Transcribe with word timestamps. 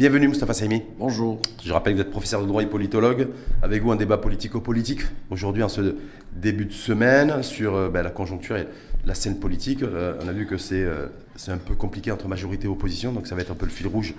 Bienvenue 0.00 0.28
Moustapha 0.28 0.54
Saimi. 0.54 0.80
Bonjour. 0.98 1.42
Je 1.62 1.70
rappelle 1.74 1.92
que 1.92 1.98
vous 1.98 2.06
êtes 2.06 2.10
professeur 2.10 2.40
de 2.40 2.46
droit 2.46 2.62
et 2.62 2.66
politologue. 2.66 3.28
Avec 3.60 3.82
vous 3.82 3.92
un 3.92 3.96
débat 3.96 4.16
politico-politique 4.16 5.02
aujourd'hui 5.28 5.62
en 5.62 5.68
ce 5.68 5.94
début 6.32 6.64
de 6.64 6.72
semaine 6.72 7.42
sur 7.42 7.74
euh, 7.74 7.90
ben, 7.90 8.00
la 8.00 8.08
conjoncture 8.08 8.56
et 8.56 8.66
la 9.04 9.12
scène 9.12 9.38
politique. 9.38 9.82
Euh, 9.82 10.18
on 10.24 10.28
a 10.28 10.32
vu 10.32 10.46
que 10.46 10.56
c'est 10.56 10.82
euh, 10.82 11.08
c'est 11.36 11.50
un 11.52 11.58
peu 11.58 11.74
compliqué 11.74 12.10
entre 12.10 12.28
majorité 12.28 12.64
et 12.64 12.70
opposition, 12.70 13.12
donc 13.12 13.26
ça 13.26 13.34
va 13.34 13.42
être 13.42 13.50
un 13.50 13.54
peu 13.54 13.66
le 13.66 13.70
fil 13.70 13.88
rouge 13.88 14.14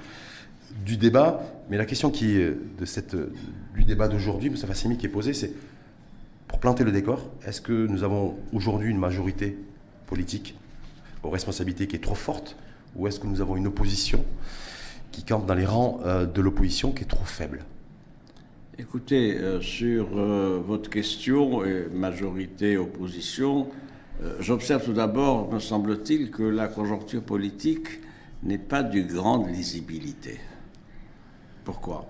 du 0.86 0.98
débat. 0.98 1.42
Mais 1.72 1.78
la 1.78 1.86
question 1.86 2.12
qui, 2.12 2.36
de 2.36 2.86
cette, 2.86 3.16
du 3.74 3.84
débat 3.84 4.08
d'aujourd'hui, 4.08 4.52
Moustapha 4.52 4.76
Saimi, 4.76 5.00
qui 5.00 5.08
est 5.08 5.10
posée, 5.10 5.34
c'est 5.34 5.52
pour 6.48 6.60
planter 6.60 6.84
le 6.84 6.92
décor, 6.92 7.28
est-ce 7.44 7.60
que 7.60 7.88
nous 7.88 8.04
avons 8.04 8.38
aujourd'hui 8.54 8.92
une 8.92 9.00
majorité 9.00 9.58
politique 10.06 10.56
aux 11.24 11.32
responsabilités 11.32 11.88
qui 11.88 11.96
est 11.96 12.04
trop 12.04 12.14
forte 12.14 12.56
ou 12.96 13.08
est-ce 13.08 13.20
que 13.20 13.26
nous 13.26 13.42
avons 13.42 13.56
une 13.56 13.66
opposition 13.66 14.24
qui 15.12 15.24
campe 15.24 15.46
dans 15.46 15.54
les 15.54 15.66
rangs 15.66 16.00
euh, 16.06 16.26
de 16.26 16.42
l'opposition 16.42 16.92
qui 16.92 17.04
est 17.04 17.08
trop 17.08 17.26
faible. 17.26 17.60
Écoutez, 18.78 19.38
euh, 19.38 19.62
sur 19.62 20.18
euh, 20.18 20.62
votre 20.66 20.90
question, 20.90 21.62
majorité-opposition, 21.94 23.68
j'observe 24.40 24.86
tout 24.86 24.94
d'abord, 24.94 25.52
me 25.52 25.60
semble-t-il, 25.60 26.30
que 26.30 26.44
la 26.44 26.68
conjoncture 26.68 27.24
politique 27.24 27.88
n'est 28.44 28.60
pas 28.60 28.84
d'une 28.84 29.08
grande 29.08 29.50
lisibilité. 29.50 30.40
Pourquoi? 31.64 32.08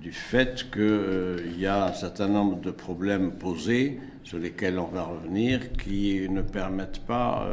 Du 0.00 0.12
fait 0.12 0.70
qu'il 0.70 1.58
y 1.58 1.66
a 1.66 1.86
un 1.86 1.92
certain 1.92 2.28
nombre 2.28 2.60
de 2.60 2.70
problèmes 2.70 3.32
posés 3.32 3.98
sur 4.22 4.38
lesquels 4.38 4.78
on 4.78 4.86
va 4.86 5.02
revenir 5.02 5.72
qui 5.72 6.28
ne 6.28 6.42
permettent 6.42 7.00
pas 7.00 7.48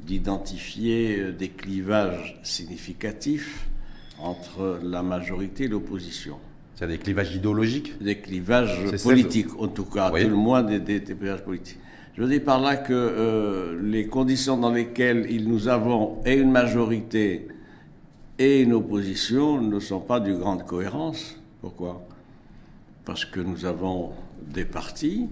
d'identifier 0.00 1.32
des 1.32 1.50
clivages 1.50 2.40
significatifs 2.42 3.68
entre 4.22 4.80
la 4.82 5.02
majorité 5.02 5.64
et 5.64 5.68
l'opposition. 5.68 6.36
C'est 6.74 6.86
des 6.86 6.98
clivages 6.98 7.34
idéologiques 7.34 8.02
Des 8.02 8.18
clivages 8.18 8.78
politiques, 9.02 9.58
en 9.58 9.68
tout 9.68 9.84
cas, 9.84 10.10
tout 10.10 10.16
le 10.16 10.34
moins 10.34 10.62
des, 10.62 11.02
clivages 11.02 11.42
politiques. 11.42 11.78
Je 12.16 12.24
dire 12.24 12.42
par 12.42 12.60
là 12.60 12.76
que 12.76 12.92
euh, 12.92 13.80
les 13.82 14.06
conditions 14.06 14.56
dans 14.56 14.72
lesquelles 14.72 15.26
nous 15.46 15.68
avons 15.68 16.22
et 16.24 16.34
une 16.34 16.50
majorité 16.50 17.48
et 18.38 18.62
une 18.62 18.72
opposition 18.72 19.60
ne 19.60 19.78
sont 19.78 20.00
pas 20.00 20.20
de 20.20 20.32
grande 20.32 20.64
cohérence. 20.64 21.38
Pourquoi? 21.60 22.02
Parce 23.04 23.24
que 23.24 23.40
nous 23.40 23.64
avons 23.64 24.12
des 24.42 24.64
partis 24.64 25.28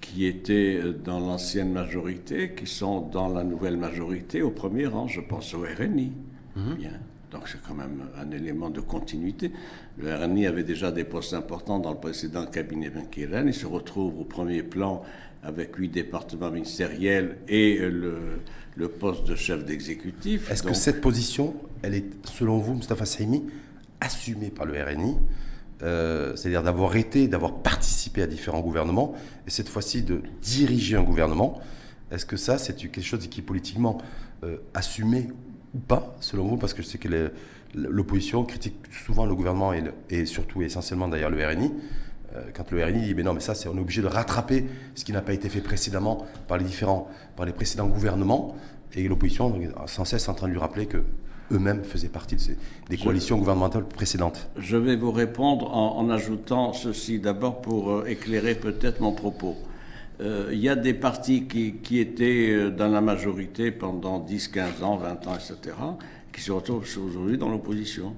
qui 0.00 0.26
étaient 0.26 0.80
dans 1.04 1.20
l'ancienne 1.20 1.72
majorité, 1.72 2.54
qui 2.54 2.66
sont 2.66 3.00
dans 3.00 3.28
la 3.28 3.42
nouvelle 3.42 3.76
majorité, 3.76 4.42
au 4.42 4.50
premier 4.50 4.86
rang, 4.86 5.06
je 5.06 5.20
pense 5.20 5.54
au 5.54 5.60
RNI. 5.60 6.12
Mhm. 6.56 6.74
Bien. 6.74 6.90
Donc 7.34 7.48
c'est 7.48 7.60
quand 7.60 7.74
même 7.74 8.08
un 8.16 8.30
élément 8.30 8.70
de 8.70 8.80
continuité. 8.80 9.50
Le 9.98 10.14
RNI 10.14 10.46
avait 10.46 10.62
déjà 10.62 10.92
des 10.92 11.02
postes 11.02 11.34
importants 11.34 11.80
dans 11.80 11.90
le 11.90 11.98
précédent 11.98 12.46
cabinet 12.46 12.90
Benkiren. 12.90 13.48
Il 13.48 13.54
se 13.54 13.66
retrouve 13.66 14.20
au 14.20 14.24
premier 14.24 14.62
plan 14.62 15.02
avec 15.42 15.74
huit 15.74 15.88
départements 15.88 16.50
ministériels 16.50 17.38
et 17.48 17.76
le, 17.78 18.40
le 18.76 18.88
poste 18.88 19.26
de 19.26 19.34
chef 19.34 19.64
d'exécutif. 19.64 20.48
Est-ce 20.48 20.62
que 20.62 20.74
cette 20.74 21.00
position, 21.00 21.54
elle 21.82 21.96
est, 21.96 22.06
selon 22.24 22.58
vous, 22.58 22.74
Mustafa 22.74 23.04
Saimi, 23.04 23.42
assumée 24.00 24.50
par 24.50 24.64
le 24.64 24.80
RNI 24.80 25.16
euh, 25.82 26.36
c'est-à-dire 26.36 26.62
d'avoir 26.62 26.94
été, 26.94 27.26
d'avoir 27.26 27.56
participé 27.56 28.22
à 28.22 28.26
différents 28.26 28.60
gouvernements, 28.60 29.14
et 29.46 29.50
cette 29.50 29.68
fois-ci 29.68 30.02
de 30.02 30.22
diriger 30.40 30.96
un 30.96 31.02
gouvernement. 31.02 31.60
Est-ce 32.12 32.24
que 32.24 32.36
ça, 32.36 32.58
c'est 32.58 32.76
quelque 32.76 33.02
chose 33.02 33.26
qui 33.26 33.40
est 33.40 33.42
politiquement 33.42 33.98
euh, 34.44 34.58
assumé 34.72 35.28
ou 35.74 35.78
pas, 35.78 36.16
selon 36.20 36.46
vous, 36.46 36.56
parce 36.56 36.74
que 36.74 36.82
c'est 36.82 36.98
que 36.98 37.32
l'opposition 37.74 38.44
critique 38.44 38.76
souvent 39.04 39.26
le 39.26 39.34
gouvernement 39.34 39.72
et, 40.10 40.26
surtout 40.26 40.62
essentiellement 40.62 41.08
d'ailleurs 41.08 41.30
le 41.30 41.44
RNI. 41.44 41.72
Euh, 42.34 42.42
quand 42.54 42.70
le 42.70 42.84
RNI 42.84 43.00
dit 43.00 43.14
mais 43.14 43.22
non 43.22 43.32
mais 43.32 43.40
ça 43.40 43.54
c'est 43.54 43.68
on 43.68 43.76
est 43.76 43.80
obligé 43.80 44.02
de 44.02 44.06
rattraper 44.06 44.64
ce 44.94 45.04
qui 45.04 45.12
n'a 45.12 45.20
pas 45.20 45.34
été 45.34 45.48
fait 45.48 45.60
précédemment 45.60 46.26
par 46.48 46.58
les 46.58 46.64
différents 46.64 47.08
par 47.36 47.46
les 47.46 47.52
précédents 47.52 47.86
gouvernements 47.86 48.56
et 48.94 49.06
l'opposition 49.06 49.54
sans 49.86 50.04
cesse 50.04 50.28
en 50.28 50.34
train 50.34 50.48
de 50.48 50.52
lui 50.52 50.58
rappeler 50.58 50.86
que 50.86 51.04
eux-mêmes 51.52 51.84
faisaient 51.84 52.08
partie 52.08 52.36
de 52.36 52.40
ces, 52.40 52.56
des 52.88 52.96
coalitions 52.96 53.38
gouvernementales 53.38 53.84
précédentes. 53.84 54.48
Je 54.56 54.76
vais 54.76 54.96
vous 54.96 55.12
répondre 55.12 55.74
en, 55.74 56.08
ajoutant 56.10 56.72
ceci 56.72 57.18
d'abord 57.18 57.60
pour 57.60 57.90
euh, 57.90 58.06
éclairer 58.06 58.54
peut-être 58.54 59.00
mon 59.00 59.12
propos. 59.12 59.56
Euh, 60.20 60.50
il 60.52 60.60
y 60.60 60.68
a 60.68 60.76
des 60.76 60.94
partis 60.94 61.44
qui, 61.44 61.98
étaient 61.98 62.50
euh, 62.50 62.70
dans 62.70 62.88
la 62.88 63.00
majorité 63.00 63.72
pendant 63.72 64.20
10, 64.20 64.48
15 64.48 64.82
ans, 64.82 64.96
20 64.96 65.26
ans, 65.26 65.34
etc., 65.34 65.76
qui 66.32 66.40
se 66.40 66.52
retrouvent 66.52 66.86
aujourd'hui 66.96 67.36
dans 67.36 67.48
l'opposition. 67.48 68.14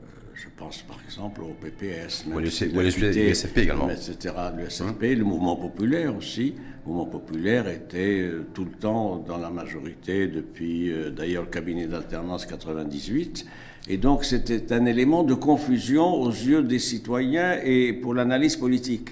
Euh, 0.00 0.06
je 0.34 0.46
pense 0.56 0.82
par 0.82 0.98
exemple 1.04 1.42
au 1.42 1.54
PPS, 1.60 2.26
même 2.26 2.40
le, 2.40 2.48
SFP 2.48 3.58
également. 3.58 3.90
Etc. 3.90 4.34
Le 4.56 4.70
SFP, 4.70 5.02
le 5.16 5.24
mouvement 5.24 5.56
populaire 5.56 6.16
aussi. 6.16 6.54
Le 6.86 6.92
mouvement 6.92 7.06
populaire 7.06 7.68
était 7.68 8.30
tout 8.54 8.64
le 8.64 8.70
temps 8.70 9.16
dans 9.18 9.38
la 9.38 9.50
majorité 9.50 10.28
depuis 10.28 10.92
d'ailleurs 11.14 11.42
le 11.42 11.50
cabinet 11.50 11.86
d'alternance 11.86 12.46
98. 12.46 13.44
Et 13.88 13.98
donc 13.98 14.24
c'était 14.24 14.72
un 14.72 14.86
élément 14.86 15.24
de 15.24 15.34
confusion 15.34 16.14
aux 16.14 16.30
yeux 16.30 16.62
des 16.62 16.78
citoyens 16.78 17.58
et 17.62 17.92
pour 17.92 18.14
l'analyse 18.14 18.56
politique. 18.56 19.10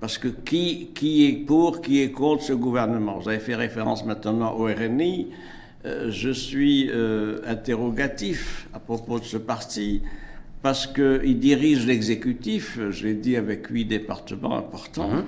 Parce 0.00 0.18
que 0.18 0.28
qui, 0.28 0.90
qui 0.94 1.26
est 1.26 1.32
pour, 1.32 1.80
qui 1.80 2.02
est 2.02 2.10
contre 2.10 2.42
ce 2.42 2.52
gouvernement? 2.52 3.18
Vous 3.18 3.28
avez 3.28 3.38
fait 3.38 3.54
référence 3.54 4.04
maintenant 4.04 4.52
au 4.54 4.64
RNI. 4.64 5.28
Euh, 5.86 6.10
je 6.10 6.30
suis 6.30 6.90
euh, 6.90 7.40
interrogatif 7.46 8.68
à 8.72 8.80
propos 8.80 9.18
de 9.18 9.24
ce 9.24 9.36
parti 9.36 10.02
parce 10.62 10.86
qu'il 10.86 11.38
dirige 11.38 11.86
l'exécutif, 11.86 12.78
je 12.90 13.06
l'ai 13.06 13.14
dit 13.14 13.36
avec 13.36 13.66
huit 13.66 13.84
départements 13.84 14.56
importants, 14.56 15.10
mhm. 15.10 15.24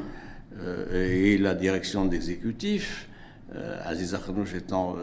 euh, 0.63 1.13
et 1.13 1.37
la 1.37 1.55
direction 1.55 2.05
d'exécutif. 2.07 3.09
Aziz 3.85 4.13
Akhnouch 4.15 4.55
étant 4.55 4.97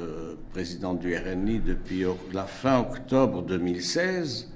président 0.51 0.94
du 0.94 1.15
RNI 1.15 1.60
depuis 1.60 2.04
la 2.33 2.44
fin 2.44 2.81
octobre 2.81 3.42
2016 3.42 4.52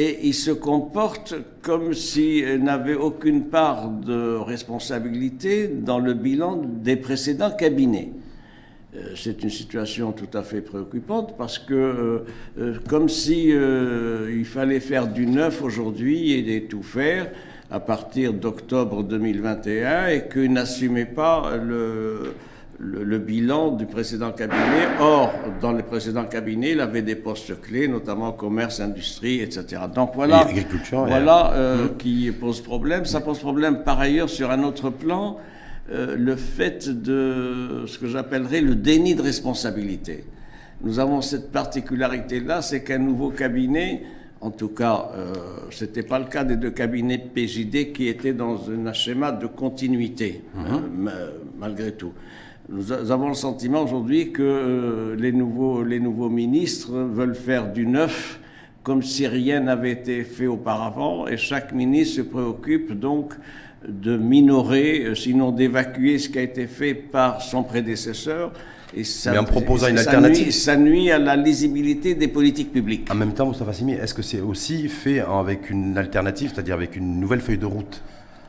et 0.00 0.18
il 0.22 0.32
se 0.32 0.50
comporte 0.50 1.34
comme 1.60 1.92
s'il 1.92 2.64
n'avait 2.64 2.94
aucune 2.94 3.44
part 3.50 3.90
de 3.90 4.34
responsabilité 4.34 5.68
dans 5.68 5.98
le 5.98 6.14
bilan 6.14 6.62
des 6.64 6.96
précédents 6.96 7.50
cabinets. 7.50 8.10
Euh, 8.96 9.12
c'est 9.14 9.42
une 9.42 9.50
situation 9.50 10.12
tout 10.12 10.38
à 10.38 10.42
fait 10.42 10.62
préoccupante 10.62 11.34
parce 11.36 11.58
que, 11.58 11.74
euh, 11.74 12.18
euh, 12.58 12.74
comme 12.88 13.10
si 13.10 13.50
il 13.50 14.44
fallait 14.46 14.80
faire 14.80 15.06
du 15.06 15.26
neuf 15.26 15.62
aujourd'hui 15.62 16.32
et 16.32 16.64
tout 16.64 16.82
faire 16.82 17.30
à 17.70 17.78
partir 17.78 18.32
d'octobre 18.32 19.02
2021 19.02 20.06
et 20.06 20.28
qu'il 20.28 20.50
n'assumait 20.50 21.04
pas 21.04 21.58
le, 21.62 22.32
le, 22.80 23.18
bilan 23.18 23.72
du 23.72 23.86
précédent 23.86 24.32
cabinet. 24.32 24.88
Or, 25.00 25.32
dans 25.60 25.72
les 25.72 25.82
précédents 25.82 26.24
cabinets, 26.24 26.72
il 26.72 26.80
avait 26.80 27.02
des 27.02 27.14
postes 27.14 27.60
clés, 27.60 27.88
notamment 27.88 28.32
commerce, 28.32 28.80
industrie, 28.80 29.40
etc. 29.40 29.82
Donc 29.94 30.12
voilà, 30.14 30.46
voilà 30.90 31.52
euh, 31.54 31.84
mmh. 31.84 31.96
qui 31.98 32.32
pose 32.32 32.60
problème. 32.60 33.04
Ça 33.04 33.20
pose 33.20 33.38
problème 33.38 33.82
par 33.84 34.00
ailleurs 34.00 34.30
sur 34.30 34.50
un 34.50 34.62
autre 34.62 34.90
plan, 34.90 35.36
euh, 35.92 36.16
le 36.16 36.36
fait 36.36 36.88
de 36.88 37.84
ce 37.86 37.98
que 37.98 38.06
j'appellerais 38.06 38.60
le 38.60 38.74
déni 38.74 39.14
de 39.14 39.22
responsabilité. 39.22 40.24
Nous 40.82 40.98
avons 40.98 41.20
cette 41.20 41.52
particularité-là, 41.52 42.62
c'est 42.62 42.82
qu'un 42.82 42.98
nouveau 42.98 43.28
cabinet, 43.30 44.02
en 44.40 44.50
tout 44.50 44.68
cas, 44.68 45.10
euh, 45.14 45.34
ce 45.68 45.84
n'était 45.84 46.02
pas 46.02 46.18
le 46.18 46.24
cas 46.24 46.44
des 46.44 46.56
deux 46.56 46.70
cabinets 46.70 47.18
PJD 47.18 47.92
qui 47.92 48.08
étaient 48.08 48.32
dans 48.32 48.58
un 48.70 48.92
schéma 48.94 49.32
de 49.32 49.46
continuité, 49.46 50.42
mmh. 50.54 51.10
malgré 51.58 51.92
tout. 51.92 52.14
Nous 52.72 52.92
avons 52.92 53.28
le 53.28 53.34
sentiment 53.34 53.82
aujourd'hui 53.82 54.30
que 54.30 54.42
euh, 54.42 55.16
les, 55.16 55.32
nouveaux, 55.32 55.82
les 55.82 55.98
nouveaux 55.98 56.28
ministres 56.28 56.92
veulent 56.92 57.34
faire 57.34 57.72
du 57.72 57.84
neuf 57.84 58.38
comme 58.84 59.02
si 59.02 59.26
rien 59.26 59.60
n'avait 59.60 59.90
été 59.90 60.22
fait 60.24 60.46
auparavant, 60.46 61.26
et 61.26 61.36
chaque 61.36 61.72
ministre 61.72 62.16
se 62.16 62.20
préoccupe 62.22 62.92
donc 62.98 63.34
de 63.86 64.16
minorer, 64.16 65.04
euh, 65.04 65.14
sinon 65.14 65.50
d'évacuer 65.50 66.18
ce 66.18 66.28
qui 66.28 66.38
a 66.38 66.42
été 66.42 66.66
fait 66.66 66.94
par 66.94 67.42
son 67.42 67.62
prédécesseur. 67.64 68.52
Et 68.96 69.04
ça, 69.04 69.32
Mais 69.32 69.38
en 69.38 69.44
proposant 69.44 69.88
une 69.88 69.98
alternative. 69.98 70.50
ça 70.52 70.76
nuit 70.76 71.10
à 71.10 71.18
la 71.18 71.36
lisibilité 71.36 72.14
des 72.14 72.28
politiques 72.28 72.72
publiques. 72.72 73.08
En 73.10 73.14
même 73.16 73.34
temps, 73.34 73.46
Moustapha 73.46 73.72
Simi, 73.72 73.92
est-ce 73.92 74.14
que 74.14 74.22
c'est 74.22 74.40
aussi 74.40 74.88
fait 74.88 75.20
avec 75.20 75.70
une 75.70 75.98
alternative, 75.98 76.52
c'est-à-dire 76.54 76.74
avec 76.74 76.96
une 76.96 77.18
nouvelle 77.20 77.40
feuille 77.40 77.58
de 77.58 77.66
route? 77.66 78.00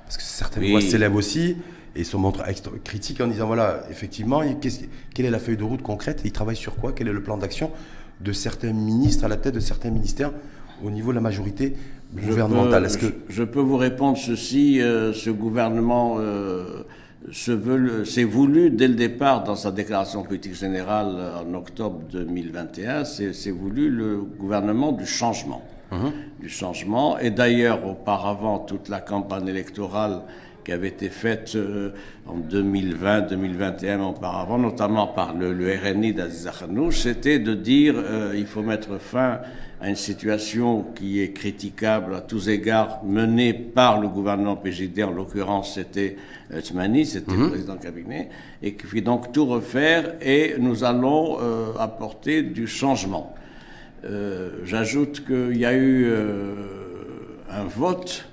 Parce 0.06 0.18
que 0.18 0.24
certaines 0.24 0.70
voix 0.70 0.82
s'élèvent 0.82 1.16
aussi 1.16 1.58
et 1.96 2.04
se 2.04 2.18
montre 2.18 2.44
critique 2.84 3.22
en 3.22 3.28
disant 3.28 3.48
voilà, 3.48 3.84
effectivement, 3.90 4.42
quelle 5.14 5.26
est 5.26 5.30
la 5.30 5.40
feuille 5.40 5.58
de 5.58 5.64
route 5.64 5.82
concrète 5.82 6.22
il 6.24 6.32
travaille 6.32 6.56
sur 6.56 6.76
quoi? 6.76 6.94
Quel 6.94 7.08
est 7.08 7.14
le 7.14 7.24
plan 7.24 7.38
d'action 7.38 7.72
de 8.22 8.32
certains 8.32 8.74
ministres 8.74 9.26
à 9.26 9.28
la 9.28 9.38
tête 9.38 9.56
de 9.56 9.60
certains 9.60 9.90
ministères 9.90 10.32
au 10.84 10.90
niveau 10.90 11.12
de 11.12 11.16
la 11.16 11.22
majorité 11.22 11.76
gouvernementale? 12.14 12.90
Je 12.90 12.98
peux, 12.98 13.10
que... 13.10 13.16
je, 13.30 13.44
peux 13.44 13.60
vous 13.60 13.78
répondre 13.78 14.18
ceci 14.18 14.82
euh, 14.82 15.14
ce 15.14 15.30
gouvernement 15.30 16.18
euh, 16.20 16.84
c'est 17.30 18.24
voulu 18.24 18.72
dès 18.72 18.88
le 18.88 18.96
départ 18.96 19.44
dans 19.44 19.56
sa 19.56 19.72
déclaration 19.72 20.24
politique 20.24 20.56
générale 20.56 21.16
en 21.46 21.54
octobre 21.54 22.00
2021, 22.12 23.06
c'est 23.06 23.52
voulu 23.52 23.90
le 23.90 24.18
gouvernement 24.18 24.92
du 24.92 25.06
changement. 25.06 25.62
Mhm. 25.92 26.12
Du 26.40 26.50
changement. 26.50 27.20
Et 27.20 27.32
d'ailleurs, 27.32 27.86
auparavant, 27.86 28.60
toute 28.60 28.90
la 28.90 29.02
campagne 29.02 29.48
électorale 29.48 30.22
qui 30.64 30.72
avait 30.72 30.90
été 30.90 31.10
faite 31.10 31.54
euh, 31.56 31.92
en 32.28 32.38
2020, 32.38 33.22
2021 33.22 34.02
auparavant, 34.02 34.58
notamment 34.58 35.08
par 35.08 35.34
le, 35.34 35.52
RNI 35.52 36.14
d'Aziz 36.14 36.50
c'était 36.92 37.40
de 37.40 37.54
dire 37.54 37.96
euh, 37.98 38.34
il 38.36 38.46
faut 38.46 38.62
mettre 38.62 39.00
fin 39.00 39.40
à 39.82 39.90
une 39.90 39.96
situation 39.96 40.84
qui 40.96 41.22
est 41.22 41.32
critiquable 41.32 42.14
à 42.14 42.22
tous 42.22 42.50
égards, 42.50 43.04
menée 43.04 43.54
par 43.54 44.00
le 44.00 44.08
gouvernement 44.08 44.56
PJD, 44.56 45.04
en 45.04 45.10
l'occurrence 45.10 45.74
c'était 45.74 46.18
euh, 46.54 46.62
Tmani, 46.62 47.06
c'était 47.08 47.32
le 47.32 47.38
mhm. 47.38 47.50
président 47.50 47.78
cabinet, 47.78 48.30
et 48.62 48.76
qui 48.76 48.86
fit 48.86 49.02
donc 49.02 49.32
tout 49.32 49.48
refaire 49.48 50.14
et 50.22 50.56
nous 50.60 50.84
allons 50.84 51.40
euh, 51.42 51.72
apporter 51.80 52.44
du 52.44 52.68
changement. 52.68 53.34
Euh, 54.06 54.60
j'ajoute 54.66 55.26
qu'il 55.26 55.58
y 55.58 55.66
a 55.66 55.74
eu 55.76 56.12
un 57.50 57.64
vote, 57.64 58.28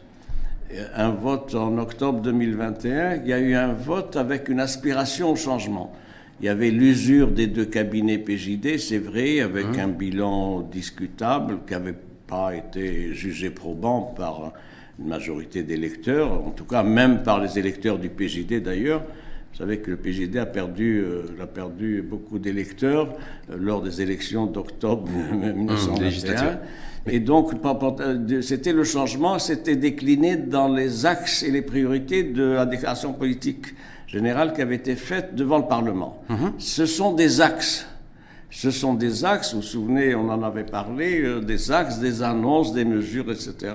un 0.95 1.11
vote 1.11 1.55
en 1.55 1.79
octobre 1.79 2.21
2021, 2.21 3.17
il 3.17 3.29
y 3.29 3.33
a 3.33 3.39
eu 3.39 3.55
un 3.55 3.73
vote 3.73 4.17
avec 4.17 4.49
une 4.49 4.61
aspiration 4.61 5.33
au 5.33 5.37
changement. 5.37 5.93
Il 6.41 6.47
y 6.47 6.49
avait 6.49 6.71
l'usure 6.71 7.29
des 7.29 7.47
deux 7.47 7.65
cabinets 7.65 8.19
PJD, 8.19 8.79
c'est 8.79 8.99
vrai, 8.99 9.41
avec 9.41 9.67
hein 9.67 9.85
un 9.85 9.89
bilan 9.89 10.61
discutable 10.61 11.59
qui 11.67 11.73
n'avait 11.73 11.97
pas 12.27 12.55
été 12.55 13.13
jugé 13.15 13.51
probant 13.51 14.03
par 14.17 14.53
une 15.01 15.09
majorité 15.09 15.63
d'électeurs, 15.63 16.33
en 16.33 16.51
tout 16.51 16.65
cas 16.65 16.83
même 16.83 17.23
par 17.23 17.41
les 17.41 17.59
électeurs 17.59 17.99
du 17.99 18.09
PJD 18.09 18.63
d'ailleurs. 18.63 19.03
Vous 19.53 19.59
savez 19.65 19.79
que 19.79 19.91
le 19.91 19.97
PJD 19.97 20.37
a 20.37 20.47
perdu, 20.47 21.03
euh, 21.05 21.43
a 21.43 21.47
perdu 21.47 22.05
beaucoup 22.09 22.39
d'électeurs 22.39 23.09
euh, 23.51 23.57
lors 23.59 23.83
des 23.83 24.03
élections 24.03 24.47
d'octobre 24.47 25.09
1921. 25.11 26.61
Et 27.11 27.21
donc, 27.21 27.53
euh, 27.65 28.43
c'était 28.43 28.73
le 28.73 28.85
changement, 28.85 29.39
c'était 29.39 29.77
décliné 29.77 30.37
dans 30.37 30.69
les 30.69 31.07
axes 31.07 31.43
et 31.43 31.51
les 31.51 31.63
priorités 31.63 32.23
de 32.23 32.43
la 32.43 32.67
déclaration 32.67 33.13
politique 33.13 33.67
générale 34.07 34.53
qui 34.53 34.63
avait 34.63 34.77
été 34.77 34.97
faite 34.97 35.35
devant 35.35 35.59
le 35.59 35.67
Parlement. 35.67 36.23
Mhm. 36.29 36.53
Ce 36.59 36.87
sont 36.87 37.13
des 37.13 37.41
axes. 37.41 37.87
Ce 38.51 38.71
sont 38.71 38.95
des 38.95 39.27
axes, 39.27 39.53
vous 39.53 39.61
vous 39.61 39.67
souvenez, 39.67 40.15
on 40.15 40.31
en 40.31 40.43
avait 40.43 40.65
parlé, 40.65 41.21
euh, 41.21 41.41
des 41.41 41.71
axes, 41.71 41.99
des 41.99 42.23
annonces, 42.23 42.73
des 42.73 42.85
mesures, 42.85 43.31
etc., 43.31 43.75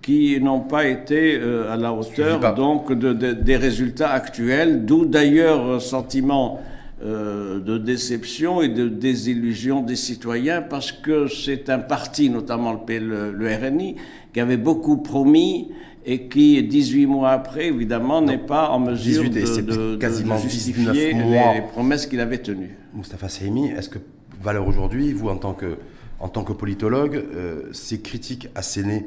qui 0.00 0.40
n'ont 0.40 0.60
pas 0.60 0.86
été 0.86 1.36
euh, 1.36 1.72
à 1.72 1.76
la 1.76 1.92
hauteur 1.92 2.54
donc 2.54 2.92
des 2.92 3.56
résultats 3.56 4.10
actuels, 4.10 4.86
d'où 4.86 5.04
d'ailleurs 5.04 5.82
sentiment 5.82 6.60
euh, 7.04 7.60
de 7.60 7.78
déception 7.78 8.62
et 8.62 8.68
de 8.68 8.88
désillusion 8.88 9.82
des 9.82 9.96
citoyens, 9.96 10.62
parce 10.62 10.92
que 10.92 11.28
c'est 11.28 11.68
un 11.68 11.78
parti, 11.78 12.30
notamment 12.30 12.72
le, 12.88 13.32
le 13.32 13.56
RNI, 13.56 13.96
qui 14.32 14.40
avait 14.40 14.56
beaucoup 14.56 14.96
promis 14.96 15.70
et 16.06 16.28
qui, 16.28 16.62
18 16.62 17.06
mois 17.06 17.30
après, 17.30 17.68
évidemment, 17.68 18.20
n'est 18.20 18.38
pas 18.38 18.70
en 18.70 18.78
mesure 18.78 19.30
de, 19.30 19.96
quasiment 19.96 20.38
justifier 20.38 21.14
les, 21.14 21.62
promesses 21.72 22.06
qu'il 22.06 22.20
avait 22.20 22.38
tenues. 22.38 22.76
Moustapha 22.92 23.28
Sahimi, 23.28 23.68
est-ce 23.68 23.88
que 23.88 23.98
valeur 24.42 24.66
aujourd'hui, 24.66 25.12
vous, 25.12 25.28
en 25.28 25.36
tant 25.36 25.54
que, 25.54 25.78
en 26.20 26.28
tant 26.28 26.44
que 26.44 26.52
politologue, 26.52 27.16
euh, 27.16 27.70
ces 27.72 28.00
critiques 28.00 28.48
assénées 28.54 29.06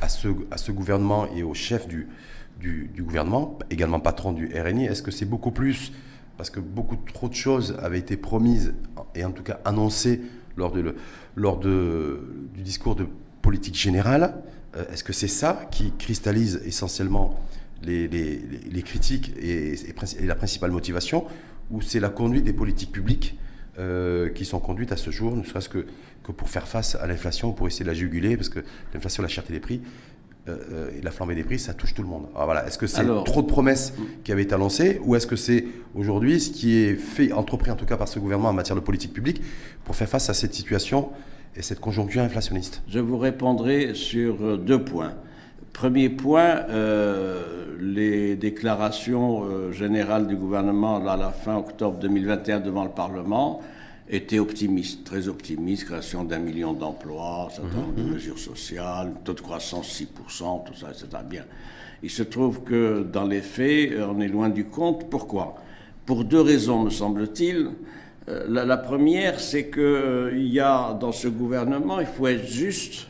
à 0.00 0.08
ce, 0.08 0.28
à 0.50 0.56
ce 0.56 0.72
gouvernement 0.72 1.26
et 1.36 1.42
au 1.44 1.54
chef 1.54 1.86
du, 1.86 2.08
du, 2.60 3.02
gouvernement, 3.02 3.58
également 3.70 4.00
patron 4.00 4.32
du 4.32 4.50
RNI, 4.54 4.86
est-ce 4.86 5.02
que 5.02 5.10
c'est 5.10 5.24
beaucoup 5.26 5.52
plus, 5.52 5.92
parce 6.36 6.50
que 6.50 6.60
beaucoup 6.60 6.96
trop 6.96 7.28
de 7.28 7.34
choses 7.34 7.76
avaient 7.82 7.98
été 7.98 8.16
promises 8.16 8.74
et 9.14 9.24
en 9.24 9.32
tout 9.32 9.42
cas 9.42 9.60
annoncées 9.64 10.20
lors, 10.56 10.72
de 10.72 10.94
lors 11.36 11.58
de, 11.58 12.20
du 12.54 12.62
discours 12.62 12.96
de 12.96 13.06
politique 13.42 13.74
générale. 13.74 14.34
Euh, 14.76 14.84
est-ce 14.92 15.04
que 15.04 15.12
c'est 15.12 15.28
ça 15.28 15.68
qui 15.70 15.92
cristallise 15.98 16.62
essentiellement 16.64 17.40
les, 17.82 18.82
critiques 18.84 19.32
et, 19.40 19.74
la 20.20 20.34
principale 20.34 20.70
motivation, 20.70 21.24
ou 21.70 21.80
c'est 21.82 22.00
la 22.00 22.10
conduite 22.10 22.44
des 22.44 22.52
politiques 22.52 22.92
publiques 22.92 23.36
euh, 23.78 24.28
qui 24.28 24.44
sont 24.44 24.60
conduites 24.60 24.92
à 24.92 24.96
ce 24.96 25.10
jour, 25.10 25.34
ne 25.34 25.42
serait-ce 25.42 25.68
que, 25.68 25.86
que 26.22 26.32
pour 26.32 26.48
faire 26.48 26.68
face 26.68 26.94
à 26.94 27.06
l'inflation, 27.06 27.52
pour 27.52 27.66
essayer 27.66 27.84
de 27.84 27.90
la 27.90 27.94
juguler, 27.94 28.36
parce 28.36 28.48
que 28.48 28.60
l'inflation, 28.94 29.22
la 29.22 29.28
cherté 29.28 29.52
des 29.52 29.60
prix, 29.60 29.80
euh, 30.48 30.90
et 30.96 31.00
la 31.02 31.10
flambée 31.10 31.34
des 31.34 31.44
prix, 31.44 31.58
ça 31.58 31.72
touche 31.72 31.94
tout 31.94 32.02
le 32.02 32.08
monde. 32.08 32.26
voilà. 32.34 32.66
Est-ce 32.66 32.78
que 32.78 32.86
c'est 32.86 33.04
trop 33.24 33.42
de 33.42 33.46
promesses 33.46 33.94
qui 34.24 34.32
avaient 34.32 34.42
été 34.42 34.54
annoncées 34.54 35.00
ou 35.04 35.14
est-ce 35.14 35.26
que 35.26 35.36
c'est 35.36 35.64
aujourd'hui 35.94 36.40
ce 36.40 36.50
qui 36.50 36.78
est 36.78 36.94
fait, 36.96 37.32
entrepris 37.32 37.70
en 37.70 37.76
tout 37.76 37.86
cas 37.86 37.96
par 37.96 38.08
ce 38.08 38.18
gouvernement 38.18 38.50
en 38.50 38.54
matière 38.54 38.76
de 38.76 38.80
politique 38.80 39.12
publique 39.12 39.40
pour 39.84 39.94
faire 39.94 40.08
face 40.08 40.28
à 40.30 40.34
cette 40.34 40.54
situation 40.54 41.10
et 41.54 41.62
cette 41.62 41.80
conjoncture 41.80 42.22
inflationniste? 42.22 42.82
Je 42.88 42.98
vous 42.98 43.18
répondrai 43.18 43.94
sur 43.94 44.36
euh, 44.42 44.56
deux 44.56 44.82
points. 44.82 45.14
Premier 45.72 46.10
point, 46.10 46.66
euh, 46.68 47.76
les 47.80 48.36
déclarations 48.36 49.44
euh, 49.44 49.72
générales 49.72 50.26
du 50.26 50.36
gouvernement 50.36 51.04
à 51.06 51.16
la 51.16 51.30
fin 51.30 51.56
octobre 51.56 51.98
2021 51.98 52.60
devant 52.60 52.84
le 52.84 52.90
Parlement 52.90 53.60
étaient 54.12 54.38
optimistes, 54.38 55.04
très 55.04 55.26
optimistes, 55.26 55.86
création 55.86 56.22
d'un 56.22 56.38
million 56.38 56.74
d'emplois, 56.74 57.48
certain 57.50 57.78
nombre 57.78 57.94
de 57.94 58.02
mhm. 58.02 58.12
mesures 58.12 58.38
sociales, 58.38 59.12
taux 59.24 59.32
de 59.32 59.40
croissance 59.40 60.00
6%, 60.00 60.64
tout 60.64 60.74
ça, 60.74 60.90
etc. 60.90 61.06
Bien. 61.28 61.44
Il 62.02 62.10
se 62.10 62.22
trouve 62.22 62.62
que 62.62 63.02
dans 63.10 63.24
les 63.24 63.40
faits, 63.40 63.92
on 63.98 64.20
est 64.20 64.28
loin 64.28 64.50
du 64.50 64.66
compte. 64.66 65.08
Pourquoi? 65.08 65.56
Pour 66.04 66.24
deux 66.24 66.40
raisons, 66.40 66.82
me 66.82 66.90
semble-t-il. 66.90 67.70
Euh, 68.28 68.46
la, 68.48 68.76
première, 68.76 69.40
c'est 69.40 69.70
qu'il 69.70 69.80
euh, 69.80 70.36
y 70.36 70.60
a 70.60 70.92
dans 70.94 71.12
ce 71.12 71.28
gouvernement, 71.28 71.98
il 72.00 72.06
faut 72.06 72.26
être 72.26 72.46
juste, 72.46 73.08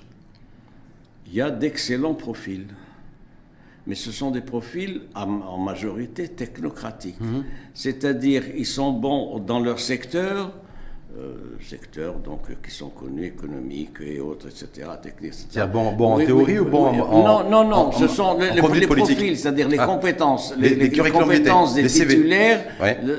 il 1.27 1.35
y 1.35 1.41
a 1.41 1.51
d'excellents 1.51 2.15
profils. 2.15 2.67
Mais 3.87 3.97
ce 3.97 4.13
sont 4.13 4.31
des 4.31 4.41
profils 4.41 5.03
en 5.17 5.59
majorité 5.59 6.29
technocratiques. 6.29 7.21
Mhm. 7.21 7.45
C'est-à-dire, 7.75 8.45
ils 8.57 8.67
sont 8.67 8.93
bons 8.93 9.41
dans 9.41 9.59
leur 9.59 9.81
secteur, 9.81 10.53
euh, 11.19 11.35
secteurs 11.61 12.15
donc, 12.15 12.41
qui 12.65 12.71
sont 12.71 12.89
connus, 12.89 13.27
économiques 13.27 14.01
et 14.01 14.19
autres, 14.19 14.47
etc., 14.49 14.89
techniques, 15.03 15.35
bon, 15.71 15.93
bon 15.93 16.15
en 16.15 16.19
théorie 16.19 16.59
ou 16.59 16.65
bon 16.65 16.87
en, 16.87 17.23
Non, 17.23 17.51
non, 17.51 17.69
non, 17.69 17.93
ce 17.93 18.09
sont 18.09 18.39
les, 18.39 18.87
profils, 18.87 19.37
c'est-à-dire 19.37 19.69
les 19.69 19.79
ah. 19.79 19.87
compétences. 19.87 20.55
Les, 20.59 20.71
les, 20.75 20.91
compétences 21.11 21.75
des, 21.75 21.87
titulaires 21.87 22.65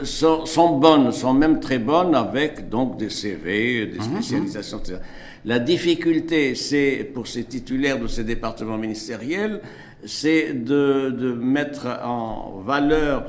sont, 0.03 0.45
sont, 0.47 0.77
bonnes, 0.77 1.11
sont 1.11 1.33
même 1.33 1.59
très 1.59 1.77
bonnes 1.77 2.15
avec 2.15 2.67
donc 2.67 2.97
des 2.97 3.11
CV, 3.11 3.85
des 3.85 3.99
mhm, 3.99 4.05
mhm. 4.05 4.13
spécialisations, 4.21 4.79
etc. 4.79 4.97
La 5.45 5.59
difficulté, 5.59 6.55
c'est 6.55 7.11
pour 7.13 7.27
ces 7.27 7.43
titulaires 7.43 7.99
de 7.99 8.07
ces 8.07 8.23
départements 8.23 8.77
ministériels, 8.77 9.61
c'est 10.05 10.53
de, 10.53 11.11
de 11.11 11.31
mettre 11.33 11.87
en 12.03 12.61
valeur 12.65 13.25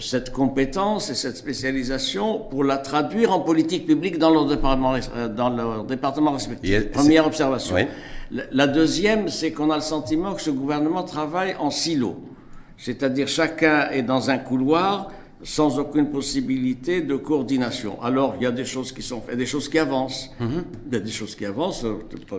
cette 0.00 0.32
compétence 0.32 1.10
et 1.10 1.14
cette 1.14 1.36
spécialisation 1.36 2.38
pour 2.38 2.64
la 2.64 2.78
traduire 2.78 3.32
en 3.32 3.40
politique 3.40 3.86
publique 3.86 4.18
dans 4.18 4.30
leur 4.30 4.46
département, 4.46 4.94
euh, 4.94 5.28
dans 5.28 5.50
leur 5.50 5.84
département 5.84 6.32
respectif. 6.32 6.90
Première 6.90 7.26
observation. 7.26 7.76
La 8.30 8.66
deuxième, 8.66 9.28
c'est 9.28 9.52
qu'on 9.52 9.70
a 9.70 9.76
le 9.76 9.82
sentiment 9.82 10.34
que 10.34 10.42
ce 10.42 10.50
gouvernement 10.50 11.02
travaille 11.02 11.54
en 11.58 11.70
silo. 11.70 12.16
C'est-à-dire 12.76 13.28
chacun 13.28 13.90
est 13.90 14.02
dans 14.02 14.30
un 14.30 14.38
couloir 14.38 15.10
sans 15.44 15.78
aucune 15.78 16.10
possibilité 16.10 17.02
de 17.02 17.16
coordination. 17.16 18.02
Alors, 18.02 18.34
il 18.40 18.44
y 18.44 18.46
a 18.46 18.50
des 18.50 18.64
choses 18.64 18.92
qui 18.92 19.02
sont 19.02 19.20
faites, 19.20 19.36
des 19.36 19.46
choses 19.46 19.68
qui 19.68 19.78
avancent. 19.78 20.30
Mm-hmm. 20.40 20.62
Il 20.88 20.94
y 20.94 20.96
a 20.96 21.00
des 21.00 21.10
choses 21.10 21.36
qui 21.36 21.44
avancent. 21.44 21.84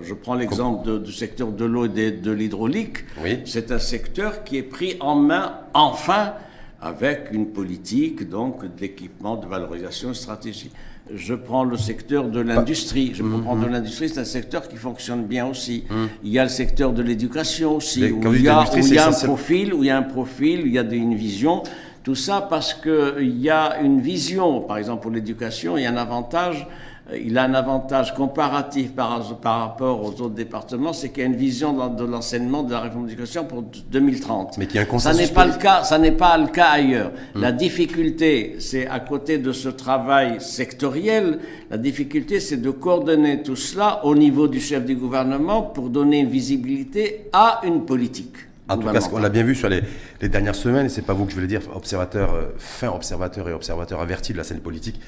Je 0.02 0.14
prends 0.16 0.34
l'exemple 0.34 1.00
du 1.02 1.12
secteur 1.14 1.52
de 1.52 1.66
l'eau 1.66 1.86
et 1.86 2.12
de, 2.12 2.32
l'hydraulique. 2.32 3.06
C'est 3.46 3.72
un 3.72 3.80
secteur 3.80 4.44
qui 4.44 4.58
est 4.58 4.64
pris 4.64 4.98
en 5.00 5.16
main, 5.16 5.60
enfin, 5.76 6.34
avec 6.82 7.30
une 7.32 7.48
politique 7.48 8.30
donc 8.30 8.66
d'équipement, 8.76 9.36
de 9.36 9.48
valorisation 9.48 10.14
stratégique. 10.14 10.72
Je 11.14 11.36
prends 11.36 11.64
le 11.64 11.78
secteur 11.78 12.30
de 12.30 12.40
l'industrie. 12.40 13.12
Je 13.14 13.22
peux 13.22 13.40
prendre 13.42 13.64
de 13.66 13.72
l'industrie, 13.72 14.10
c'est 14.10 14.22
un 14.22 14.26
secteur 14.26 14.68
qui 14.68 14.76
fonctionne 14.76 15.26
bien 15.26 15.46
aussi. 15.46 15.84
Hum. 15.92 16.10
Il 16.24 16.32
y 16.32 16.40
a 16.40 16.44
le 16.44 16.50
secteur 16.50 16.94
de 16.94 17.04
l'éducation 17.04 17.76
aussi, 17.76 18.12
où 18.12 18.34
il 18.34 18.42
y 18.42 18.48
a, 18.48 18.60
un 18.60 19.12
profil, 19.12 19.74
où 19.74 19.84
il 19.84 19.88
y 19.88 19.90
a 19.92 19.98
un 19.98 20.04
profil, 20.04 20.64
où 20.64 20.66
il 20.66 20.74
y 20.74 20.80
a 20.80 20.82
une 20.82 21.16
vision. 21.16 21.62
Tout 22.04 22.16
ça 22.16 22.42
parce 22.42 22.74
qu'il 22.74 23.40
y 23.40 23.50
a 23.50 23.82
une 23.82 24.00
vision, 24.00 24.62
par 24.62 24.78
exemple 24.78 25.04
pour 25.04 25.12
l'éducation, 25.12 25.78
il 25.78 25.84
y 25.84 25.86
a 25.86 25.92
un 25.92 25.98
avantage 25.98 26.68
il 27.14 27.38
a 27.38 27.44
un 27.44 27.54
avantage 27.54 28.16
comparatif 28.16 28.94
par, 28.94 29.22
rapport 29.44 30.04
aux 30.04 30.10
autres 30.22 30.34
départements, 30.34 30.92
c'est 30.92 31.10
qu'il 31.10 31.20
y 31.22 31.24
a 31.24 31.28
une 31.30 31.36
vision 31.36 31.90
de 31.90 32.04
l'enseignement 32.04 32.64
de 32.64 32.72
la 32.72 32.80
réforme 32.80 33.04
de 33.04 33.10
l'éducation 33.10 33.46
pour 33.46 33.62
2030. 33.62 34.58
Mais 34.58 34.66
qui 34.66 34.80
un 34.80 35.00
Ça 35.00 35.14
n'est 35.14 35.28
pas 35.28 35.46
le 35.46 35.54
cas, 35.54 35.84
ça 35.84 36.00
n'est 36.00 36.12
pas 36.12 36.36
le 36.38 36.48
cas 36.48 36.70
ailleurs. 36.70 37.12
Hmm. 37.36 37.42
La 37.42 37.52
difficulté, 37.52 38.56
c'est 38.60 38.88
à 38.88 39.00
côté 39.00 39.38
de 39.38 39.52
ce 39.52 39.70
travail 39.70 40.42
sectoriel, 40.42 41.40
la 41.70 41.78
difficulté, 41.78 42.40
c'est 42.40 42.58
de 42.58 42.72
coordonner 42.72 43.44
tout 43.44 43.56
cela 43.56 44.04
au 44.04 44.16
niveau 44.16 44.48
du 44.48 44.60
chef 44.60 44.84
du 44.84 44.96
gouvernement 44.96 45.62
pour 45.62 45.90
donner 45.90 46.20
une 46.22 46.30
visibilité 46.30 47.30
à 47.34 47.62
une 47.66 47.86
politique 47.86 48.36
En 48.68 48.78
tout 48.78 48.88
cas, 48.90 49.00
on 49.14 49.20
l'a 49.20 49.30
bien 49.30 49.44
vu 49.44 49.54
sur 49.54 49.70
les, 49.70 49.82
dernières 50.28 50.56
semaines, 50.56 50.88
et 50.88 50.90
c'est 50.90 51.04
pas 51.04 51.14
vous 51.14 51.26
que 51.26 51.32
je 51.32 51.36
voulais 51.36 51.48
dire, 51.48 51.62
observateur, 51.76 52.34
euh, 52.34 52.46
fin 52.58 52.90
observateur 52.90 53.48
et 53.48 53.54
observateur 53.54 54.00
averti 54.02 54.34
de 54.34 54.38
la 54.38 54.44
scène 54.44 54.60
politique 54.60 55.00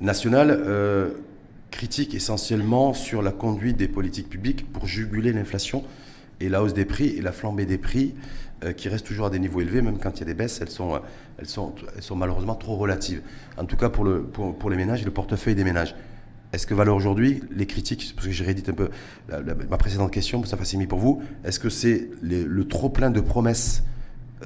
nationale, 0.00 0.50
euh, 0.50 1.10
critique 1.70 2.14
essentiellement 2.14 2.94
sur 2.94 3.22
la 3.22 3.32
conduite 3.32 3.76
des 3.76 3.88
politiques 3.88 4.28
publiques 4.28 4.70
pour 4.72 4.86
juguler 4.86 5.32
l'inflation 5.32 5.84
et 6.40 6.48
la 6.48 6.62
hausse 6.62 6.74
des 6.74 6.84
prix 6.84 7.08
et 7.08 7.22
la 7.22 7.32
flambée 7.32 7.66
des 7.66 7.78
prix 7.78 8.14
euh, 8.64 8.72
qui 8.72 8.88
restent 8.88 9.06
toujours 9.06 9.26
à 9.26 9.30
des 9.30 9.38
niveaux 9.38 9.60
élevés, 9.60 9.82
même 9.82 9.98
quand 9.98 10.16
il 10.16 10.20
y 10.20 10.22
a 10.22 10.26
des 10.26 10.34
baisses, 10.34 10.60
elles 10.60 10.70
sont, 10.70 11.00
elles 11.38 11.46
sont, 11.46 11.74
elles 11.94 12.02
sont 12.02 12.16
malheureusement 12.16 12.54
trop 12.54 12.76
relatives. 12.76 13.22
En 13.56 13.64
tout 13.64 13.76
cas 13.76 13.88
pour, 13.88 14.04
le, 14.04 14.22
pour, 14.22 14.70
les 14.70 14.76
ménages 14.76 15.02
et 15.02 15.04
le 15.04 15.10
portefeuille 15.10 15.54
des 15.54 15.64
ménages. 15.64 15.94
Est-ce 16.52 16.66
que 16.66 16.74
valeur 16.74 16.96
aujourd'hui, 16.96 17.42
les 17.50 17.66
critiques, 17.66 18.12
parce 18.14 18.28
que 18.28 18.32
j'ai 18.32 18.44
réédité 18.44 18.70
un 18.70 18.74
peu 18.74 18.88
ma 19.68 19.76
précédente 19.76 20.12
question, 20.12 20.42
ça 20.44 20.56
mis 20.78 20.86
pour 20.86 21.00
vous, 21.00 21.22
est-ce 21.44 21.58
que 21.58 21.68
c'est 21.68 22.08
le 22.22 22.64
trop 22.64 22.88
plein 22.88 23.10
de 23.10 23.20
promesses 23.20 23.82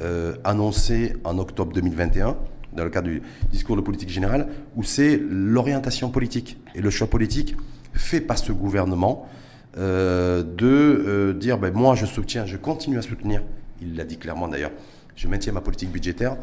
euh, 0.00 0.36
annoncées 0.44 1.14
en 1.24 1.38
octobre 1.38 1.72
2021 1.72 2.36
dans 2.74 2.84
le 2.84 2.90
cadre 2.90 3.08
du 3.08 3.22
discours 3.50 3.76
de 3.76 3.80
politique 3.80 4.10
générale, 4.10 4.48
ou 4.76 4.82
c'est 4.82 5.20
l'orientation 5.30 6.10
politique 6.10 6.58
et 6.74 6.80
le 6.80 6.90
choix 6.90 7.08
politique 7.08 7.56
fait 7.92 8.20
par 8.20 8.38
ce 8.38 8.52
gouvernement 8.52 9.28
euh, 9.76 10.42
de 10.42 10.66
euh, 10.66 11.32
dire 11.32 11.58
ben, 11.58 11.72
moi 11.72 11.94
je 11.94 12.06
soutiens, 12.06 12.46
je 12.46 12.56
continue 12.56 12.98
à 12.98 13.02
soutenir, 13.02 13.42
il 13.80 13.96
l'a 13.96 14.04
dit 14.04 14.18
clairement 14.18 14.48
d'ailleurs, 14.48 14.72
je 15.16 15.28
maintiens 15.28 15.52
ma 15.52 15.60
politique 15.60 15.90
budgétaire 15.90 16.36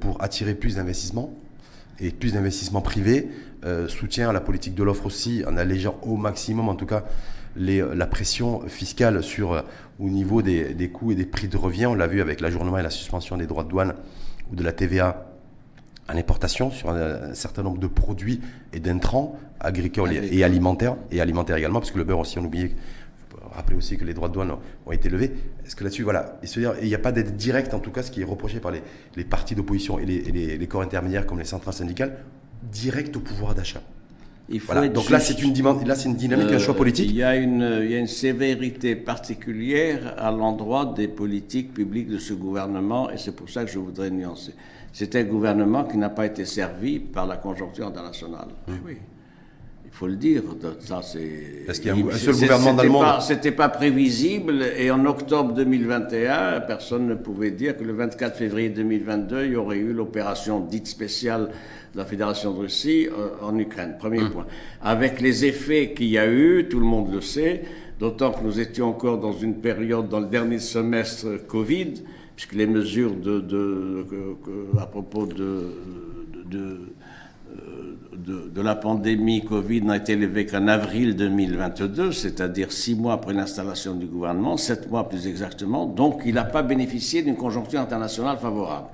pour 0.00 0.22
attirer 0.22 0.54
plus 0.54 0.74
d'investissements 0.74 1.32
et 2.00 2.10
plus 2.10 2.32
d'investissements 2.32 2.80
privés, 2.80 3.28
euh, 3.64 3.88
soutien 3.88 4.28
à 4.28 4.32
la 4.32 4.40
politique 4.40 4.74
de 4.74 4.82
l'offre 4.82 5.06
aussi, 5.06 5.42
en 5.46 5.56
allégeant 5.56 5.98
au 6.02 6.16
maximum 6.16 6.68
en 6.68 6.74
tout 6.74 6.86
cas 6.86 7.04
la 7.58 8.06
pression 8.06 8.68
fiscale 8.68 9.22
sur, 9.22 9.54
euh, 9.54 9.62
au 9.98 10.10
niveau 10.10 10.42
des, 10.42 10.74
des, 10.74 10.90
coûts 10.90 11.12
et 11.12 11.14
des 11.14 11.24
prix 11.24 11.48
de 11.48 11.56
revient. 11.56 11.86
On 11.86 11.94
l'a 11.94 12.06
vu 12.06 12.20
avec 12.20 12.40
l'ajournement 12.40 12.78
et 12.78 12.82
la 12.82 12.90
suspension 12.90 13.38
des 13.38 13.46
droits 13.46 13.64
de 13.64 13.70
douane 13.70 13.94
ou 14.52 14.56
de 14.56 14.62
la 14.62 14.72
TVA 14.72 15.35
en 16.08 16.16
importation 16.16 16.70
sur 16.70 16.90
un, 16.90 17.34
certain 17.34 17.62
nombre 17.62 17.78
de 17.78 17.86
produits 17.86 18.40
et 18.72 18.80
d'intrants 18.80 19.38
agricoles 19.60 20.12
et, 20.12 20.38
et, 20.38 20.44
alimentaires, 20.44 20.96
et 21.10 21.20
alimentaires 21.20 21.56
également, 21.56 21.80
parce 21.80 21.90
que 21.90 21.98
le 21.98 22.04
beurre 22.04 22.20
aussi, 22.20 22.38
on 22.38 22.44
oubliait 22.44 22.74
rappeler 23.56 23.76
aussi 23.76 23.96
que 23.96 24.04
les 24.04 24.14
droits 24.14 24.28
de 24.28 24.34
douane 24.34 24.52
ont 24.84 24.92
été 24.92 25.08
levés. 25.08 25.32
Est-ce 25.64 25.74
que 25.76 25.84
là-dessus, 25.84 26.02
voilà, 26.02 26.38
il 26.80 26.88
n'y 26.88 26.94
a 26.94 26.98
pas 26.98 27.12
d'aide 27.12 27.36
directe, 27.36 27.74
en 27.74 27.80
tout 27.80 27.90
cas, 27.90 28.02
ce 28.02 28.10
qui 28.10 28.20
est 28.20 28.24
reproché 28.24 28.60
par 28.60 28.70
les, 28.70 28.82
les 29.16 29.24
partis 29.24 29.54
d'opposition 29.54 29.98
et, 29.98 30.04
les, 30.04 30.58
les, 30.58 30.66
corps 30.66 30.82
intermédiaires 30.82 31.26
comme 31.26 31.38
les 31.38 31.44
centrales 31.44 31.74
syndicales, 31.74 32.18
direct 32.62 33.16
au 33.16 33.20
pouvoir 33.20 33.54
d'achat. 33.54 33.82
Voilà. 34.48 34.88
Donc 34.88 35.10
là, 35.10 35.18
c'est 35.18 35.42
une, 35.42 35.52
là, 35.84 35.94
une 36.04 36.14
dynamique, 36.14 36.52
un 36.52 36.58
choix 36.58 36.74
euh, 36.74 36.78
politique. 36.78 37.10
Il 37.10 37.16
y, 37.16 37.22
a 37.22 37.34
une, 37.36 37.80
il 37.82 37.90
y 37.90 37.94
a 37.94 37.98
une 37.98 38.06
sévérité 38.06 38.94
particulière 38.94 40.14
à 40.18 40.30
l'endroit 40.30 40.86
des 40.96 41.08
politiques 41.08 41.74
publiques 41.74 42.08
de 42.08 42.18
ce 42.18 42.32
gouvernement, 42.32 43.10
et 43.10 43.18
c'est 43.18 43.34
pour 43.34 43.50
ça 43.50 43.64
que 43.64 43.70
je 43.70 43.78
voudrais 43.78 44.10
nuancer. 44.10 44.54
C'est 44.92 45.16
un 45.16 45.24
gouvernement 45.24 45.84
qui 45.84 45.96
n'a 45.96 46.10
pas 46.10 46.26
été 46.26 46.44
servi 46.44 47.00
par 47.00 47.26
la 47.26 47.36
conjoncture 47.36 47.86
internationale. 47.88 48.48
Oui 48.84 48.96
faut 49.96 50.06
le 50.06 50.16
dire. 50.16 50.42
Ça, 50.80 51.00
c'est. 51.02 51.64
Parce 51.64 51.78
qu'il 51.78 51.88
y 51.88 51.90
a 51.90 51.94
un 51.94 52.18
seul 52.18 52.34
gouvernement 52.34 52.74
dans 52.74 52.82
le 52.82 52.88
monde. 52.90 53.06
C'était 53.20 53.50
pas 53.50 53.70
prévisible. 53.70 54.62
Et 54.76 54.90
en 54.90 55.04
octobre 55.06 55.54
2021, 55.54 56.60
personne 56.60 57.06
ne 57.06 57.14
pouvait 57.14 57.50
dire 57.50 57.76
que 57.78 57.84
le 57.84 57.94
24 57.94 58.36
février 58.36 58.68
2022, 58.68 59.46
il 59.46 59.52
y 59.52 59.56
aurait 59.56 59.78
eu 59.78 59.94
l'opération 59.94 60.60
dite 60.60 60.86
spéciale 60.86 61.48
de 61.94 61.98
la 61.98 62.04
Fédération 62.04 62.52
de 62.52 62.58
Russie 62.58 63.08
euh, 63.08 63.28
en 63.42 63.58
Ukraine. 63.58 63.96
Premier 63.98 64.20
hum. 64.20 64.30
point. 64.30 64.46
Avec 64.82 65.22
les 65.22 65.46
effets 65.46 65.94
qu'il 65.94 66.08
y 66.08 66.18
a 66.18 66.30
eu, 66.30 66.66
tout 66.68 66.78
le 66.80 66.86
monde 66.86 67.12
le 67.12 67.22
sait. 67.22 67.62
D'autant 67.98 68.32
que 68.32 68.44
nous 68.44 68.60
étions 68.60 68.90
encore 68.90 69.18
dans 69.18 69.32
une 69.32 69.54
période, 69.54 70.10
dans 70.10 70.20
le 70.20 70.26
dernier 70.26 70.58
semestre 70.58 71.46
Covid, 71.48 71.94
puisque 72.36 72.52
les 72.52 72.66
mesures 72.66 73.14
de, 73.14 73.40
de, 73.40 74.04
à 74.78 74.84
propos 74.84 75.24
de, 75.24 75.72
de 76.44 76.80
de, 78.24 78.60
la 78.60 78.74
pandémie 78.74 79.44
Covid 79.44 79.82
n'a 79.82 79.96
été 79.96 80.16
levé 80.16 80.46
qu'en 80.46 80.68
avril 80.68 81.16
2022, 81.16 82.12
c'est-à-dire 82.12 82.72
six 82.72 82.94
mois 82.94 83.14
après 83.14 83.32
l'installation 83.34 83.94
du 83.94 84.06
gouvernement, 84.06 84.56
sept 84.56 84.90
mois 84.90 85.08
plus 85.08 85.26
exactement, 85.26 85.86
donc 85.86 86.22
il 86.24 86.34
n'a 86.34 86.44
pas 86.44 86.62
bénéficié 86.62 87.22
d'une 87.22 87.36
conjoncture 87.36 87.80
internationale 87.80 88.38
favorable. 88.38 88.88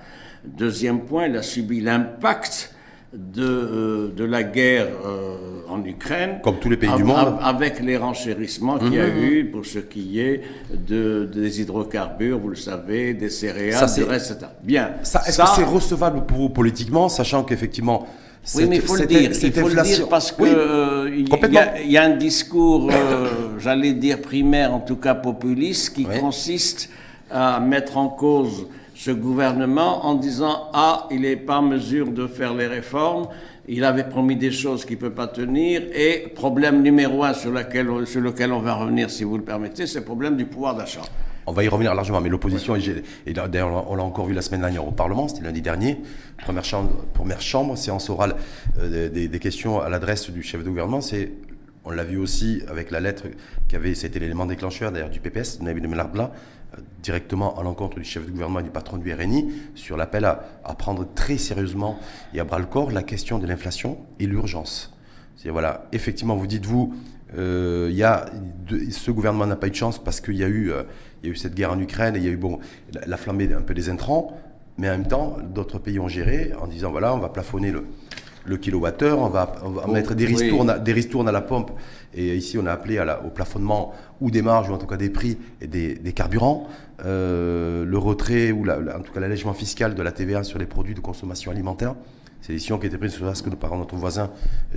Deuxième 0.44 1.00
point, 1.00 1.26
il 1.26 1.36
a 1.36 1.42
subi 1.42 1.80
l'impact 1.80 2.74
de, 3.12 3.42
euh, 3.44 4.12
de, 4.16 4.24
la 4.24 4.42
guerre 4.42 4.88
euh, 5.04 5.36
en 5.68 5.84
Ukraine. 5.84 6.40
Comme 6.42 6.58
tous 6.58 6.70
les 6.70 6.76
pays 6.76 6.90
du 6.96 7.04
monde. 7.04 7.36
Avec 7.42 7.80
les 7.80 7.96
renchérissements 7.96 8.78
qu'il 8.78 8.94
y 8.94 9.00
a 9.00 9.06
mmh. 9.06 9.22
eu 9.22 9.44
pour 9.50 9.66
ce 9.66 9.78
qui 9.78 10.18
est 10.18 10.40
de, 10.74 11.28
des 11.32 11.60
hydrocarbures, 11.60 12.38
vous 12.38 12.48
le 12.48 12.56
savez, 12.56 13.14
des 13.14 13.28
céréales, 13.30 13.86
du 13.94 14.04
reste, 14.04 14.32
etc. 14.32 14.46
Bien. 14.62 14.92
Est-ce 15.02 15.38
que 15.38 15.48
c'est 15.54 15.64
recevable 15.64 16.24
pour 16.26 16.38
vous 16.38 16.48
politiquement, 16.48 17.08
sachant 17.08 17.44
qu'effectivement, 17.44 18.06
oui, 18.54 18.66
mais 18.68 18.76
il 18.76 18.82
faut 18.82 18.96
le 18.96 19.06
dire. 19.06 19.30
Il 19.30 19.52
faut 19.52 19.68
le 19.68 19.82
dire 19.82 20.08
parce 20.08 20.32
que 20.32 20.42
euh, 20.42 21.10
il, 21.14 21.90
y 21.90 21.96
a, 21.96 22.02
un 22.02 22.16
discours, 22.16 22.90
euh, 22.92 23.58
j'allais 23.58 23.92
dire 23.92 24.20
primaire, 24.20 24.74
en 24.74 24.80
tout 24.80 24.96
cas 24.96 25.14
populiste, 25.14 25.94
qui 25.94 26.04
consiste 26.04 26.90
à 27.30 27.60
mettre 27.60 27.96
en 27.96 28.08
cause 28.08 28.66
ce 28.94 29.10
gouvernement 29.10 30.06
en 30.06 30.14
disant 30.14 30.70
ah, 30.72 31.06
il 31.10 31.20
n'est 31.22 31.36
pas 31.36 31.58
en 31.58 31.62
mesure 31.62 32.10
de 32.10 32.26
faire 32.26 32.54
les 32.54 32.66
réformes. 32.66 33.28
Il 33.68 33.84
avait 33.84 34.04
promis 34.04 34.34
des 34.34 34.50
choses 34.50 34.84
qu'il 34.84 34.96
ne 34.96 35.02
peut 35.02 35.12
pas 35.12 35.28
tenir. 35.28 35.82
Et 35.94 36.28
problème 36.34 36.82
numéro 36.82 37.22
un 37.22 37.32
sur, 37.32 37.52
laquelle, 37.52 37.88
sur 38.06 38.20
lequel 38.20 38.52
on 38.52 38.58
va 38.58 38.74
revenir, 38.74 39.08
si 39.08 39.22
vous 39.22 39.36
le 39.36 39.44
permettez, 39.44 39.86
c'est 39.86 40.00
le 40.00 40.04
problème 40.04 40.36
du 40.36 40.46
pouvoir 40.46 40.74
d'achat. 40.74 41.02
On 41.46 41.52
va 41.52 41.64
y 41.64 41.68
revenir 41.68 41.94
largement, 41.94 42.20
mais 42.20 42.28
l'opposition, 42.28 42.76
et, 42.76 43.32
d'ailleurs 43.32 43.90
on 43.90 43.96
l'a 43.96 44.04
encore 44.04 44.26
vu 44.26 44.34
la 44.34 44.42
semaine 44.42 44.60
dernière 44.60 44.86
au 44.86 44.92
Parlement, 44.92 45.26
c'était 45.28 45.42
lundi 45.42 45.60
dernier, 45.60 45.98
première 46.38 46.64
chambre, 47.40 47.76
séance 47.76 48.10
orale 48.10 48.36
euh, 48.78 49.08
des, 49.08 49.38
questions 49.40 49.80
à 49.80 49.88
l'adresse 49.88 50.30
du 50.30 50.42
chef 50.42 50.62
de 50.62 50.68
gouvernement, 50.68 51.00
on 51.84 51.90
l'a 51.90 52.04
vu 52.04 52.16
aussi 52.16 52.62
avec 52.68 52.90
la 52.90 53.00
lettre 53.00 53.24
qui 53.68 53.74
avait, 53.74 53.94
c'était 53.94 54.20
l'élément 54.20 54.46
déclencheur 54.46 54.92
d'ailleurs 54.92 55.10
du 55.10 55.18
PPS, 55.18 55.58
de 55.58 55.64
Nabil 55.64 55.86
Melarbla, 55.88 56.30
euh, 56.74 56.80
directement 57.02 57.58
à 57.58 57.64
l'encontre 57.64 57.98
du 57.98 58.04
chef 58.04 58.24
de 58.24 58.30
gouvernement 58.30 58.60
et 58.60 58.64
du 58.64 58.70
patron 58.70 58.98
du 58.98 59.12
RNI, 59.12 59.52
sur 59.74 59.96
l'appel 59.96 60.24
à, 60.24 60.44
prendre 60.78 61.06
très 61.14 61.38
sérieusement 61.38 61.98
et 62.34 62.40
à 62.40 62.44
bras 62.44 62.60
le 62.60 62.66
corps 62.66 62.92
la 62.92 63.02
question 63.02 63.38
de 63.38 63.46
l'inflation 63.46 63.98
et 64.20 64.26
l'urgence. 64.26 64.96
C'est 65.36 65.50
voilà, 65.50 65.86
effectivement, 65.92 66.36
vous 66.36 66.46
dites-vous, 66.46 66.94
euh, 67.36 67.88
y 67.92 68.02
a, 68.02 68.26
ce 68.90 69.10
gouvernement 69.10 69.46
n'a 69.46 69.56
pas 69.56 69.66
eu 69.66 69.70
de 69.70 69.76
chance 69.76 70.02
parce 70.02 70.20
qu'il 70.20 70.36
y 70.36 70.44
a 70.44 70.48
eu 70.48 70.70
il 71.22 71.28
y 71.28 71.30
a 71.30 71.32
eu 71.32 71.36
cette 71.36 71.54
guerre 71.54 71.72
en 71.72 71.78
Ukraine 71.78 72.16
et 72.16 72.18
il 72.18 72.24
y 72.24 72.28
a 72.28 72.32
eu 72.32 72.36
bon, 72.36 72.58
la, 73.06 73.16
flambée 73.16 73.52
un 73.54 73.62
peu 73.62 73.74
des 73.74 73.88
intrants, 73.88 74.36
mais 74.78 74.88
en 74.88 74.92
même 74.92 75.06
temps, 75.06 75.36
d'autres 75.54 75.78
pays 75.78 75.98
ont 75.98 76.08
géré 76.08 76.52
en 76.60 76.66
disant 76.66 76.90
voilà, 76.90 77.14
on 77.14 77.18
va 77.18 77.28
plafonner 77.28 77.70
le, 77.70 77.84
le 78.44 78.56
kilowattheure, 78.56 79.18
on 79.18 79.28
va, 79.28 79.54
on 79.64 79.70
va 79.70 79.86
mettre 79.86 80.14
des 80.14 80.26
ristournes, 80.26 80.82
des 80.82 80.92
ristournes 80.92 81.28
à 81.28 81.32
la 81.32 81.40
pompe. 81.40 81.70
Et 82.14 82.36
ici, 82.36 82.58
on 82.58 82.66
a 82.66 82.72
appelé 82.72 82.98
à 82.98 83.04
la, 83.04 83.24
au 83.24 83.30
plafonnement 83.30 83.92
ou 84.20 84.30
des 84.30 84.42
marges, 84.42 84.68
ou 84.70 84.72
en 84.72 84.78
tout 84.78 84.86
cas 84.86 84.96
des 84.96 85.10
prix 85.10 85.38
et 85.60 85.66
des, 85.66 85.94
des 85.94 86.12
carburants. 86.12 86.68
Euh, 87.04 87.84
le 87.84 87.98
retrait, 87.98 88.52
ou 88.52 88.68
en 88.68 89.00
tout 89.00 89.12
cas 89.12 89.20
l'allègement 89.20 89.54
fiscal 89.54 89.94
de 89.94 90.02
la 90.02 90.12
TVA 90.12 90.42
sur 90.44 90.58
les 90.58 90.66
produits 90.66 90.94
de 90.94 91.00
consommation 91.00 91.50
alimentaire. 91.50 91.94
C'est 92.42 92.48
une 92.48 92.56
décision 92.56 92.78
qui 92.78 92.86
a 92.86 92.88
été 92.88 92.98
prise 92.98 93.12
sur 93.12 93.36
ce 93.36 93.42
que 93.42 93.50
par 93.50 93.76
notre 93.76 93.94
voisin 93.94 94.30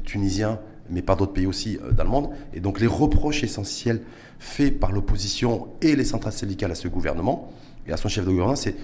tunisien, 0.05 0.59
mais 0.89 1.01
par 1.01 1.17
d'autres 1.17 1.33
pays 1.33 1.47
aussi 1.47 1.79
euh, 1.83 1.91
dans 1.91 2.03
le 2.03 2.09
monde. 2.11 2.29
Et 2.53 2.59
donc 2.59 2.79
les 2.79 2.85
reproches 2.87 3.43
essentiels 3.43 4.01
faits 4.37 4.79
par 4.79 4.91
l'opposition 4.91 5.69
et 5.81 5.95
les 5.95 6.05
centrales 6.05 6.33
syndicales 6.33 6.71
à 6.71 6.75
ce 6.75 6.87
gouvernement 6.87 7.51
et 7.87 7.91
à 7.91 7.97
son 7.97 8.07
chef 8.07 8.23
de 8.23 8.29
gouvernement, 8.29 8.55
c'est 8.55 8.75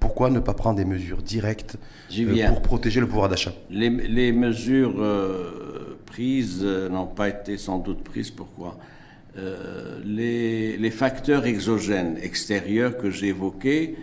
pourquoi 0.00 0.30
ne 0.30 0.40
pas 0.40 0.52
prendre 0.52 0.76
des 0.76 0.84
mesures 0.84 1.22
directes 1.22 1.76
euh, 2.18 2.48
pour 2.48 2.60
protéger 2.60 2.98
le 2.98 3.06
pouvoir 3.06 3.28
d'achat? 3.28 3.52
Les, 3.70 3.88
mesures 4.32 4.94
euh, 4.98 5.96
prises 6.04 6.62
n'ont 6.62 7.06
pas 7.06 7.28
été 7.28 7.56
sans 7.56 7.78
doute 7.78 8.02
prises. 8.02 8.30
Pourquoi? 8.30 8.76
Les, 10.04 10.76
les, 10.76 10.90
facteurs 10.92 11.44
exogènes 11.44 12.18
extérieurs 12.22 12.96
que 12.96 13.10
j'ai 13.10 13.28
évoqués 13.28 13.96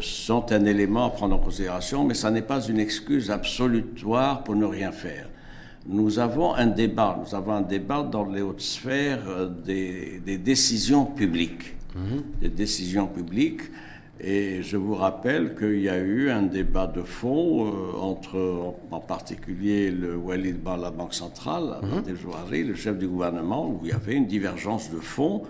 sont 0.00 0.52
un 0.52 0.64
élément 0.64 1.06
à 1.06 1.10
prendre 1.10 1.34
en 1.34 1.38
considération, 1.38 2.04
mais 2.04 2.14
ça 2.14 2.30
n'est 2.30 2.42
pas 2.42 2.60
une 2.62 2.78
excuse 2.78 3.30
absolutoire 3.30 4.42
pour 4.42 4.56
ne 4.56 4.64
rien 4.64 4.92
faire 4.92 5.28
nous 5.88 6.18
avons 6.18 6.54
un 6.54 6.66
débat, 6.66 7.18
nous 7.22 7.34
avons 7.34 7.52
un 7.52 7.62
débat 7.62 8.02
dans 8.02 8.24
les 8.24 8.42
hautes 8.42 8.60
sphères 8.60 9.22
euh, 9.28 9.48
des, 9.64 10.38
décisions 10.38 11.04
publiques. 11.04 11.74
Mhm. 11.94 12.22
Des 12.40 12.48
décisions 12.48 13.06
publiques. 13.06 13.62
Et 14.18 14.62
je 14.62 14.78
vous 14.78 14.94
rappelle 14.94 15.54
qu'il 15.54 15.80
y 15.80 15.90
a 15.90 15.98
eu 15.98 16.30
un 16.30 16.42
débat 16.42 16.86
de 16.86 17.02
fond 17.02 17.66
euh, 17.66 17.98
entre, 18.00 18.74
en 18.90 19.00
particulier, 19.00 19.90
le 19.90 20.16
Walid 20.16 20.62
Bar, 20.62 20.78
la 20.78 20.90
Banque 20.90 21.12
centrale, 21.12 21.76
mmh. 21.82 22.56
le 22.66 22.74
chef 22.74 22.96
du 22.96 23.06
gouvernement, 23.06 23.68
où 23.68 23.80
il 23.84 23.90
y 23.90 23.92
avait 23.92 24.14
une 24.14 24.26
divergence 24.26 24.90
de 24.90 25.00
fond 25.00 25.42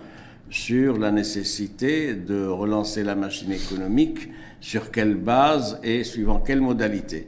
sur 0.49 0.97
la 0.97 1.11
nécessité 1.11 2.13
de 2.13 2.45
relancer 2.45 3.03
la 3.03 3.15
machine 3.15 3.51
économique, 3.51 4.29
sur 4.59 4.91
quelle 4.91 5.15
base 5.15 5.79
et 5.83 6.03
suivant 6.03 6.39
quelle 6.39 6.61
modalité. 6.61 7.27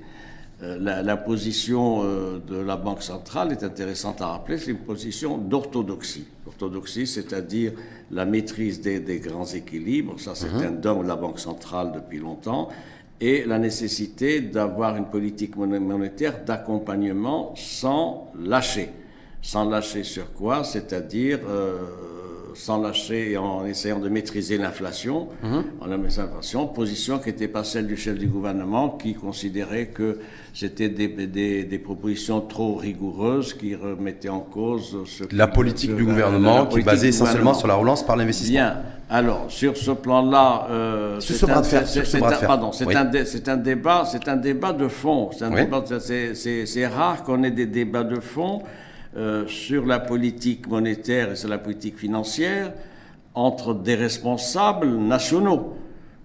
euh, 0.62 0.78
la, 0.80 1.02
la, 1.02 1.16
position 1.16 2.02
euh, 2.04 2.40
de 2.40 2.58
la 2.58 2.76
Banque 2.76 3.02
centrale 3.02 3.52
est 3.54 3.64
intéressante 3.64 4.22
à 4.22 4.28
rappeler, 4.28 4.58
c'est 4.58 4.72
une 4.72 4.78
position 4.80 5.38
d'orthodoxie. 5.38 6.26
Orthodoxie, 6.46 7.08
c'est-à-dire 7.08 7.72
la 8.12 8.26
maîtrise 8.26 8.82
des, 8.82 9.00
des, 9.00 9.20
grands 9.20 9.46
équilibres, 9.46 10.20
ça 10.20 10.36
c'est 10.36 10.52
mhm. 10.52 10.64
un 10.64 10.72
don 10.72 11.04
de 11.04 11.08
la 11.08 11.16
Banque 11.16 11.40
centrale 11.40 11.94
depuis 11.94 12.20
longtemps, 12.20 12.68
et 13.22 13.46
la 13.46 13.58
nécessité 13.58 14.42
d'avoir 14.42 14.98
une 14.98 15.06
politique 15.06 15.56
monétaire 15.56 16.44
d'accompagnement 16.44 17.54
sans 17.56 18.32
lâcher. 18.38 18.90
Sans 19.42 19.70
lâcher 19.70 20.04
sur 20.04 20.34
quoi? 20.34 20.64
C'est-à-dire 20.64 21.40
euh, 21.48 21.78
sans 22.60 22.82
lâcher 22.82 23.32
et 23.32 23.38
en 23.38 23.66
essayant 23.66 24.00
de 24.00 24.10
maîtriser 24.10 24.58
l'inflation, 24.58 25.30
mhm. 25.42 25.63
en 25.80 25.86
l'inflation, 25.86 26.68
position 26.68 27.18
qui 27.18 27.30
n'était 27.30 27.48
pas 27.48 27.63
celle 27.63 27.88
du 27.88 27.96
chef 27.96 28.18
du 28.20 28.28
gouvernement 28.28 28.89
qui 28.89 29.13
considérait 29.13 29.88
que 29.88 30.20
c'était 30.54 30.89
des, 30.89 31.08
des, 31.08 31.63
des, 31.63 31.80
propositions 31.80 32.42
trop 32.42 32.75
rigoureuses 32.75 33.54
qui 33.54 33.75
remettaient 33.75 34.28
en 34.30 34.42
cause 34.42 34.98
ce 35.06 35.24
la 35.32 35.48
politique 35.48 35.96
du 35.96 36.04
gouvernement 36.04 36.66
qui 36.66 36.80
est 36.80 36.84
basée 36.84 37.08
essentiellement 37.10 37.54
sur 37.54 37.68
la 37.68 37.75
relance 37.75 38.06
par 38.06 38.18
l'investissement. 38.18 38.54
Bien. 38.54 38.82
Alors 39.10 39.46
sur 39.48 39.78
ce 39.78 39.92
plan-là, 39.92 40.67
euh, 40.69 41.19
c'est 41.22 41.50
un, 41.50 41.63
c'est 41.63 43.48
un, 43.48 43.58
débat, 43.58 44.04
c'est 44.06 44.28
un 44.28 44.36
débat 44.36 44.74
de 44.74 44.88
fond. 44.88 45.30
C'est 45.32 46.88
rare 46.88 47.24
qu'on 47.24 47.43
ait 47.43 47.52
des 47.52 47.65
débats 47.65 48.04
de 48.04 48.19
fond. 48.19 48.62
Euh, 49.17 49.48
sur 49.48 49.88
la 49.88 50.00
politique 50.00 50.67
monétaire 50.67 51.32
et 51.32 51.36
sur 51.36 51.50
la 51.50 51.58
politique 51.58 51.98
financière 51.98 52.74
entre 53.34 53.74
des 53.74 53.95
responsables 53.95 54.88
nationaux. 54.98 55.76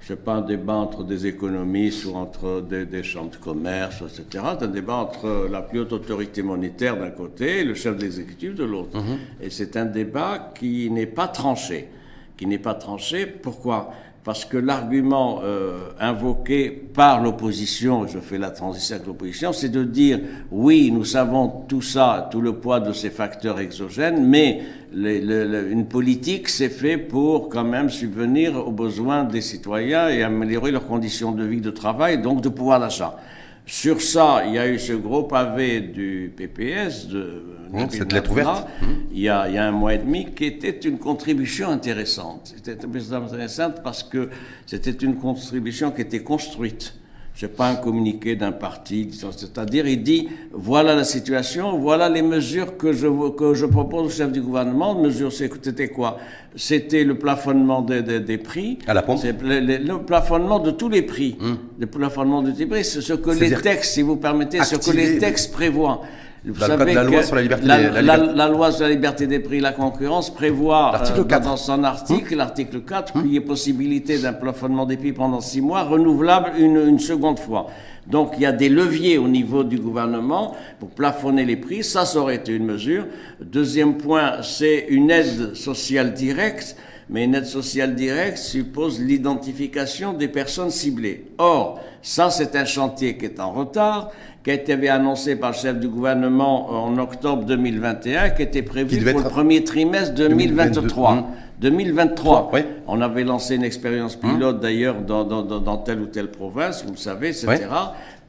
Ce 0.01 0.13
n'est 0.13 0.19
pas 0.19 0.35
un 0.35 0.41
débat 0.43 0.75
entre 0.75 1.03
des 1.03 1.27
économistes 1.27 2.05
ou 2.05 2.15
entre 2.15 2.61
des, 2.61 3.03
chambres 3.03 3.31
de 3.31 3.37
commerce, 3.37 4.03
etc. 4.03 4.45
C'est 4.59 4.67
un 4.67 4.69
débat 4.69 4.97
entre 4.97 5.49
la 5.51 5.63
plus 5.63 5.81
haute 5.81 5.95
autorité 5.95 6.43
monétaire 6.43 6.99
d'un 6.99 7.09
côté 7.09 7.61
et 7.61 7.65
le 7.65 7.73
chef 7.73 7.97
de 7.97 8.03
l'exécutif 8.03 8.55
de 8.55 8.65
l'autre. 8.65 8.99
Mhm. 8.99 9.19
Et 9.41 9.49
c'est 9.49 9.79
un 9.79 9.87
débat 9.87 10.53
qui 10.55 10.91
n'est 10.91 11.07
pas 11.07 11.29
tranché. 11.29 11.89
Qui 12.37 12.45
n'est 12.45 12.59
pas 12.59 12.75
tranché. 12.75 13.25
Pourquoi? 13.25 13.93
Parce 14.25 14.47
que 14.47 14.57
l'argument 14.57 15.41
euh, 15.45 15.91
invoqué 16.01 16.71
par 16.71 17.23
l'opposition, 17.23 18.07
je 18.07 18.19
fais 18.19 18.39
la 18.39 18.51
transition 18.51 18.97
avec 18.97 19.07
l'opposition, 19.07 19.53
c'est 19.53 19.69
de 19.69 19.85
dire 19.85 20.19
oui, 20.51 20.91
nous 20.91 21.05
savons 21.05 21.65
tout 21.69 21.83
ça, 21.83 22.29
tout 22.31 22.41
le 22.41 22.55
poids 22.55 22.81
de 22.81 22.95
ces 22.95 23.11
facteurs 23.11 23.61
exogènes, 23.61 24.27
mais 24.27 24.63
une 24.97 25.87
politique 25.87 26.49
c'est 26.49 26.71
fait 26.71 26.97
pour 26.97 27.51
quand 27.51 27.65
même 27.65 27.91
subvenir 27.91 28.67
aux 28.67 28.73
besoins 28.73 29.25
des 29.25 29.43
citoyens 29.43 30.09
et 30.09 30.23
améliorer 30.23 30.71
leurs 30.71 30.87
conditions 30.87 31.33
de 31.33 31.45
vie, 31.45 31.61
de 31.61 31.71
travail, 31.71 32.23
donc 32.23 32.41
de 32.41 32.49
pouvoir 32.49 32.81
d'achat. 32.81 33.17
Sur 33.67 34.03
ça, 34.03 34.43
il 34.47 34.55
y 34.55 34.59
a 34.59 34.69
eu 34.69 34.79
ce 34.79 34.93
gros 34.93 35.23
pavé 35.23 35.81
du 35.81 36.33
PPS, 36.37 37.09
de 37.09 37.43
mmh, 37.73 37.87
cette 37.91 38.13
lettre 38.13 38.31
ouverte, 38.31 38.69
mmh. 38.83 38.87
il, 39.13 39.21
y 39.21 39.29
a, 39.29 39.49
il 39.49 39.55
y 39.55 39.59
a 39.59 39.67
un 39.67 39.73
mois 39.73 39.95
et 39.95 39.99
demi, 39.99 40.27
qui 40.35 40.45
était 40.45 40.71
une 40.71 40.99
contribution 40.99 41.71
intéressante. 41.71 42.53
C'était 42.57 42.85
intéressante 42.85 43.83
parce 43.83 44.03
que 44.03 44.29
c'était 44.67 44.91
une 44.91 45.17
contribution 45.17 45.93
qui 45.93 46.03
était 46.03 46.23
construite 46.23 46.95
n'est 47.43 47.49
pas 47.49 47.69
un 47.69 47.75
communiqué 47.77 48.37
d'un 48.37 48.53
parti, 48.53 49.11
c'est-à-dire 49.13 49.89
il 49.89 50.03
dit 50.03 50.29
voilà 50.53 50.95
la 50.95 51.05
situation, 51.05 51.79
voilà 51.79 52.09
les 52.09 52.23
mesures 52.23 52.77
que 52.77 52.93
je, 52.93 53.09
que 53.31 53.55
je 53.55 53.67
propose 53.67 54.07
au 54.07 54.11
chef 54.11 54.31
du 54.31 54.41
gouvernement. 54.41 54.95
Mesures, 54.95 55.33
c'était 55.33 55.89
quoi? 55.89 56.19
C'était 56.55 57.03
le 57.03 57.19
plafonnement 57.19 57.83
des, 57.83 58.03
des, 58.03 58.39
prix. 58.39 58.79
À 58.87 58.95
la 58.95 59.03
pompe 59.03 59.21
le, 59.43 59.97
plafonnement 59.99 60.61
de 60.61 60.71
tous 60.71 60.89
les 60.89 61.03
prix. 61.03 61.37
Hum. 61.41 61.59
Le 61.79 61.87
plafonnement 61.87 62.43
de 62.43 62.53
tous 62.53 62.59
les 62.59 62.67
prix, 62.67 62.85
c'est 62.85 63.01
ce 63.01 63.15
que 63.15 63.31
les 63.31 63.51
textes, 63.51 63.95
si 63.95 64.03
vous 64.03 64.17
permettez, 64.17 64.63
ce 64.63 64.77
que 64.77 64.97
les 64.97 65.19
textes 65.19 65.53
prévoient. 65.53 66.03
Vous 66.47 66.61
savez 66.61 66.93
la, 66.93 67.05
loi 67.05 67.23
sur 67.23 67.37
la 67.37 67.43
liberté, 67.43 67.67
la, 67.67 68.17
la, 68.19 68.49
loi 68.49 68.71
sur 68.71 68.85
la 68.85 68.91
liberté 68.91 69.27
des 69.27 69.39
prix 69.39 69.57
et 69.59 69.61
la 69.61 69.73
concurrence 69.73 70.33
prévoit 70.33 70.93
euh, 70.95 71.39
dans 71.41 71.57
son 71.57 71.83
article, 71.85 72.35
hum. 72.35 72.39
l'article 72.39 72.81
4, 72.83 73.17
hum. 73.17 73.23
qu'il 73.23 73.33
y 73.33 73.37
ait 73.37 73.41
possibilité 73.41 74.19
d'un 74.19 74.35
plafonnement 74.35 74.85
des 74.85 74.99
prix 74.99 75.15
pendant 75.15 75.41
six 75.41 75.63
mois, 75.63 75.85
renouvelable 75.85 76.53
une, 76.59 76.77
une, 76.77 76.99
seconde 76.99 77.39
fois. 77.39 77.69
Donc 78.07 78.33
il 78.37 78.43
y 78.43 78.47
a 78.47 78.53
des 78.53 78.69
leviers 78.69 79.17
au 79.17 79.27
niveau 79.27 79.65
du 79.65 79.79
gouvernement 79.79 80.55
pour 80.81 80.91
plafonner 80.91 81.47
les 81.47 81.57
prix. 81.57 81.83
Ça, 81.83 82.05
ça 82.05 82.19
aurait 82.19 82.37
été 82.37 82.53
une 82.53 82.67
mesure. 82.67 83.07
Deuxième 83.41 83.97
point, 83.97 84.43
c'est 84.43 84.85
une 84.91 85.11
aide 85.11 85.55
sociale 85.55 86.13
directe. 86.13 86.77
Mais 87.11 87.25
une 87.25 87.35
aide 87.35 87.47
sociale 87.47 87.95
directe 87.95 88.39
suppose 88.39 89.01
l'identification 89.01 90.13
des 90.13 90.29
personnes 90.29 90.71
ciblées. 90.71 91.27
Or, 91.39 91.81
ça, 92.03 92.31
c'est 92.31 92.57
un 92.57 92.65
chantier 92.65 93.17
qui 93.17 93.27
est 93.27 93.41
en 93.41 93.53
retard 93.53 94.11
qui 94.45 94.51
a 94.51 94.55
été 94.55 94.89
annoncé 94.91 95.37
par 95.37 95.53
le 95.53 95.57
chef 95.57 95.81
du 95.81 95.89
gouvernement 95.89 96.71
en 96.71 96.99
octobre 96.99 97.45
2021, 97.45 98.31
qui 98.31 98.43
était 98.43 98.61
prévu 98.63 99.03
pour 99.03 99.21
le 99.21 99.29
premier 99.29 99.65
trimestre 99.65 100.15
2023. 100.15 101.29
2023. 101.61 102.51
Oui. 102.53 102.61
On 102.87 103.01
avait 103.01 103.25
lancé 103.25 103.55
une 103.55 103.65
expérience 103.65 104.17
pilote 104.17 104.61
d'ailleurs 104.61 104.97
dans, 105.01 105.25
dans, 105.25 105.43
dans, 105.43 105.77
telle 105.79 106.01
ou 106.01 106.07
telle 106.07 106.31
province, 106.31 106.85
vous 106.85 106.93
le 106.93 106.99
savez, 106.99 107.29
etc. 107.29 107.59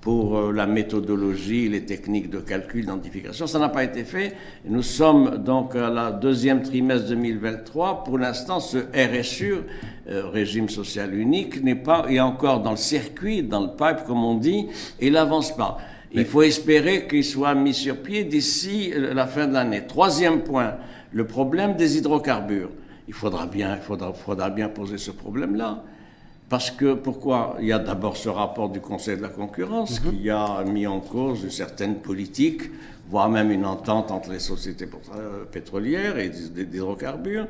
pour 0.06 0.38
euh, 0.38 0.52
la 0.52 0.68
méthodologie, 0.68 1.68
les 1.68 1.84
techniques 1.84 2.30
de 2.30 2.38
calcul, 2.38 2.82
d'identification. 2.82 3.48
Ça 3.48 3.58
n'a 3.58 3.70
pas 3.70 3.84
été 3.84 4.04
fait. 4.04 4.36
Nous 4.64 4.84
sommes 4.84 5.38
donc 5.38 5.76
à 5.76 5.90
la 5.90 6.12
deuxième 6.12 6.62
trimestre 6.62 7.08
2023. 7.08 8.04
Pour 8.04 8.20
l'instant, 8.20 8.60
ce 8.60 8.78
RSU, 8.94 9.56
euh, 10.08 10.30
régime 10.30 10.70
social 10.70 11.12
unique, 11.16 11.64
n'est 11.64 11.74
pas, 11.74 12.06
est 12.08 12.20
encore 12.20 12.62
dans 12.62 12.70
le 12.70 12.78
circuit, 12.78 13.42
dans 13.42 13.62
le 13.62 13.70
pipe, 13.70 14.06
comme 14.06 14.24
on 14.24 14.36
dit, 14.36 14.68
et 15.00 15.08
il 15.08 15.14
n'avance 15.14 15.58
pas. 15.58 15.80
Il 16.12 16.26
faut 16.26 16.44
espérer 16.44 17.08
qu'il 17.08 17.24
soit 17.24 17.56
mis 17.56 17.74
sur 17.74 17.98
pied 17.98 18.26
d'ici 18.26 18.92
euh, 18.94 19.12
la 19.12 19.26
fin 19.26 19.48
de 19.48 19.54
l'année. 19.54 19.88
Troisième 19.88 20.42
point, 20.44 20.76
le 21.14 21.26
problème 21.26 21.78
des 21.78 21.98
hydrocarbures. 21.98 22.70
Il 23.08 23.16
faudra 23.16 23.48
bien, 23.48 23.78
il 23.78 23.82
faudra, 23.82 24.14
faudra 24.14 24.52
bien 24.52 24.70
poser 24.70 25.00
ce 25.00 25.10
problème-là. 25.10 25.84
Parce 26.48 26.70
que, 26.70 26.94
pourquoi? 26.94 27.58
Il 27.60 27.68
y 27.68 27.72
a 27.72 27.80
d'abord 27.80 28.18
ce 28.18 28.30
rapport 28.30 28.70
du 28.70 28.80
Conseil 28.80 29.18
de 29.18 29.22
la 29.24 29.30
concurrence 29.30 30.04
mhm. 30.04 30.12
qui 30.12 30.30
a 30.30 30.64
mis 30.64 30.86
en 30.86 31.00
cause 31.00 31.44
une 31.44 31.50
certaine 31.50 31.96
politique, 31.96 32.64
voire 33.10 33.30
même 33.30 33.52
une 33.52 33.66
entente 33.66 34.12
entre 34.12 34.32
les 34.32 34.40
sociétés 34.40 34.88
euh, 35.18 35.46
pétrolières 35.46 36.18
et 36.20 36.30
d'hydrocarbures. 36.30 37.48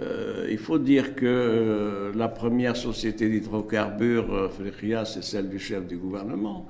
Euh, 0.00 0.48
il 0.50 0.58
faut 0.58 0.78
dire 0.78 1.14
que 1.14 2.12
la 2.16 2.28
première 2.28 2.76
société 2.76 3.28
d'hydrocarbures, 3.28 4.32
euh, 4.32 5.04
c'est 5.04 5.22
celle 5.22 5.48
du 5.48 5.58
chef 5.58 5.86
du 5.86 5.96
gouvernement. 5.96 6.66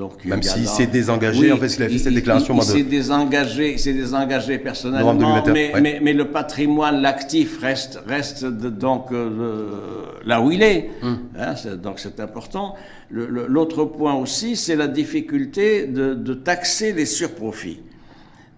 Donc, 0.00 0.24
Même 0.24 0.42
s'il 0.42 0.66
s'est 0.66 0.86
désengagé, 0.86 1.52
en 1.52 1.58
fait, 1.58 1.76
il 1.76 1.82
a 1.82 1.88
fait 1.90 1.98
cette 1.98 2.14
déclaration. 2.14 2.56
Il, 2.56 2.62
s'est 2.62 2.84
désengagé, 2.84 3.74
désengagé 3.74 4.58
personnellement, 4.58 5.12
mais, 5.52 6.00
mais, 6.00 6.14
le 6.14 6.24
patrimoine, 6.24 7.02
l'actif 7.02 7.60
reste, 7.60 8.00
reste 8.06 8.46
donc 8.46 9.12
euh, 9.12 10.06
là 10.24 10.40
où 10.40 10.50
il 10.52 10.62
est. 10.62 10.88
Hum. 11.02 11.18
Hein, 11.38 11.52
donc 11.76 11.98
c'est 11.98 12.18
important. 12.18 12.76
L'autre 13.10 13.84
point 13.84 14.14
aussi, 14.14 14.56
c'est 14.56 14.74
la 14.74 14.88
difficulté 14.88 15.86
de, 15.86 16.14
de, 16.14 16.32
taxer 16.32 16.94
les 16.94 17.04
surprofits. 17.04 17.80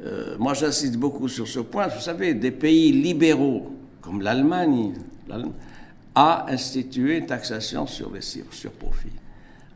Euh, 0.06 0.36
moi, 0.38 0.54
j'insiste 0.54 0.96
beaucoup 0.96 1.26
sur 1.26 1.48
ce 1.48 1.58
point. 1.58 1.88
Vous 1.88 2.00
savez, 2.00 2.34
des 2.34 2.52
pays 2.52 2.92
libéraux 2.92 3.72
comme 4.00 4.22
l'Allemagne 4.22 4.92
a 6.14 6.46
institué 6.50 7.18
une 7.18 7.26
taxation 7.26 7.88
sur 7.88 8.12
les 8.12 8.20
surprofits. 8.20 9.21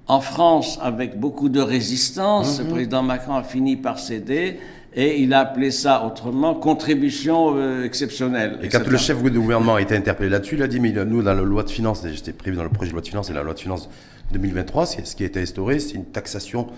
En 0.09 0.21
France, 0.21 0.79
avec 0.83 1.19
beaucoup 1.19 1.49
de 1.49 1.61
résistance, 1.61 2.59
le 2.59 2.65
mhm. 2.65 2.71
président 2.71 3.03
Macron 3.03 3.35
a 3.35 3.43
fini 3.43 3.77
par 3.77 3.99
céder 3.99 4.59
et 4.95 5.21
il 5.21 5.35
a 5.35 5.41
appelé 5.41 5.73
ça 5.73 6.07
autrement 6.07 6.55
contribution 6.55 7.55
euh, 7.57 7.85
exceptionnelle. 7.85 8.59
Et 8.63 8.69
quand 8.69 8.87
le 8.87 8.97
chef 8.97 9.23
de 9.23 9.39
gouvernement 9.39 9.75
a 9.75 9.83
été 9.83 9.97
interpellé 9.97 10.31
là-dessus, 10.31 10.55
il 10.55 10.63
a 10.63 10.69
dit, 10.69 10.79
mais 10.79 10.93
nous, 10.93 11.23
dans 11.23 11.35
la 11.35 11.43
loi 11.43 11.65
de 11.65 11.71
finances, 11.71 12.07
c'était 12.15 12.33
prévu 12.33 12.57
dans 12.57 12.63
le 12.63 12.71
projet 12.71 12.91
de 12.91 12.95
loi 12.95 13.03
de 13.03 13.09
finances 13.09 13.31
et 13.31 13.35
la 13.35 13.43
loi 13.43 13.53
de 13.53 13.59
finances 13.59 13.91
2023, 14.33 14.87
ce 14.87 15.15
qui 15.15 15.23
a 15.23 15.27
été 15.27 15.41
instauré, 15.41 15.81
c'est 15.81 15.95
une 15.95 16.07
taxation 16.07 16.69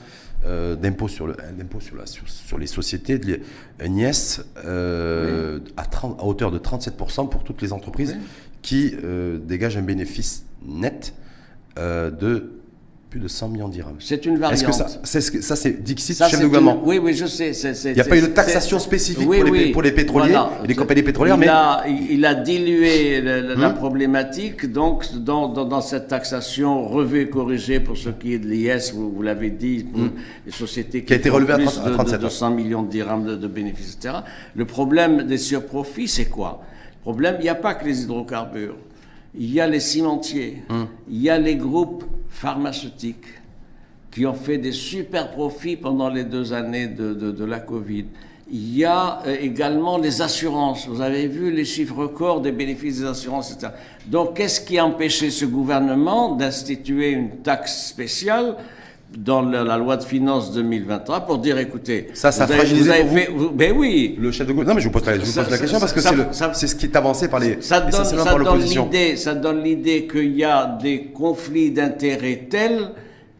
euh, 0.46 0.74
d'impôt 0.74 1.08
sur, 1.08 1.26
le, 1.26 1.36
sur, 1.80 1.96
la, 1.96 2.06
sur, 2.06 2.58
les 2.58 2.66
sociétés, 2.66 3.18
de 3.18 3.40
NIS, 3.86 4.40
euh, 4.64 5.60
à, 5.76 5.82
à, 5.82 6.24
hauteur 6.24 6.50
de 6.50 6.58
37% 6.58 7.28
pour 7.28 7.44
toutes 7.44 7.62
les 7.62 7.72
entreprises 7.72 8.16
qui 8.62 8.94
dégagent 9.44 9.76
un 9.76 9.82
bénéfice 9.82 10.44
net 10.66 11.14
de 11.76 12.57
plus 13.10 13.20
de 13.20 13.28
100 13.28 13.48
millions 13.48 13.68
dirhams. 13.68 13.96
C'est 14.00 14.26
une 14.26 14.36
variante. 14.36 14.62
Est-ce 15.04 15.30
que 15.30 15.40
ça, 15.40 15.56
c'est 15.56 15.82
Dixit, 15.82 16.16
chef 16.16 16.40
de 16.40 16.46
gouvernement 16.46 16.82
Oui, 16.84 16.98
oui, 16.98 17.14
je 17.14 17.24
sais. 17.26 17.52
il 17.52 17.94
n'y 17.94 18.00
a 18.00 18.04
pas 18.04 18.18
eu 18.18 18.22
de 18.22 18.26
taxation 18.26 18.78
spécifique 18.78 19.24
pour, 19.24 19.32
les, 19.32 19.72
pour, 19.72 19.82
les, 19.82 19.92
pétroliers 19.92 20.38
et 20.62 20.66
les 20.66 20.74
compagnies 20.74 21.02
pétrolières, 21.02 21.36
il 21.36 21.40
mais... 21.40 21.48
A, 21.48 21.84
il 21.88 22.24
a 22.26 22.34
dilué 22.34 23.20
la, 23.22 23.70
hmm. 23.70 23.74
problématique, 23.74 24.70
donc, 24.70 25.06
dans, 25.14 25.48
dans, 25.48 25.80
cette 25.80 26.08
taxation 26.08 26.86
revue 26.86 27.22
et 27.22 27.28
corrigée 27.30 27.80
pour 27.80 27.96
ce 27.96 28.10
qui 28.10 28.34
est 28.34 28.38
de 28.38 28.46
l'IS, 28.46 28.92
vous, 28.94 29.10
vous 29.10 29.22
l'avez 29.22 29.50
dit, 29.50 29.84
pour 29.84 30.00
hmm. 30.00 30.10
les 30.44 30.52
sociétés 30.52 31.00
qui, 31.00 31.06
qui 31.06 31.12
a 31.14 31.16
été 31.16 31.30
relevée 31.30 31.54
à, 31.54 31.58
30, 31.58 31.84
de, 31.86 31.90
37 31.90 32.20
de, 32.20 32.28
100 32.28 32.50
millions 32.50 32.82
de 32.82 32.90
dirhams 32.90 33.24
de, 33.24 33.36
de 33.36 33.46
bénéfices, 33.46 33.94
etc. 33.94 34.16
Le 34.54 34.64
problème 34.66 35.22
des 35.22 35.38
surprofits, 35.38 36.08
c'est 36.08 36.26
quoi? 36.28 36.62
Le 36.98 37.00
problème, 37.00 37.36
il 37.38 37.44
n'y 37.44 37.48
a 37.48 37.54
pas 37.54 37.74
que 37.74 37.86
les 37.86 38.02
hydrocarbures 38.02 38.76
il 39.34 39.52
y 39.52 39.60
a 39.60 39.66
les 39.66 39.80
cimentiers, 39.80 40.62
hum. 40.68 40.88
il 41.08 41.22
y 41.22 41.30
a 41.30 41.38
les 41.38 41.56
groupes 41.56 42.04
pharmaceutiques 42.28 43.26
qui 44.10 44.26
ont 44.26 44.34
fait 44.34 44.58
des 44.58 44.72
super 44.72 45.30
profits 45.30 45.76
pendant 45.76 46.08
les 46.08 46.24
deux 46.24 46.52
années 46.52 46.88
de, 46.88 47.12
de, 47.12 47.44
la 47.44 47.60
Covid. 47.60 48.06
Il 48.50 48.76
y 48.76 48.84
a 48.84 49.20
euh, 49.26 49.36
également 49.40 49.98
les 49.98 50.22
assurances. 50.22 50.88
Vous 50.88 51.02
avez 51.02 51.26
vu 51.26 51.50
les 51.50 51.64
chiffres 51.64 51.94
records 51.96 52.40
des 52.40 52.52
bénéfices 52.52 53.00
des 53.00 53.06
assurances, 53.06 53.52
etc. 53.52 53.72
Donc, 54.06 54.36
qu'est-ce 54.36 54.60
qui 54.62 54.78
a 54.78 54.86
empêché 54.86 55.30
ce 55.30 55.44
gouvernement 55.44 56.34
d'instituer 56.34 57.10
une 57.10 57.42
taxe 57.42 57.88
spéciale 57.88 58.56
dans 59.16 59.42
la, 59.42 59.64
la 59.64 59.78
loi 59.78 59.96
de 59.96 60.02
finances 60.04 60.52
2023 60.52 61.20
pour 61.20 61.38
dire, 61.38 61.58
écoutez, 61.58 62.08
Ça, 62.12 62.30
ça 62.30 62.44
vous 62.44 62.52
avez, 62.52 62.60
fragilisait 62.60 63.02
vous 63.02 63.16
avez 63.16 63.24
pour 63.26 63.36
vous 63.36 63.42
fait, 63.42 63.48
vous- 63.48 63.50
ben 63.56 63.74
oui, 63.76 64.16
Le 64.20 64.30
chef 64.30 64.46
de 64.46 64.52
gouvernement. 64.52 64.70
Non, 64.70 64.74
mais 64.76 64.80
je 64.82 64.86
vous 64.88 64.92
pose 64.92 65.06
la, 65.06 65.14
je 65.14 65.20
vous 65.20 65.26
Ça- 65.26 65.42
pose 65.42 65.50
la 65.50 65.56
ça- 65.56 65.62
question 65.62 65.80
parce 65.80 65.92
que 65.92 66.00
c'est 66.58 66.66
ce 66.66 66.74
qui 66.76 66.86
est 66.86 66.96
avancé 66.96 67.28
par 67.28 67.40
les. 67.40 67.60
ça 67.62 67.80
donne, 67.80 68.04
ça 68.04 68.14
donne 68.34 68.60
l'idée, 68.60 69.16
ça 69.16 69.34
donne 69.34 69.62
l'idée 69.62 70.06
qu'il 70.06 70.34
y 70.36 70.44
a 70.44 70.66
des 70.80 71.04
conflits 71.06 71.70
d'intérêts 71.70 72.46
tels 72.50 72.90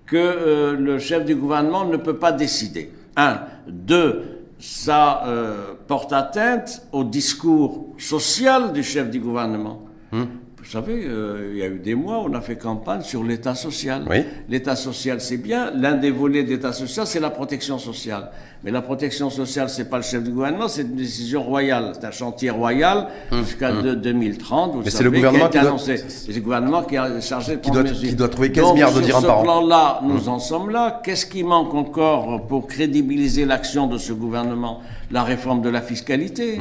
que 0.07 0.17
euh, 0.17 0.75
le 0.77 0.99
chef 0.99 1.25
du 1.27 1.35
gouvernement 1.37 1.85
ne 1.85 1.99
peut 1.99 2.17
pas 2.17 2.33
décider. 2.33 2.91
Un, 3.17 3.41
deux, 3.69 4.23
ça 4.59 5.23
euh, 5.27 5.75
porte 5.87 6.13
atteinte 6.15 6.83
au 6.93 7.05
discours 7.05 7.95
social 7.99 8.73
du 8.73 8.83
chef 8.83 9.11
du 9.11 9.21
gouvernement. 9.21 9.83
Hmm. 10.13 10.25
Vous 10.69 10.73
savez, 10.75 11.03
euh, 11.07 11.53
il 11.55 11.59
y 11.61 11.63
a 11.63 11.67
eu 11.69 11.79
des 11.79 11.95
mois, 11.95 12.19
on 12.23 12.35
a 12.35 12.43
fait 12.43 12.57
campagne 12.57 13.01
sur 13.01 13.25
l'État 13.25 13.55
social. 13.55 14.03
Oui. 14.11 14.19
L'État 14.51 14.77
social, 14.77 15.19
c'est 15.19 15.39
bien. 15.39 15.71
L'un 15.75 15.95
des 15.95 16.11
volets 16.11 16.43
de 16.45 16.51
l'État 16.51 16.75
social, 16.75 17.07
c'est 17.07 17.21
la 17.21 17.31
protection 17.31 17.79
sociale. 17.79 18.31
Mais 18.63 18.71
la 18.71 18.83
protection 18.83 19.31
sociale, 19.31 19.71
c'est 19.71 19.89
pas 19.89 19.97
le 19.97 20.03
chef 20.03 20.23
du 20.23 20.31
gouvernement, 20.31 20.69
c'est 20.69 20.83
une 20.83 20.95
décision 20.95 21.43
royale. 21.43 21.93
C'est 21.99 22.05
un 22.07 22.11
chantier 22.11 22.51
royal 22.51 23.07
jusqu'à 23.33 23.73
de- 23.73 23.95
2030. 23.95 24.73
Vous 24.73 24.79
Hum, 24.81 24.83
Mais 24.85 24.91
c'est 24.91 25.05
le 25.05 25.11
gouvernement 25.11 25.49
qui 25.49 25.57
a 25.57 25.61
doit- 25.63 25.71
annoncé. 25.71 26.05
C'est 26.07 26.33
le 26.35 26.41
gouvernement 26.43 26.83
qui 26.83 26.97
est 26.97 27.21
chargé 27.23 27.53
de 27.53 27.61
Qui 27.61 27.71
prendre 27.71 27.85
doit- 27.85 27.91
mesures. 27.91 28.09
qui 28.11 28.15
doit 28.17 28.29
trouver 28.29 28.53
15 28.53 28.65
Donc, 28.65 28.75
milliards 28.75 28.93
de 28.93 29.01
dirhams 29.01 29.21
sur 29.23 29.27
par 29.27 29.39
ce 29.45 29.49
an. 29.49 29.53
Hum. 29.61 29.67
plan-là, 29.69 30.01
nous 30.05 30.29
en 30.29 30.39
sommes 30.39 30.69
là. 30.69 31.01
Qu'est-ce 31.03 31.25
qui 31.25 31.45
manque 31.45 31.73
encore 31.73 32.47
pour 32.47 32.67
crédibiliser 32.67 33.47
l'action 33.47 33.87
de 33.87 33.97
ce 33.97 34.13
gouvernement? 34.13 34.81
La 35.11 35.23
réforme 35.25 35.63
de 35.63 35.69
la 35.71 35.81
fiscalité. 35.81 36.59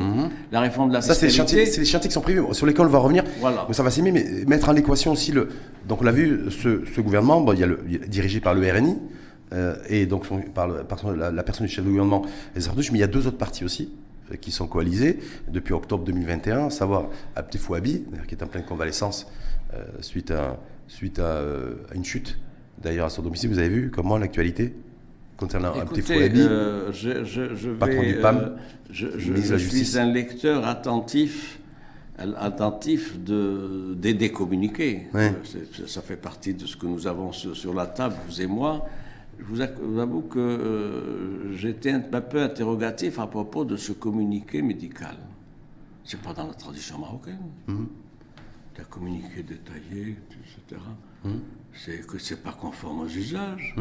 La 0.52 0.62
réforme 0.62 0.90
de 0.90 0.94
la. 0.94 1.02
Ça, 1.02 1.14
c'est 1.14 1.26
les, 1.26 1.30
fiscalité. 1.32 1.58
chantiers, 1.58 1.66
c'est 1.74 1.80
les 1.82 1.86
chantiers 1.86 2.08
qui 2.10 2.14
sont 2.14 2.22
prévus, 2.22 2.42
sur 2.54 2.66
lesquels 2.66 2.86
on 2.86 2.90
va 2.90 3.00
revenir. 3.00 3.24
Voilà. 3.42 3.66
Mais 3.68 3.74
ça 3.74 3.84
va 3.84 3.92
s'aimer, 3.92 4.12
mais 4.12 4.26
mettre 4.48 4.70
en 4.70 4.76
équation 4.76 5.12
aussi 5.12 5.32
le. 5.32 5.50
Donc, 5.88 6.02
on 6.02 6.06
l'a 6.06 6.12
vu, 6.12 6.50
ce, 6.50 6.84
ce 6.86 7.02
gouvernement, 7.02 7.42
bon, 7.42 7.54
il 7.54 7.60
y 7.60 7.64
a 7.64 7.68
le, 7.68 7.80
il 7.90 7.96
est 7.96 8.08
dirigé 8.08 8.40
par 8.40 8.54
le 8.54 8.62
RNI, 8.72 8.96
euh, 9.54 9.76
et 9.90 10.06
donc 10.06 10.26
son- 10.26 10.40
par, 10.42 10.68
le- 10.68 10.84
par 10.84 11.00
son- 11.00 11.12
la, 11.12 11.32
la 11.32 11.44
personne 11.44 11.66
du 11.68 11.72
chef 11.72 11.84
de 11.84 11.90
gouvernement, 11.90 12.24
El 12.56 12.62
Zardouche, 12.62 12.92
mais 12.92 12.98
il 13.00 13.02
y 13.02 13.04
a 13.04 13.08
deux 13.08 13.28
autres 13.28 13.38
partis 13.38 13.64
aussi 13.66 13.92
euh, 14.32 14.36
qui 14.36 14.52
sont 14.52 14.68
coalisés 14.68 15.20
depuis 15.50 15.74
octobre 15.74 16.04
2021, 16.06 16.68
à 16.68 16.70
savoir 16.70 17.08
Abdel 17.36 17.60
Fouabi, 17.62 18.04
qui 18.28 18.36
est 18.36 18.44
en 18.44 18.48
pleine 18.48 18.64
convalescence 18.66 19.28
euh, 19.74 19.84
suite, 20.02 20.32
à, 20.32 20.58
suite 20.88 21.20
à, 21.20 21.40
à 21.40 21.96
une 21.96 22.06
chute, 22.06 22.38
d'ailleurs 22.82 23.08
à 23.08 23.10
son 23.10 23.22
domicile. 23.22 23.50
Vous 23.50 23.60
avez 23.60 23.70
vu 23.70 23.92
comment 23.94 24.18
l'actualité 24.18 24.74
concernant 25.38 25.74
Fouabi 26.20 26.42
euh, 26.42 26.92
je, 26.92 27.24
je, 27.24 27.56
je 27.56 27.70
patron 27.70 28.02
vais, 28.02 28.14
du 28.14 28.20
PAM, 28.22 28.38
euh, 28.38 28.56
je, 28.90 29.08
je- 29.18 29.56
suis 29.58 29.98
un 29.98 30.12
lecteur 30.12 30.66
attentif, 30.66 31.60
attentif 32.18 33.20
de. 33.24 33.96
Euh, 35.16 35.32
Ça 35.86 36.02
fait 36.02 36.18
partie 36.18 36.54
de 36.54 36.66
ce 36.66 36.76
que 36.76 36.86
nous 36.88 37.06
avons 37.08 37.32
sur, 37.32 37.56
sur 37.56 37.74
la 37.74 37.86
table, 37.88 38.16
vous 38.28 38.42
et 38.42 38.48
moi. 38.48 38.86
Je 39.40 39.44
vous 39.46 39.62
avoue 40.00 40.22
que 40.22 40.40
euh, 40.40 41.56
j'étais 41.56 41.92
un, 41.92 42.02
un 42.12 42.22
peu 42.22 42.42
interrogatif 42.42 43.20
à 43.20 43.28
propos 43.28 43.66
de 43.66 43.78
ce 43.78 43.92
communiqué 43.92 44.64
médical. 44.64 45.16
C'est 46.04 46.20
pas 46.22 46.34
dans 46.34 46.48
la 46.48 46.54
tradition 46.56 46.98
marocaine. 46.98 47.38
Mhm. 47.68 47.88
Un 48.80 48.84
communiqué 48.84 49.42
détaillé, 49.44 50.16
etc. 50.40 50.82
C'est 51.86 52.06
que 52.08 52.18
c'est 52.18 52.42
pas 52.44 52.56
conforme 52.60 53.02
aux 53.02 53.08
usages. 53.08 53.76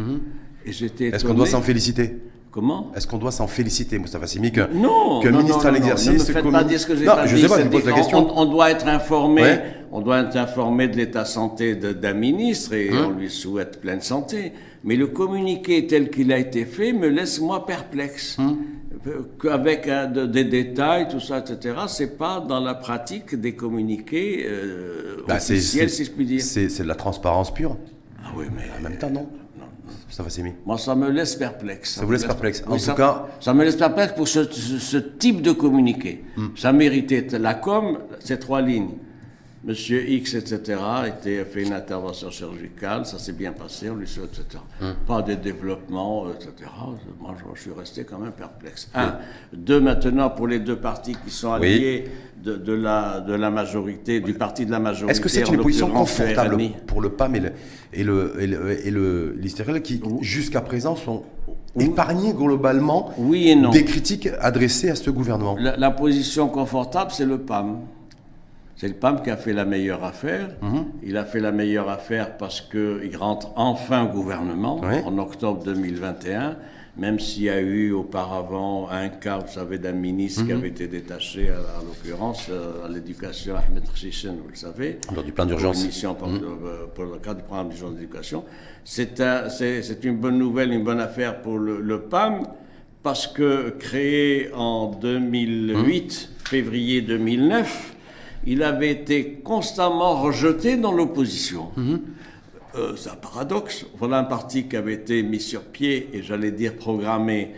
Et 0.64 0.72
j'étais 0.72 1.06
Est-ce 1.09 1.24
qu'on 1.24 1.35
doit 1.35 1.46
s'en 1.46 1.62
féliciter 1.62 2.18
Comment? 2.50 2.90
Est-ce 2.96 3.06
qu'on 3.06 3.18
doit 3.18 3.32
s'en 3.32 3.46
féliciter, 3.48 3.98
Moustapha 3.98 4.26
Simi, 4.26 4.50
qu'un 4.50 4.68
Non, 4.68 5.20
qu'un 5.20 5.30
non, 5.30 5.38
ministre 5.40 5.59
non, 5.62 5.64
à 5.68 5.72
non, 5.72 5.74
l'exercice 5.74 6.09
Ne 6.09 6.12
me 6.14 6.18
faites 6.24 6.42
commun- 6.42 6.59
pas 6.61 6.64
dire 6.64 6.80
ce 6.80 6.87
que 6.87 6.96
j'ai 6.96 7.04
Non, 7.04 7.14
pas 7.14 7.26
je 7.26 7.37
dit. 7.37 7.42
sais 7.42 7.48
pas, 7.48 7.56
c'est 7.56 7.64
je 7.64 7.68
pose 7.68 7.85
la 7.85 7.92
question. 7.92 8.30
On, 8.35 8.42
on 8.42 8.44
doit 8.46 8.70
être 8.70 8.88
informé. 8.88 9.42
Ouais. 9.42 9.62
On 9.92 10.00
doit 10.00 10.20
être 10.20 10.37
informé 10.37 10.88
de 10.88 10.96
l'état 10.96 11.22
de 11.24 11.28
santé 11.28 11.74
d'un 11.76 12.14
ministre 12.14 12.72
et 12.72 12.88
Hein 12.90 13.09
on 13.09 13.11
lui 13.11 13.30
souhaite 13.30 13.80
pleine 13.80 14.00
santé. 14.00 14.52
Mais 14.87 14.96
le 14.96 15.09
communiqué 15.09 15.87
tel 15.87 16.11
qu'il 16.11 16.33
a 16.33 16.38
été 16.38 16.64
fait 16.64 16.92
me 16.92 17.09
laisse 17.09 17.40
moi 17.40 17.66
perplexe. 17.66 18.37
Hein? 18.38 18.57
Avec 19.51 19.87
de- 19.88 20.27
des 20.27 20.44
détails, 20.44 21.07
tout 21.09 21.20
ça, 21.20 21.38
etc. 21.38 21.75
C'est 21.88 22.16
pas 22.16 22.40
dans 22.40 22.61
la 22.61 22.75
pratique 22.75 23.35
des 23.38 23.55
communiqués 23.55 24.44
euh, 24.49 25.18
Bah, 25.29 25.37
officiels, 25.37 25.90
si 25.90 26.05
je 26.05 26.11
puis 26.11 26.25
dire. 26.25 26.40
C'est 26.40 26.66
de 26.83 26.88
la 26.88 26.94
transparence 26.94 27.53
pure. 27.53 27.77
Ah 28.25 28.31
oui, 28.37 28.46
mais 28.55 28.62
En 28.79 28.83
même 28.88 28.99
temps, 28.99 29.11
non 29.11 29.29
Moustapha 30.09 30.31
Simi. 30.31 30.53
Moi, 30.64 30.79
ça 30.79 30.94
me 30.94 31.11
laisse 31.11 31.35
perplexe. 31.37 31.94
Ça 31.96 32.05
vous 32.05 32.12
laisse 32.12 32.25
perplexe. 32.25 32.62
En 32.66 32.72
tout 32.75 32.79
ça, 32.79 32.94
cas- 32.94 33.27
ça 33.40 33.53
me 33.55 33.64
laisse 33.64 33.77
perplexe 33.77 34.12
pour 34.16 34.27
ce, 34.29 34.44
ce- 34.44 34.79
ce 34.79 34.96
type 34.96 35.42
de 35.42 35.53
communiqué. 35.53 36.25
Hmm. 36.37 36.49
Ça 36.57 36.72
méritait 36.72 37.27
la 37.38 37.55
com, 37.55 37.99
ces 38.20 38.38
trois 38.38 38.61
lignes. 38.62 38.90
Monsieur 39.66 40.09
X, 40.09 40.35
etc., 40.35 40.79
a 40.81 41.09
été 41.09 41.44
fait 41.44 41.64
une 41.64 41.72
intervention 41.72 42.31
chirurgicale, 42.31 43.05
ça 43.05 43.18
s'est 43.18 43.33
bien 43.33 43.50
passé, 43.50 43.90
on 43.90 43.96
lui 43.96 44.07
souhaite, 44.07 44.31
etc. 44.38 44.62
Hmm. 44.81 44.92
Pas 45.05 45.22
de 45.22 45.35
développement, 45.35 46.26
etc. 46.31 46.70
Moi, 47.20 47.35
je, 47.57 47.61
suis 47.62 47.72
resté 47.72 48.05
quand 48.05 48.18
même 48.20 48.31
perplexe. 48.31 48.88
Un. 48.94 49.16
Deux, 49.52 49.81
maintenant, 49.81 50.31
pour 50.31 50.46
les 50.46 50.61
deux 50.61 50.76
partis 50.76 51.16
qui 51.24 51.33
sont 51.33 51.48
Oui. 51.59 51.66
alliés 51.66 52.05
de, 52.44 52.55
de 52.55 52.72
la, 52.74 53.18
de 53.20 53.35
la 53.35 53.50
majorité, 53.50 54.20
du 54.20 54.35
parti 54.35 54.66
de 54.66 54.70
la 54.70 54.79
majorité. 54.79 55.11
Est-ce 55.11 55.20
que 55.20 55.29
c'est 55.29 55.48
une 55.48 55.61
position 55.61 55.90
confortable 55.90 56.57
pour 56.87 57.00
le 57.00 57.11
PAM 57.11 57.35
et 57.35 57.40
le, 57.40 57.52
et 57.92 58.05
le, 58.05 58.35
et 58.40 58.46
le, 58.46 58.87
et 58.87 58.90
le- 58.92 59.35
l'Israël 59.37 59.83
qui, 59.83 60.00
jusqu'à 60.20 60.61
présent, 60.61 60.94
sont 60.94 61.24
épargnés 61.76 62.35
globalement 62.35 63.11
Oui 63.18 63.48
et 63.50 63.57
non. 63.57 63.70
des 63.70 63.85
critiques 63.85 64.29
adressées 64.38 64.90
à 64.90 64.94
ce 64.94 65.11
gouvernement? 65.11 65.57
La, 65.59 65.76
la 65.76 65.90
position 65.90 66.46
confortable, 66.48 67.11
c'est 67.11 67.26
le 67.26 67.38
PAM. 67.38 67.81
C'est 68.77 68.89
le 68.89 68.95
PAM 68.95 69.23
qui 69.23 69.31
a 69.31 69.37
fait 69.39 69.55
la 69.55 69.65
meilleure 69.65 70.05
affaire. 70.05 70.51
Mhm. 70.61 70.85
Il 71.03 71.17
a 71.17 71.25
fait 71.25 71.41
la 71.41 71.51
meilleure 71.51 71.89
affaire 71.89 72.37
parce 72.37 72.61
qu'il 72.61 73.17
rentre 73.17 73.53
enfin 73.57 74.05
au 74.05 74.09
gouvernement 74.09 74.81
Oui. 74.83 74.97
en 75.05 75.17
octobre 75.19 75.65
2021, 75.65 76.57
même 76.99 77.19
s'il 77.19 77.45
y 77.45 77.49
a 77.51 77.59
eu 77.61 77.93
auparavant 77.93 78.89
un 78.91 79.09
cas, 79.09 79.39
vous 79.39 79.51
savez, 79.51 79.79
d'un 79.79 79.93
ministre 79.93 80.43
Mhm. 80.43 80.47
qui 80.47 80.53
avait 80.53 80.69
été 80.69 80.87
détaché, 80.89 81.49
à, 81.49 81.55
à 81.55 81.83
l'occurrence, 81.83 82.49
euh, 82.51 82.85
à 82.85 82.89
l'éducation, 82.91 83.55
Ahmed 83.57 83.85
Khichin, 83.95 84.35
vous 84.43 84.49
le 84.51 84.55
savez. 84.57 84.99
Lors 85.15 85.25
du 85.25 85.33
plan 85.33 85.47
d'urgence. 85.47 85.83
pour, 86.19 86.29
euh, 86.29 86.87
pour 86.95 87.05
le 87.05 87.17
cadre 87.19 87.37
du 87.39 87.45
programme 87.45 87.71
d'urgence 87.71 87.95
d'éducation. 87.95 88.45
C'est 88.85 89.21
un- 89.23 89.49
c'est 89.49 89.83
c'est 89.83 90.05
une 90.05 90.19
bonne 90.19 90.39
nouvelle, 90.39 90.71
une 90.73 90.85
bonne 90.85 91.01
affaire 91.01 91.41
pour 91.41 91.59
le, 91.59 91.81
le 91.81 92.03
PAM, 92.03 92.43
parce 93.03 93.27
que 93.27 93.71
créé 93.79 94.51
en 94.55 94.91
2008, 94.91 96.31
février 96.45 97.01
2009, 97.01 97.95
il 98.46 98.62
avait 98.62 98.90
été 98.90 99.40
constamment 99.44 100.20
rejeté 100.22 100.76
dans 100.76 100.92
l'opposition. 100.92 101.68
Euh, 102.76 102.92
c'est 102.96 103.11
un 103.11 103.14
paradoxe. 103.16 103.87
Voilà 103.98 104.18
un 104.18 104.24
parti 104.24 104.64
qui 104.64 104.76
avait 104.76 104.94
été 104.94 105.22
mis 105.22 105.40
sur 105.40 105.62
pied 105.62 106.11
et 106.12 106.22
j'allais 106.22 106.50
dire 106.50 106.74
programmé 106.76 107.52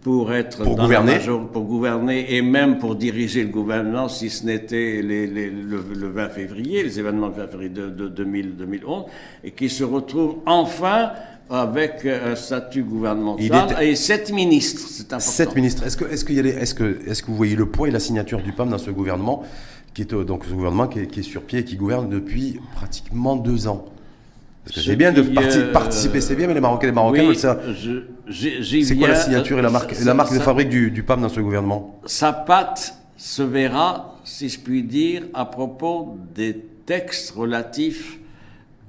pour 0.00 0.32
être 0.32 0.62
Pour 0.64 0.76
dans 0.76 0.84
gouverner. 0.84 1.12
la 1.12 1.18
major- 1.18 1.48
pour 1.48 1.64
gouverner 1.64 2.34
et 2.36 2.42
même 2.42 2.78
pour 2.78 2.94
diriger 2.96 3.42
le 3.42 3.48
gouvernement 3.50 4.08
si 4.08 4.30
ce 4.30 4.46
n'était 4.46 5.00
les- 5.02 5.26
les- 5.26 5.50
le, 5.50 5.82
le 5.94 6.08
20 6.08 6.28
février, 6.28 6.82
les 6.82 6.98
événements 6.98 7.28
du 7.28 7.38
20 7.38 7.46
février 7.48 7.70
de, 7.70 7.88
de 7.88 8.08
2000, 8.08 8.56
2011, 8.56 9.04
et 9.44 9.50
qui 9.52 9.68
se 9.68 9.84
retrouve 9.84 10.36
enfin 10.46 11.12
avec 11.50 12.04
un 12.06 12.34
statut 12.36 12.82
gouvernemental 12.82 13.82
et 13.82 13.96
sept 13.96 14.32
ministres. 14.32 14.82
C'est 14.88 15.04
important. 15.12 15.20
Sept 15.30 15.54
ministres. 15.56 15.84
Est-ce 15.86 15.96
que, 15.96 16.04
est-ce, 16.04 16.24
qu'il 16.24 16.36
y 16.36 16.40
a 16.40 16.42
des- 16.42 16.50
est-ce, 16.50 16.74
que, 16.74 16.98
est-ce 17.08 17.22
que 17.22 17.28
vous 17.28 17.36
voyez 17.36 17.56
le 17.56 17.66
poids 17.66 17.88
et 17.88 17.90
la 17.90 18.00
signature 18.00 18.42
du 18.42 18.52
PAM 18.52 18.68
dans 18.70 18.76
ce 18.78 18.90
gouvernement, 18.90 19.44
qui 19.94 20.02
est, 20.02 20.12
euh, 20.12 20.24
donc, 20.24 20.44
ce 20.44 20.52
gouvernement 20.52 20.86
qui 20.86 21.00
est, 21.00 21.06
qui 21.06 21.20
est 21.20 21.24
sur 21.24 21.42
pied 21.42 21.60
et 21.60 21.64
qui 21.64 21.76
gouverne 21.76 22.08
depuis 22.08 22.58
pratiquement 22.74 23.36
deux 23.36 23.66
ans 23.68 23.84
Parce 24.64 24.76
que 24.76 24.80
Ce 24.82 24.90
c'est 24.90 24.96
bien 24.96 25.12
de 25.12 25.22
parti- 25.22 25.58
euh, 25.58 25.72
participer, 25.72 26.20
c'est 26.20 26.36
bien, 26.36 26.46
mais 26.46 26.54
les 26.54 26.60
Marocains 26.60 26.86
les 26.88 26.92
Marocains 26.92 27.26
Oui, 27.28 27.36
ça. 27.36 27.58
C'est 28.30 28.96
quoi 28.96 29.08
la 29.08 29.14
signature 29.16 29.58
et 29.58 29.62
la 29.62 29.68
Euh, 29.68 29.72
marque, 29.72 29.94
ça- 29.94 30.04
la 30.04 30.14
marque 30.14 30.32
de 30.34 30.38
fabrique 30.40 30.68
du, 30.68 30.90
du 30.90 31.02
PAM 31.02 31.20
dans 31.22 31.28
ce 31.28 31.40
gouvernement? 31.40 31.98
Sa 32.06 32.32
patte 32.32 32.94
se 33.16 33.42
verra, 33.42 34.16
si 34.24 34.48
je 34.48 34.58
puis 34.60 34.82
dire, 34.82 35.22
à 35.34 35.44
propos 35.46 36.16
des 36.34 36.56
textes 36.86 37.30
relatifs 37.32 38.18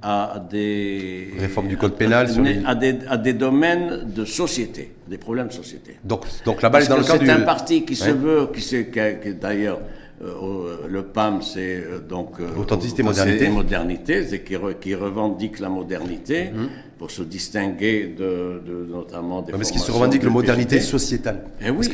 à 0.02 0.42
des 0.50 1.30
Réforme 1.40 1.68
du 1.68 1.76
code 1.78 1.96
pénal 1.96 2.26
à, 2.26 2.30
sur 2.30 2.42
les- 2.42 2.62
à 2.66 2.74
des, 2.76 3.00
à 3.10 3.18
des 3.18 3.34
domaines 3.34 4.06
de 4.14 4.24
société, 4.24 4.94
des 5.10 5.18
problèmes 5.18 5.48
de 5.48 5.54
société. 5.54 5.98
donc, 6.06 6.22
donc 6.46 6.62
la 6.62 6.70
balle 6.70 6.84
est 6.84 6.88
dans 6.88 6.96
le 6.98 7.04
cadre 7.04 7.20
c'est 7.20 7.26
du. 7.26 7.32
un 7.32 7.42
parti 7.42 7.84
qui 7.84 7.96
se 7.98 8.10
veut, 8.12 8.48
qui, 8.54 8.62
se, 8.62 8.78
qui, 8.78 9.00
qui, 9.22 9.34
d'ailleurs 9.34 9.80
euh, 9.80 9.99
le 10.22 11.04
PAM, 11.04 11.42
c'est 11.42 11.78
euh, 11.78 12.00
donc 12.00 12.40
euh, 12.40 12.60
authenticité, 12.60 13.04
modernité, 13.04 13.50
modernité, 13.50 14.24
c'est 14.26 14.44
qui, 14.44 14.56
qui, 14.82 14.94
revendique 14.94 15.60
la 15.60 15.70
modernité 15.70 16.50
mhm. 16.54 16.70
pour 16.98 17.10
se 17.10 17.24
distinguer 17.24 18.16
de, 18.18 18.62
de 18.66 18.86
notamment 18.92 19.42
des. 19.42 19.54
Mais 19.54 19.64
ce 19.64 19.72
qui 19.72 19.80
se 19.80 19.92
revendique 19.92 20.24
la 20.24 20.30
modernité 20.30 20.82
sociétale? 20.82 21.46
Et 21.62 21.66
eh 21.68 21.70
oui, 21.70 21.88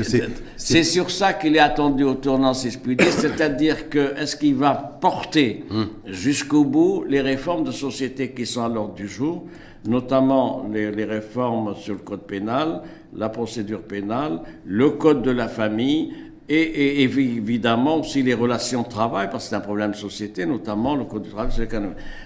c'est 0.57 0.83
sur 0.83 1.11
ça 1.11 1.33
qu'il 1.33 1.55
est 1.55 1.59
attendu 1.59 2.03
au 2.03 2.15
tournant, 2.15 2.55
si 2.55 2.71
je 2.71 2.79
puis 2.79 2.95
dire, 2.95 3.11
c'est-à-dire 3.11 3.89
que 3.89 4.17
est-ce 4.19 4.35
qu'il 4.35 4.55
va 4.55 4.73
porter 4.73 5.63
mhm. 5.69 5.87
jusqu'au 6.07 6.63
bout 6.63 7.05
les 7.07 7.21
réformes 7.21 7.63
de 7.63 7.71
société 7.71 8.31
qui 8.31 8.47
sont 8.47 8.63
à 8.63 8.69
l'ordre 8.69 8.95
du 8.95 9.07
jour, 9.07 9.45
notamment 9.87 10.65
les, 10.73 10.89
les 10.89 11.05
réformes 11.05 11.75
sur 11.75 11.93
le 11.93 11.99
code 11.99 12.23
pénal, 12.23 12.81
la 13.15 13.29
procédure 13.29 13.83
pénale, 13.83 14.41
le 14.65 14.89
code 14.89 15.21
de 15.21 15.31
la 15.31 15.47
famille 15.47 16.11
et, 16.47 17.03
évidemment 17.03 17.97
aussi 17.97 18.21
les 18.21 18.33
relations 18.33 18.83
de 18.83 18.87
travail, 18.87 19.29
parce 19.31 19.45
que 19.45 19.49
c'est 19.49 19.55
un 19.55 19.61
problème 19.61 19.91
de 19.91 19.95
société, 19.95 20.45
notamment 20.45 20.95
le 20.95 21.05
Code 21.05 21.23
du 21.23 21.29
travail, 21.29 21.51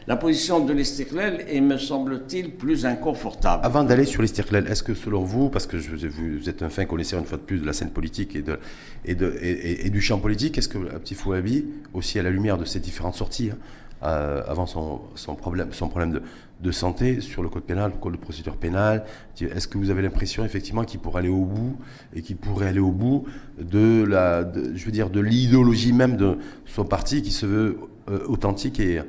La 0.08 0.17
position 0.17 0.60
de 0.60 0.73
l'Istiklal 0.73 1.45
est, 1.47 1.62
me 1.62 1.77
semble-t-il, 1.77 2.51
plus 2.51 2.86
inconfortable. 2.86 3.65
Avant 3.65 3.84
d'aller 3.84 4.05
sur 4.05 4.21
l'Istiklal, 4.21 4.67
est-ce 4.67 4.84
que 4.84 4.93
selon 4.93 5.23
vous, 5.23 5.49
parce 5.49 5.67
que 5.67 5.77
vous 5.77 6.49
êtes 6.49 6.62
un 6.63 6.69
fin 6.69 6.86
connaisseur 6.86 7.19
une 7.19 7.25
fois 7.25 7.38
de 7.38 7.43
plus 7.43 7.60
de 7.60 7.65
la 7.65 7.73
scène 7.73 7.91
politique 7.91 8.36
et, 8.36 8.41
de, 8.41 8.60
et, 9.05 9.15
de, 9.15 9.38
et, 9.41 9.89
du 9.89 10.01
champ 10.01 10.19
politique, 10.19 10.58
est-ce 10.58 10.69
que 10.69 10.77
Petit 10.77 11.15
Fouabi, 11.15 11.65
aussi 11.93 12.19
à 12.19 12.23
la 12.23 12.29
lumière 12.29 12.58
de 12.58 12.65
ces 12.65 12.79
différentes 12.79 13.15
sorties, 13.15 13.51
hein, 13.51 13.58
euh, 14.03 14.41
avant 14.47 14.65
son, 14.65 15.01
son, 15.15 15.36
problème, 15.36 15.69
son 15.71 15.89
problème 15.89 16.12
de, 16.12 16.21
de 16.62 16.72
santé 16.72 17.22
sur 17.22 17.41
le 17.41 17.50
code 17.50 17.63
pénal, 17.63 17.91
le 17.93 17.98
code 17.98 18.13
de 18.13 18.17
procédure 18.17 18.58
pénale. 18.58 19.06
Est-ce 19.39 19.67
que 19.67 19.78
vous 19.78 19.89
avez 19.89 20.02
l'impression 20.02 20.43
effectivement 20.43 20.84
qu'il 20.84 21.00
pourrait 21.00 21.19
aller 21.19 21.30
au 21.30 21.45
bout 21.45 21.78
et 22.13 22.22
qu'il 22.22 22.36
pourrait 22.36 22.67
aller 22.67 22.80
au 22.80 22.91
bout 22.91 23.26
de 23.60 24.04
la, 24.04 24.45
je 24.76 24.86
veux 24.86 24.91
dire, 24.91 25.10
de 25.10 25.22
l'idéologie 25.22 25.93
même 25.93 26.17
de 26.17 26.38
son 26.65 26.84
parti 26.84 27.22
qui 27.22 27.32
se 27.32 27.45
veut 27.45 27.78
euh, 28.10 28.19
authentique 28.28 28.80
et, 28.80 29.02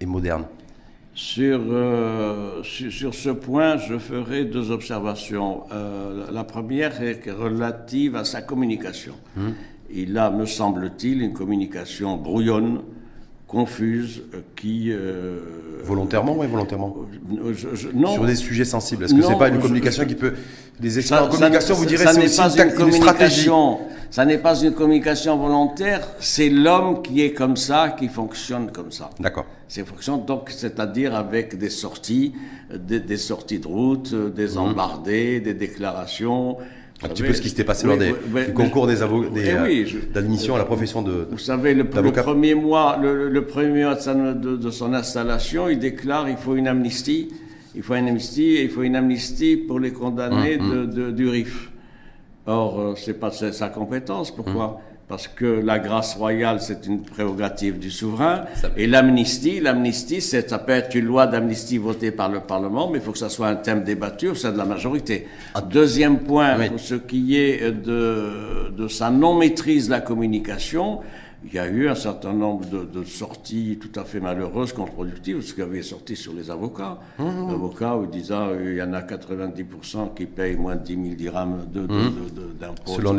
et, 0.00 0.06
moderne? 0.06 0.44
Sur, 1.14 1.60
euh, 1.70 2.62
sur, 2.62 3.12
ce 3.12 3.30
point, 3.30 3.76
je 3.76 3.98
ferai 3.98 4.44
deux 4.44 4.70
observations. 4.70 5.64
Euh, 5.72 6.30
la 6.32 6.44
première 6.44 7.02
est 7.02 7.30
relative 7.30 8.16
à 8.16 8.24
sa 8.24 8.42
communication. 8.42 9.14
Hum. 9.36 9.54
Il 9.94 10.16
a, 10.16 10.30
me 10.30 10.46
semble-t-il, 10.46 11.20
une 11.20 11.34
communication 11.34 12.16
brouillonne, 12.16 12.80
confuse, 13.52 14.22
qui 14.56 14.90
Volontairement 15.84 16.36
ou 16.36 16.42
involontairement 16.42 16.94
euh, 17.44 17.54
non. 17.94 18.14
Sur 18.14 18.24
des 18.24 18.36
sujets 18.36 18.64
sensibles. 18.64 19.04
Est-ce 19.04 19.14
que 19.14 19.22
c'est 19.22 19.38
pas 19.38 19.48
une 19.48 19.58
communication 19.58 20.04
qui 20.04 20.14
peut. 20.14 20.34
Les 20.80 20.98
experts 20.98 21.24
en 21.24 21.28
communication 21.28 21.74
vous 21.74 21.86
diraient 21.86 22.06
c'est 22.12 22.24
aussi 22.24 22.60
une, 22.60 22.86
une, 22.86 22.92
stratégie 22.92 23.50
Ça 24.10 24.24
n'est 24.24 24.38
pas 24.38 24.60
une 24.60 24.72
communication 24.72 25.36
volontaire, 25.36 26.06
c'est 26.18 26.48
l'homme 26.48 27.02
qui 27.02 27.22
est 27.22 27.32
comme 27.32 27.56
ça, 27.56 27.94
qui 27.98 28.08
fonctionne 28.08 28.70
comme 28.70 28.92
ça. 28.92 29.10
D'accord. 29.18 29.46
C'est 29.68 29.86
fonctionne 29.86 30.24
donc, 30.24 30.50
c'est-à-dire 30.50 31.14
avec 31.14 31.58
des 31.58 31.70
sorties, 31.70 32.32
des, 32.74 33.00
des, 33.00 33.16
sorties 33.16 33.58
de 33.58 33.66
route, 33.66 34.14
des 34.14 34.54
mmh. 34.54 34.58
embardés, 34.58 35.40
des 35.40 35.54
déclarations. 35.54 36.58
Un 37.04 37.08
petit 37.08 37.22
peu 37.22 37.32
ce 37.32 37.40
qui 37.40 37.48
s'était 37.48 37.64
passé 37.64 37.86
lors 37.86 37.98
des, 37.98 38.12
du 38.46 38.52
concours 38.52 38.86
des 38.86 39.02
euh, 39.02 39.84
d'admission 40.14 40.54
à 40.54 40.58
la 40.58 40.64
profession 40.64 41.02
de 41.02 41.26
Vous 41.30 41.38
savez, 41.38 41.74
le, 41.74 41.84
premier 41.84 42.54
mois, 42.54 42.96
le, 43.02 43.44
premier 43.44 43.84
mois 43.84 43.94
de, 43.96 44.70
son 44.70 44.94
installation, 44.94 45.68
il 45.68 45.78
déclare 45.78 46.28
il 46.28 46.36
faut 46.36 46.54
une 46.54 46.68
amnistie, 46.68 47.28
il 47.74 47.82
faut 47.82 47.94
une 47.94 48.08
amnistie, 48.08 48.62
il 48.62 48.70
faut 48.70 48.82
une 48.82 48.96
amnistie 48.96 49.56
pour 49.56 49.80
les 49.80 49.92
condamnés 49.92 50.58
hum, 50.58 50.90
hum. 50.94 51.12
du 51.12 51.28
RIF. 51.28 51.70
Or, 52.46 52.80
euh, 52.80 52.94
c'est 52.96 53.18
pas 53.18 53.30
sa 53.30 53.68
compétence. 53.68 54.30
Pourquoi? 54.34 54.64
Hum 54.64 54.91
parce 55.08 55.28
que 55.28 55.44
la 55.44 55.78
grâce 55.78 56.14
royale, 56.14 56.60
c'est 56.60 56.86
une 56.86 57.02
prérogative 57.02 57.78
du 57.78 57.90
souverain. 57.90 58.44
Et 58.76 58.86
l'amnistie, 58.86 59.60
l'amnistie, 59.60 60.20
ça 60.20 60.58
peut 60.58 60.72
être 60.72 60.94
une 60.94 61.04
loi 61.04 61.26
d'amnistie 61.26 61.78
votée 61.78 62.10
par 62.10 62.30
le 62.30 62.40
Parlement, 62.40 62.88
mais 62.88 62.98
il 62.98 63.04
faut 63.04 63.12
que 63.12 63.18
ça 63.18 63.28
soit 63.28 63.48
un 63.48 63.56
thème 63.56 63.84
débattu 63.84 64.28
au 64.28 64.34
sein 64.34 64.52
de 64.52 64.58
la 64.58 64.64
majorité. 64.64 65.26
Ah. 65.54 65.60
Deuxième 65.60 66.20
point, 66.20 66.56
pour 66.68 66.80
ce 66.80 66.94
qui 66.94 67.36
est 67.36 67.70
de, 67.70 68.70
de 68.76 68.88
sa 68.88 69.10
non-maîtrise 69.10 69.86
de 69.86 69.90
la 69.90 70.00
communication, 70.00 71.00
il 71.44 71.54
y 71.54 71.58
a 71.58 71.66
eu 71.66 71.88
un 71.88 71.94
certain 71.94 72.32
nombre 72.32 72.64
de, 72.66 73.04
sorties 73.04 73.78
tout 73.80 73.98
à 73.98 74.04
fait 74.04 74.20
malheureuses, 74.20 74.72
contre-productives, 74.72 75.42
ce 75.42 75.54
qui 75.54 75.62
avait 75.62 75.82
sorti 75.82 76.14
sur 76.16 76.32
les 76.32 76.50
avocats. 76.50 76.98
Mmh. 77.18 77.50
avocats 77.50 77.96
où 77.96 78.06
disant 78.06 78.48
il 78.58 78.76
y 78.76 78.82
en 78.82 78.92
a 78.92 79.00
90% 79.00 80.14
qui 80.14 80.26
payent 80.26 80.56
moins 80.56 80.76
de 80.76 80.82
10 80.84 80.94
000 80.94 81.06
dirhams 81.14 81.66
mmh. 81.74 82.58
d'impôts. 82.60 83.18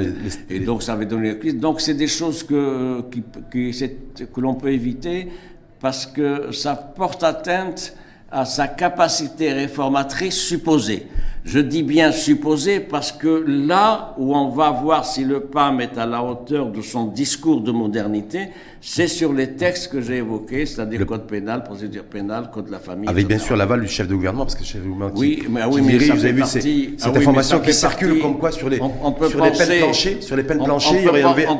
Et 0.49 0.59
donc 0.59 0.83
ça 0.83 0.93
avait 0.93 1.05
donné 1.05 1.37
crise. 1.37 1.57
Donc 1.57 1.81
c'est 1.81 1.93
des 1.93 2.07
choses 2.07 2.43
que, 2.43 3.01
qui, 3.11 3.23
que 3.51 4.41
l'on 4.41 4.55
peut 4.55 4.71
éviter 4.71 5.27
parce 5.79 6.05
que 6.05 6.51
ça 6.51 6.75
porte 6.75 7.23
atteinte 7.23 7.95
à 8.31 8.45
sa 8.45 8.67
capacité 8.67 9.51
réformatrice 9.51 10.39
supposée. 10.39 11.07
Je 11.45 11.59
dis 11.59 11.83
bien 11.83 12.13
supposé 12.13 12.79
parce 12.79 13.11
que 13.11 13.27
là 13.27 14.15
où 14.17 14.33
on 14.33 14.47
va 14.47 14.71
voir 14.71 15.05
si 15.05 15.25
le 15.25 15.41
PAM 15.41 15.81
est 15.81 15.97
à 15.97 16.05
la 16.05 16.23
hauteur 16.23 16.67
de 16.71 16.81
son 16.81 17.07
discours 17.07 17.59
de 17.59 17.71
modernité, 17.71 18.49
c'est 18.85 19.07
sur 19.07 19.31
les 19.31 19.51
textes 19.53 19.89
que 19.93 20.01
j'ai 20.01 20.17
évoqués, 20.17 20.65
c'est-à-dire 20.65 20.99
le 20.99 21.05
code 21.05 21.25
pénal, 21.25 21.63
procédure 21.63 22.03
pénale, 22.03 22.49
code 22.53 22.65
de 22.65 22.71
la 22.71 22.79
famille. 22.79 23.09
Avec 23.09 23.27
bien 23.27 23.39
sûr 23.39 23.55
l'aval 23.55 23.79
du 23.79 23.87
chef 23.87 24.09
de 24.09 24.13
gouvernement, 24.13 24.43
parce 24.43 24.55
que 24.55 24.59
le 24.59 24.65
chef 24.65 24.83
de 24.83 24.89
gouvernement 24.89 25.17
oui, 25.17 25.41
mais, 25.49 25.61
oui, 25.71 25.81
mais 25.81 25.97
vous 25.97 26.25
avez 26.25 26.33
vu 26.33 26.43
cette 26.45 26.65
ah 27.01 27.07
information 27.17 27.61
qui 27.61 27.73
circule 27.73 28.19
comme 28.19 28.37
quoi 28.37 28.51
sur 28.51 28.67
les, 28.69 28.81
on, 28.81 29.13
peut 29.13 29.29
sur 29.29 29.39
penser, 29.39 29.63
les 29.63 29.69
peines 29.69 29.79
planchées, 29.83 30.17
sur 30.21 30.35
les 30.35 30.43
peines 30.43 30.63
planchées, 30.65 31.05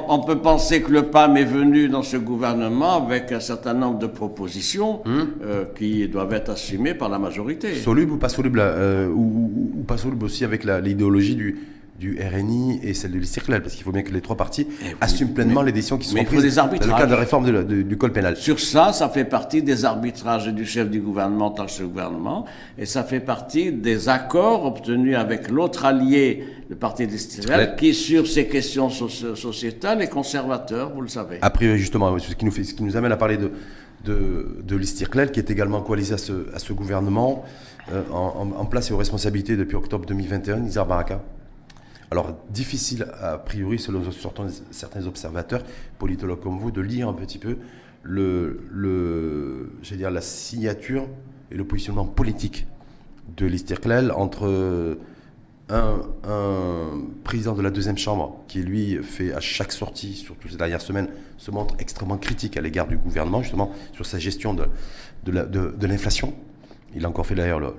on, 0.09 0.19
peut 0.19 0.39
penser 0.39 0.81
que 0.81 0.91
le 0.91 1.03
PAM 1.03 1.37
est 1.37 1.45
venu 1.45 1.87
dans 1.87 2.03
ce 2.03 2.17
gouvernement 2.17 3.05
avec 3.05 3.31
un 3.31 3.39
certain 3.39 3.73
nombre 3.73 3.99
de 3.99 4.07
propositions 4.07 5.01
hum. 5.05 5.29
euh, 5.45 5.63
qui 5.77 6.05
doivent 6.09 6.33
être 6.33 6.49
assumées 6.49 6.93
par 6.93 7.07
la 7.07 7.19
majorité. 7.19 7.73
Soluble 7.75 8.11
ou 8.11 8.17
pas 8.17 8.29
soluble, 8.29 8.59
euh, 8.61 9.07
ou, 9.07 9.71
ou 9.77 9.83
pas 9.83 9.95
soluble 9.97 10.25
aussi 10.25 10.43
avec 10.43 10.65
l'idéologie 10.65 11.35
du, 11.35 11.57
du 12.03 12.19
RNI 12.19 12.81
et 12.83 12.93
celle 12.93 13.11
de 13.11 13.17
l'Istiklal, 13.17 13.61
parce 13.61 13.75
qu'il 13.75 13.83
faut 13.85 13.93
bien 13.93 14.01
que 14.01 14.11
les 14.11 14.19
trois 14.19 14.35
parties 14.35 14.67
eh 14.81 14.93
assument 14.99 15.33
pleinement 15.33 15.61
les 15.61 15.71
décisions 15.71 15.97
qui 15.97 16.09
sont 16.09 16.21
prises 16.25 16.41
des 16.41 16.55
dans 16.55 16.69
le 16.69 16.77
cadre 16.77 17.07
de 17.07 17.11
la 17.11 17.19
réforme 17.19 17.63
du 17.63 17.97
code 17.97 18.11
pénal. 18.11 18.35
Sur 18.35 18.59
ça, 18.59 18.91
ça 18.91 19.07
fait 19.07 19.23
partie 19.23 19.63
des 19.63 19.85
arbitrages 19.85 20.47
du 20.49 20.65
chef 20.65 20.89
du 20.89 20.99
gouvernement 20.99 21.51
tant 21.51 21.65
que 21.65 21.71
ce 21.71 21.83
gouvernement, 21.83 22.43
et 22.77 22.85
ça 22.85 23.05
fait 23.05 23.21
partie 23.21 23.71
des 23.71 24.09
accords 24.09 24.65
obtenus 24.65 25.15
avec 25.15 25.49
l'autre 25.49 25.85
allié, 25.85 26.43
le 26.69 26.75
parti 26.75 27.07
d'Istiklal, 27.07 27.77
qui 27.77 27.93
sur 27.93 28.27
ces 28.27 28.47
questions 28.47 28.89
sociétales 28.89 30.01
est 30.01 30.09
conservateur, 30.09 30.91
vous 30.93 31.01
le 31.01 31.07
savez. 31.07 31.37
Après, 31.41 31.77
justement, 31.77 32.19
ce 32.19 32.35
qui 32.35 32.43
nous, 32.43 32.51
fait, 32.51 32.65
ce 32.65 32.73
qui 32.73 32.83
nous 32.83 32.97
amène 32.97 33.13
à 33.13 33.17
parler 33.17 33.37
de, 33.37 33.51
de, 34.03 34.57
de 34.61 34.75
l'Istiklal, 34.75 35.31
qui 35.31 35.39
est 35.39 35.49
également 35.49 35.79
coalisé 35.81 36.15
à 36.15 36.17
ce, 36.17 36.53
à 36.53 36.59
ce 36.59 36.73
gouvernement. 36.73 37.45
Euh, 37.91 38.01
en, 38.13 38.65
place 38.65 38.89
et 38.89 38.93
aux 38.93 38.97
responsabilités 38.97 39.57
depuis 39.57 39.75
octobre 39.75 40.05
2021, 40.05 40.59
Nizar 40.59 40.85
Baraka 40.85 41.21
alors, 42.13 42.37
difficile 42.51 43.07
a 43.19 43.39
priori, 43.39 43.79
selon 43.79 44.03
certains 44.11 45.07
observateurs, 45.07 45.63
politologues 45.97 46.41
comme 46.41 46.59
vous, 46.59 46.69
de 46.69 46.79
lire 46.79 47.09
un 47.09 47.13
petit 47.13 47.39
peu 47.39 47.57
le, 48.03 48.61
le 48.71 49.71
dire, 49.81 50.11
la 50.11 50.21
signature 50.21 51.07
et 51.49 51.55
le 51.55 51.65
positionnement 51.65 52.05
politique 52.05 52.67
de 53.35 53.47
l'Istiklal 53.47 54.11
entre 54.11 54.95
un, 55.69 57.01
président 57.23 57.53
de 57.53 57.63
la 57.63 57.71
deuxième 57.71 57.97
chambre 57.97 58.43
qui, 58.47 58.61
lui, 58.61 59.01
fait 59.01 59.33
à 59.33 59.39
chaque 59.39 59.71
sortie, 59.71 60.13
surtout 60.13 60.47
ces 60.49 60.57
dernières 60.57 60.81
semaines, 60.81 61.07
se 61.37 61.49
montre 61.49 61.73
extrêmement 61.79 62.17
critique 62.17 62.57
à 62.57 62.61
l'égard 62.61 62.87
du 62.87 62.97
gouvernement, 62.97 63.41
justement, 63.41 63.71
sur 63.93 64.05
sa 64.05 64.19
gestion 64.19 64.53
de, 64.53 64.67
l'inflation. 65.87 66.35
Il 66.95 67.05
a 67.05 67.09
encore 67.09 67.25
fait 67.25 67.33
d'ailleurs 67.33 67.59
le, 67.59 67.73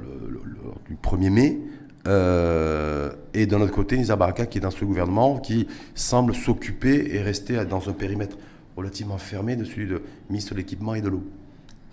du 0.88 0.96
1er 0.96 1.30
mai. 1.30 1.60
Euh, 2.06 3.10
et 3.32 3.46
d'un 3.46 3.60
autre 3.60 3.72
côté, 3.72 3.96
Nizar 3.96 4.16
Baraka 4.16 4.46
qui 4.46 4.58
est 4.58 4.60
dans 4.60 4.70
ce 4.70 4.84
gouvernement, 4.84 5.38
qui 5.38 5.66
semble 5.94 6.34
s'occuper 6.34 7.14
et 7.14 7.22
rester 7.22 7.64
dans 7.64 7.88
un 7.88 7.92
périmètre 7.92 8.36
relativement 8.76 9.18
fermé 9.18 9.56
de 9.56 9.64
celui 9.64 9.86
de 9.86 10.02
ministre 10.28 10.52
de 10.52 10.58
l'équipement 10.58 10.94
et 10.94 11.00
de 11.00 11.08
l'eau. 11.08 11.22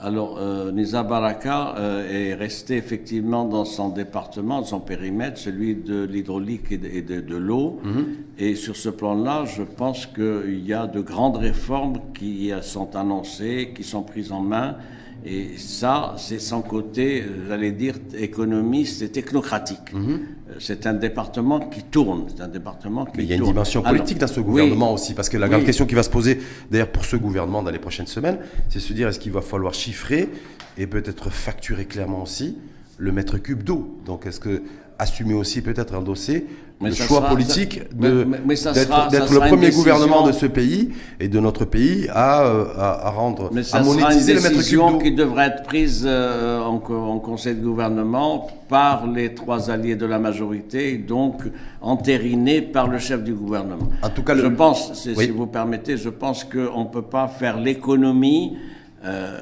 Alors, 0.04 0.40
euh, 0.40 0.72
Nizar 0.72 1.08
Baraka 1.08 1.76
euh, 1.78 2.10
est 2.10 2.34
resté 2.34 2.76
effectivement 2.76 3.46
dans 3.46 3.66
son 3.66 3.90
département, 3.90 4.62
dans 4.62 4.66
son 4.66 4.80
périmètre, 4.80 5.38
celui 5.38 5.76
de 5.76 6.04
l'hydraulique 6.06 6.72
et 6.72 7.02
de, 7.04 7.38
l'eau. 7.38 7.80
Mhm. 7.84 8.06
Et 8.40 8.56
sur 8.56 8.76
ce 8.76 8.90
plan-là, 8.90 9.46
je 9.46 9.62
pense 9.62 10.08
qu'il 10.08 10.66
y 10.66 10.74
a 10.74 10.88
de 10.88 11.02
grandes 11.02 11.38
réformes 11.38 12.00
qui 12.16 12.52
sont 12.64 12.96
annoncées, 12.96 13.74
qui 13.76 13.84
sont 13.84 14.02
prises 14.02 14.32
en 14.32 14.42
main 14.42 14.76
et 15.24 15.58
ça, 15.58 16.16
c'est 16.18 16.40
son 16.40 16.62
côté, 16.62 17.24
j'allais 17.48 17.72
dire, 17.72 17.96
économiste 18.18 19.02
et 19.04 19.10
technocratique. 19.10 19.94
Mhm. 19.94 20.20
Euh, 20.50 20.54
c'est 20.60 20.88
un 20.88 20.94
département 20.94 21.60
qui 21.60 21.84
tourne. 21.84 22.26
C'est 22.28 22.42
un 22.42 22.48
département 22.48 23.06
qui 23.06 23.18
Mais 23.18 23.24
il 23.24 23.30
y 23.30 23.34
a 23.34 23.36
une 23.36 23.44
dimension 23.44 23.82
politique 23.84 24.18
dans 24.18 24.28
ce 24.28 24.40
gouvernement 24.40 24.94
aussi, 24.94 25.14
parce 25.14 25.30
que 25.30 25.38
la 25.38 25.48
grande 25.48 25.64
question 25.64 25.86
qui 25.86 25.96
va 25.96 26.04
se 26.04 26.10
poser, 26.10 26.40
d'ailleurs, 26.72 26.92
pour 26.92 27.06
ce 27.06 27.16
gouvernement 27.18 27.62
dans 27.62 27.72
les 27.72 27.80
prochaines 27.80 28.08
semaines, 28.08 28.40
c'est 28.70 28.80
se 28.80 28.94
dire 28.94 29.08
est-ce 29.08 29.20
qu'il 29.20 29.32
va 29.32 29.42
falloir 29.42 29.74
chiffrer 29.74 30.30
et 30.78 30.88
peut-être 30.88 31.30
facturer 31.30 31.86
clairement 31.86 32.24
aussi 32.24 32.58
le 32.98 33.12
mètre 33.12 33.38
cube 33.38 33.64
d'eau? 33.64 34.00
Donc, 34.06 34.26
est-ce 34.26 34.40
que 34.40 34.64
assumer 34.98 35.34
aussi 35.34 35.62
peut-être 35.62 35.94
un 35.96 36.02
dossier 36.02 36.46
Mais 36.82 36.90
le 36.90 36.96
choix 36.96 37.18
sera- 37.20 37.30
politique 37.30 37.82
d'être 37.94 38.56
sera- 38.58 38.74
sera 38.74 39.08
le 39.10 39.34
une 39.34 39.40
premier 39.50 39.70
gouvernement 39.72 40.26
de 40.26 40.32
ce 40.32 40.46
pays 40.48 40.90
et 41.20 41.28
de 41.28 41.40
notre 41.40 41.66
pays 41.66 42.08
à, 42.10 42.42
euh, 42.44 42.66
à, 42.78 43.08
à 43.08 43.10
rendre, 43.12 43.50
Mais 43.54 43.62
à 43.62 43.64
ça 43.64 43.84
sera 43.84 43.94
une 43.94 44.00
monétiser 44.02 44.34
maître 44.34 44.48
cube 44.48 44.58
décision 44.58 44.98
qui 44.98 45.12
devrait 45.14 45.48
être 45.48 45.64
prise 45.64 46.04
euh, 46.08 46.62
en, 46.62 46.80
co- 46.80 46.96
en 46.96 47.20
conseil 47.20 47.56
de 47.56 47.62
gouvernement 47.62 48.48
par 48.68 49.06
les 49.08 49.34
trois 49.36 49.70
alliés 49.70 49.96
de 49.96 50.06
la 50.06 50.18
majorité, 50.20 50.94
et 50.94 50.98
donc 50.98 51.44
entérinée 51.82 52.62
par 52.62 52.88
le 52.88 52.98
chef 53.00 53.24
du 53.24 53.34
gouvernement. 53.34 53.88
En 54.02 54.10
tout 54.10 54.24
cas, 54.24 54.36
je 54.36 54.42
le- 54.44 54.56
pense, 54.56 54.94
si 54.94 55.10
Oui. 55.16 55.26
si 55.26 55.32
vous 55.32 55.48
permettez, 55.48 55.98
je 55.98 56.10
pense 56.10 56.44
qu'on 56.44 56.84
ne 56.86 56.90
peut 56.90 57.02
pas 57.04 57.28
faire 57.28 57.60
l'économie 57.60 58.58
euh, 59.04 59.38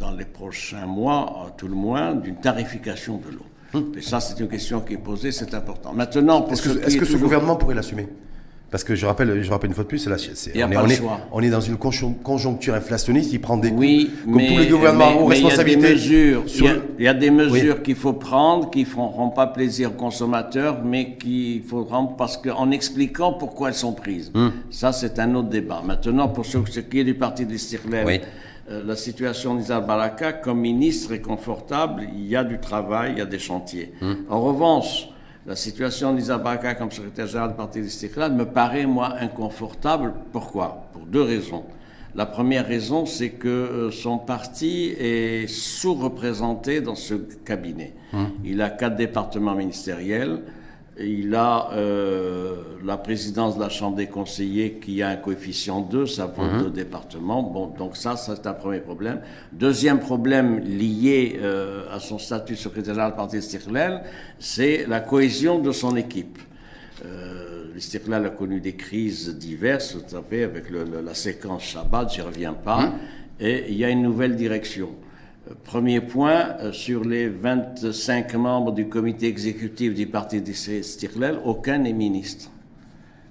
dans 0.00 0.10
les 0.12 0.24
prochains 0.24 0.86
mois, 0.86 1.44
à 1.46 1.50
tout 1.50 1.68
le 1.68 1.74
moins, 1.74 2.14
d'une 2.14 2.36
tarification 2.36 3.16
de 3.18 3.34
l'eau. 3.34 3.42
Et 3.74 4.00
ça, 4.00 4.20
c'est 4.20 4.38
une 4.40 4.48
question 4.48 4.80
qui 4.80 4.94
est 4.94 4.98
posée, 4.98 5.32
c'est 5.32 5.52
important. 5.54 5.92
Maintenant, 5.92 6.44
Hum. 6.46 6.52
Est-ce 6.52 6.62
ce 6.62 6.68
que, 6.68 6.86
est-ce 6.86 6.96
est 6.96 6.98
que 6.98 7.04
ce 7.04 7.16
gouvernement 7.16 7.56
pourrait 7.56 7.74
l'assumer? 7.74 8.06
Parce 8.68 8.82
que 8.82 8.96
je 8.96 9.06
rappelle, 9.06 9.42
je 9.44 9.50
rappelle 9.50 9.70
une 9.70 9.74
fois 9.74 9.84
de 9.84 9.88
plus, 9.88 9.98
c'est 10.00 10.10
la- 10.10 10.16
on, 10.16 10.72
est, 10.72 10.76
on, 10.76 10.88
est, 10.88 11.00
on 11.32 11.40
est 11.40 11.50
dans 11.50 11.60
une 11.60 11.76
conjon- 11.76 12.14
conjoncture 12.14 12.74
inflationniste, 12.74 13.32
il 13.32 13.40
prend 13.40 13.56
des 13.56 13.68
coups, 13.68 13.80
Oui, 13.80 14.10
comme 14.24 14.34
mais, 14.34 14.48
tous 14.48 14.58
les 14.58 14.66
gouvernements 14.66 15.28
mais- 15.28 15.38
il 15.38 15.44
y 17.04 17.08
a 17.08 17.14
des 17.14 17.30
mesures, 17.30 17.82
qu'il 17.82 17.94
faut 17.94 18.12
prendre 18.14 18.68
qui 18.70 18.80
ne 18.80 18.84
feront 18.86 19.30
pas 19.30 19.46
plaisir 19.46 19.90
aux 19.90 19.94
consommateurs, 19.94 20.80
mais 20.84 21.14
qu'il 21.16 21.62
faut 21.62 21.84
prendre 21.84 22.16
parce 22.16 22.36
qu'en 22.36 22.70
expliquant 22.72 23.32
pourquoi 23.34 23.68
elles 23.68 23.74
sont 23.74 23.92
prises. 23.92 24.32
Hum. 24.34 24.52
Ça, 24.70 24.92
c'est 24.92 25.18
un 25.20 25.32
autre 25.36 25.48
débat. 25.48 25.82
Maintenant, 25.86 26.28
pour 26.28 26.44
ce, 26.44 26.58
ce 26.68 26.80
qui 26.80 26.98
est 26.98 27.04
du 27.04 27.14
parti 27.14 27.46
des 27.46 27.58
Stirlel, 27.58 28.04
Oui. 28.04 28.20
Euh, 28.68 28.82
la 28.84 28.96
situation 28.96 29.54
d'Isal 29.54 29.86
Baraka, 29.86 30.32
comme 30.32 30.60
ministre, 30.60 31.12
est 31.12 31.20
confortable. 31.20 32.08
Il 32.14 32.26
y 32.26 32.36
a 32.36 32.44
du 32.44 32.58
travail, 32.58 33.12
il 33.12 33.18
y 33.18 33.20
a 33.20 33.26
des 33.26 33.38
chantiers. 33.38 33.92
Hum. 34.02 34.24
En 34.28 34.40
revanche, 34.40 35.08
la 35.46 35.54
situation 35.54 36.12
d'Isal 36.14 36.42
Baraka 36.42 36.74
comme 36.74 36.90
secrétaire 36.90 37.26
général 37.26 37.50
du 37.50 37.56
parti 37.56 37.80
des 37.80 37.88
Stirlel 37.88 38.32
me 38.32 38.44
paraît, 38.46 38.86
moi, 38.86 39.14
inconfortable. 39.20 40.14
Pourquoi? 40.32 40.88
Pour 40.92 41.06
deux 41.06 41.22
raisons. 41.22 41.64
La 42.16 42.26
première 42.26 42.66
raison, 42.66 43.04
c'est 43.04 43.30
que 43.30 43.48
euh, 43.48 43.90
son 43.90 44.18
parti 44.18 44.94
est 44.98 45.46
sous-représenté 45.46 46.80
dans 46.80 46.94
ce 46.94 47.14
cabinet. 47.14 47.94
Il 48.42 48.62
a 48.62 48.70
quatre 48.70 48.96
départements 48.96 49.54
ministériels. 49.54 50.40
Il 50.98 51.34
a 51.34 51.68
euh, 51.74 52.54
la 52.82 52.96
présidence 52.96 53.56
de 53.56 53.60
la 53.60 53.68
Chambre 53.68 53.96
des 53.96 54.06
conseillers 54.06 54.74
qui 54.80 55.02
a 55.02 55.08
un 55.10 55.16
coefficient 55.16 55.82
2, 55.82 56.06
ça 56.06 56.24
vaut 56.26 56.42
deux 56.62 56.70
départements. 56.70 57.42
Bon, 57.42 57.66
donc 57.66 57.96
ça, 57.98 58.16
ça, 58.16 58.34
c'est 58.34 58.46
un 58.46 58.54
premier 58.54 58.80
problème. 58.80 59.20
Deuxième 59.52 60.00
problème 60.00 60.60
lié 60.60 61.38
euh, 61.42 61.84
à 61.92 62.00
son 62.00 62.18
statut 62.18 62.56
secrétaire 62.56 62.94
général 62.94 63.10
du 63.12 63.16
parti 63.18 63.42
Stirlel, 63.42 64.00
c'est 64.38 64.86
la 64.88 65.00
cohésion 65.00 65.58
de 65.58 65.70
son 65.70 65.96
équipe. 65.96 66.38
Euh, 67.04 67.64
L'Istiklal 67.74 68.24
a 68.24 68.30
connu 68.30 68.58
des 68.60 68.74
crises 68.74 69.36
diverses, 69.36 69.94
vous 69.96 70.08
savez, 70.08 70.44
avec 70.44 70.70
le- 70.70 70.84
le- 70.84 71.02
la 71.02 71.12
séquence 71.12 71.62
Shabbat, 71.64 72.10
j'y 72.14 72.22
reviens 72.22 72.54
pas, 72.54 72.94
et 73.38 73.66
il 73.68 73.76
y 73.76 73.84
a 73.84 73.90
une 73.90 74.00
nouvelle 74.00 74.34
direction. 74.34 74.88
Premier 75.64 76.00
point, 76.00 76.56
euh, 76.60 76.72
sur 76.72 77.04
les 77.04 77.28
25 77.28 78.34
membres 78.34 78.72
du 78.72 78.88
comité 78.88 79.28
exécutif 79.28 79.94
du 79.94 80.06
parti 80.06 80.40
d'Istiklal, 80.40 81.38
aucun 81.44 81.78
n'est 81.78 81.92
ministre. 81.92 82.50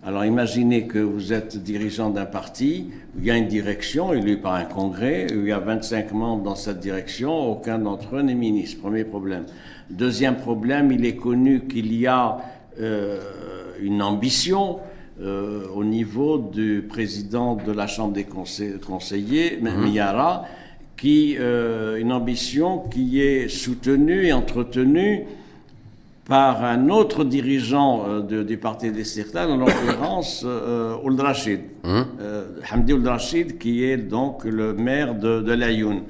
Alors 0.01 0.23
imaginez 0.23 0.86
que 0.88 0.99
vous 0.99 1.34
êtes 1.34 1.62
dirigeant 1.62 2.12
d'un 2.12 2.25
parti, 2.25 2.91
il 3.17 3.25
y 3.25 3.32
a 3.32 3.36
une 3.38 3.47
direction 3.47 4.13
élue 4.13 4.38
par 4.38 4.54
un 4.54 4.63
congrès, 4.63 5.28
il 5.30 5.43
y 5.45 5.51
a 5.51 5.60
25 5.60 6.13
membres 6.13 6.43
dans 6.43 6.56
cette 6.56 6.80
direction, 6.80 7.51
aucun 7.51 7.80
d'entre 7.80 8.15
eux 8.17 8.21
n'est 8.21 8.36
ministre. 8.36 8.80
Premier 8.82 9.04
problème. 9.04 9.45
Deuxième 9.89 10.38
problème, 10.38 10.91
il 10.91 11.06
est 11.06 11.15
connu 11.17 11.62
qu'il 11.67 11.93
y 11.93 12.08
a 12.08 12.38
euh, 12.80 13.19
une 13.82 14.01
ambition 14.01 14.80
euh, 15.19 15.65
au 15.73 15.84
niveau 15.84 16.38
du 16.38 16.86
président 16.88 17.56
de 17.56 17.71
la 17.71 17.88
Chambre 17.88 18.13
des 18.13 18.25
conseil- 18.25 18.80
conseillers, 18.80 19.60
Miara, 19.62 20.45
qui, 20.97 21.36
euh, 21.39 21.97
une 21.97 22.12
ambition 22.12 22.79
qui 22.79 23.21
est 23.21 23.47
soutenue 23.49 24.25
et 24.27 24.34
entretenue 24.34 25.25
par 26.27 26.63
un 26.63 26.89
autre 26.89 27.23
dirigeant 27.23 28.03
euh, 28.08 28.21
de- 28.21 28.43
du 28.43 28.58
parti 28.58 28.91
des 28.91 29.03
Sirtan, 29.03 29.49
en 29.51 29.58
l'occurrence 29.58 30.43
euh, 30.45 30.95
Ould 31.03 31.19
Rachid, 31.19 31.60
Euh, 32.19 32.45
Hamdi 32.71 32.93
Ould 32.93 33.05
Rachid, 33.05 33.58
qui 33.60 33.84
est 33.84 33.97
donc 33.97 34.43
le 34.45 34.73
maire 34.73 35.13
de, 35.15 35.41
de 35.41 35.51
l'Ayoun. 35.53 36.01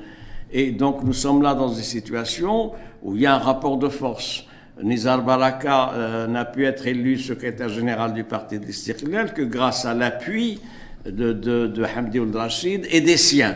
Et 0.53 0.71
donc 0.71 1.03
nous 1.03 1.13
sommes 1.13 1.41
là 1.41 1.53
dans 1.53 1.67
une 1.73 1.83
situation 1.83 2.71
où 3.03 3.15
il 3.15 3.23
y 3.23 3.25
a 3.25 3.35
un 3.35 3.39
rapport 3.39 3.77
de 3.77 3.89
force. 3.89 4.45
Nizar 4.81 5.21
Baraka 5.23 6.27
n'a 6.29 6.45
pu 6.45 6.65
être 6.65 6.85
élu 6.87 7.17
secrétaire 7.17 7.69
général 7.69 8.13
du 8.13 8.23
parti 8.23 8.59
des 8.59 8.71
Sirtan 8.71 9.25
que 9.35 9.41
grâce 9.41 9.85
à 9.85 9.93
l'appui 9.93 10.59
de, 11.05 11.33
de, 11.33 11.67
de 11.67 11.83
Hamdi 11.83 12.19
Rachid 12.33 12.87
et 12.91 13.01
des 13.01 13.17
siens. 13.17 13.55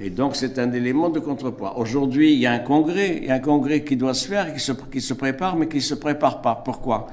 Et 0.00 0.10
donc 0.10 0.36
c'est 0.36 0.58
un 0.58 0.72
élément 0.72 1.08
de 1.10 1.20
contrepoids. 1.20 1.78
Aujourd'hui, 1.78 2.32
il 2.32 2.38
y 2.38 2.46
a 2.46 2.52
un 2.52 2.58
congrès, 2.58 3.18
il 3.22 3.28
y 3.28 3.30
a 3.30 3.34
un 3.34 3.40
congrès 3.40 3.82
qui 3.84 3.96
doit 3.96 4.14
se 4.14 4.26
faire, 4.26 4.52
qui 4.52 4.60
se, 4.60 4.72
qui 4.72 5.00
se 5.00 5.14
prépare, 5.14 5.56
mais 5.56 5.68
qui 5.68 5.76
ne 5.76 5.82
se 5.82 5.94
prépare 5.94 6.40
pas. 6.40 6.60
Pourquoi? 6.64 7.06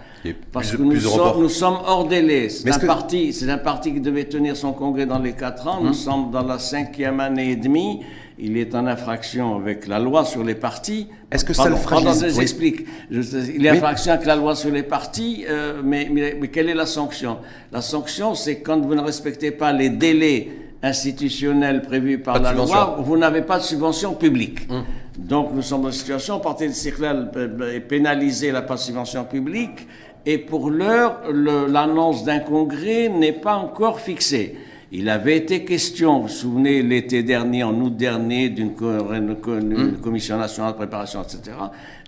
Parce 0.52 0.72
que 0.72 0.82
nous 0.82 1.00
sommes, 1.00 1.12
reports. 1.12 1.40
nous 1.40 1.50
sommes 1.50 1.78
hors 1.86 2.08
délai. 2.08 2.50
C'est 2.50 2.72
un, 2.72 2.80
parti, 2.80 3.32
c'est 3.32 3.50
un 3.50 3.60
parti 3.60 3.94
qui 3.94 4.00
devait 4.00 4.26
tenir 4.26 4.58
son 4.58 4.74
congrès 4.74 5.06
dans 5.06 5.20
les 5.20 5.34
quatre 5.34 5.68
ans. 5.68 5.80
Nous 5.84 5.94
sommes 5.94 6.32
dans 6.32 6.44
la 6.44 6.58
cinquième 6.58 7.20
année 7.20 7.52
et 7.52 7.56
demie. 7.56 8.02
Il 8.38 8.58
est 8.58 8.76
en 8.76 8.86
infraction 8.86 9.56
avec 9.56 9.88
la 9.88 9.98
loi 9.98 10.26
sur 10.26 10.44
les 10.44 10.56
partis. 10.56 11.08
Est-ce 11.32 11.46
que 11.46 11.54
ça 11.54 11.64
Pardon, 11.64 11.78
le 11.78 11.82
fragilise? 11.82 12.20
pardon, 12.20 12.28
je 12.34 12.36
Oui. 12.38 12.42
explique. 12.44 12.86
Je- 13.10 13.22
il 13.56 13.66
est 13.66 13.72
en 13.72 13.76
infraction 13.76 14.12
avec 14.12 14.26
la 14.26 14.36
loi 14.36 14.56
sur 14.56 14.72
les 14.72 14.84
partis, 14.84 15.46
euh, 15.50 15.82
mais, 15.84 16.10
mais- 16.12 16.36
mais 16.40 16.50
quelle 16.50 16.68
est 16.70 16.74
la 16.74 16.86
sanction? 16.86 17.38
La 17.72 17.82
sanction, 17.82 18.36
c'est 18.36 18.60
quand 18.60 18.80
vous 18.82 18.94
ne 18.94 19.02
respectez 19.02 19.52
pas 19.52 19.72
les 19.72 19.90
délais 19.90 20.50
institutionnels 20.84 21.82
prévus 21.82 22.20
par 22.20 22.40
la 22.42 22.50
subvention. 22.50 22.76
loi, 22.76 22.96
vous 23.00 23.18
n'avez 23.18 23.42
pas 23.42 23.58
de 23.58 23.64
subvention 23.64 24.14
publique. 24.14 24.68
Donc 25.18 25.52
nous 25.54 25.62
sommes 25.62 25.82
dans 25.84 25.88
une 25.90 25.94
situation, 25.94 26.40
parti 26.40 26.68
de 26.68 26.74
Circlal 26.74 27.32
est 27.74 27.80
pénalisé 27.80 28.52
la 28.52 28.62
pas 28.62 28.76
de 28.76 28.80
subvention 28.82 29.24
publique, 29.24 29.88
et 30.26 30.38
pour 30.38 30.70
l'heure, 30.70 31.22
l'annonce 31.32 32.24
d'un 32.26 32.40
congrès 32.40 33.10
n'est 33.10 33.32
pas 33.34 33.56
encore 33.56 34.00
fixée. 34.00 34.58
Il 34.98 35.10
avait 35.10 35.36
été 35.36 35.66
question, 35.66 36.20
vous 36.22 36.22
vous 36.24 36.28
souvenez, 36.30 36.82
l'été 36.82 37.22
dernier, 37.22 37.64
en 37.64 37.74
août 37.82 37.98
dernier, 37.98 38.48
d'une 38.48 38.72
une 38.80 39.98
commission 40.02 40.38
nationale 40.38 40.72
de 40.72 40.78
préparation, 40.78 41.22
etc. 41.22 41.58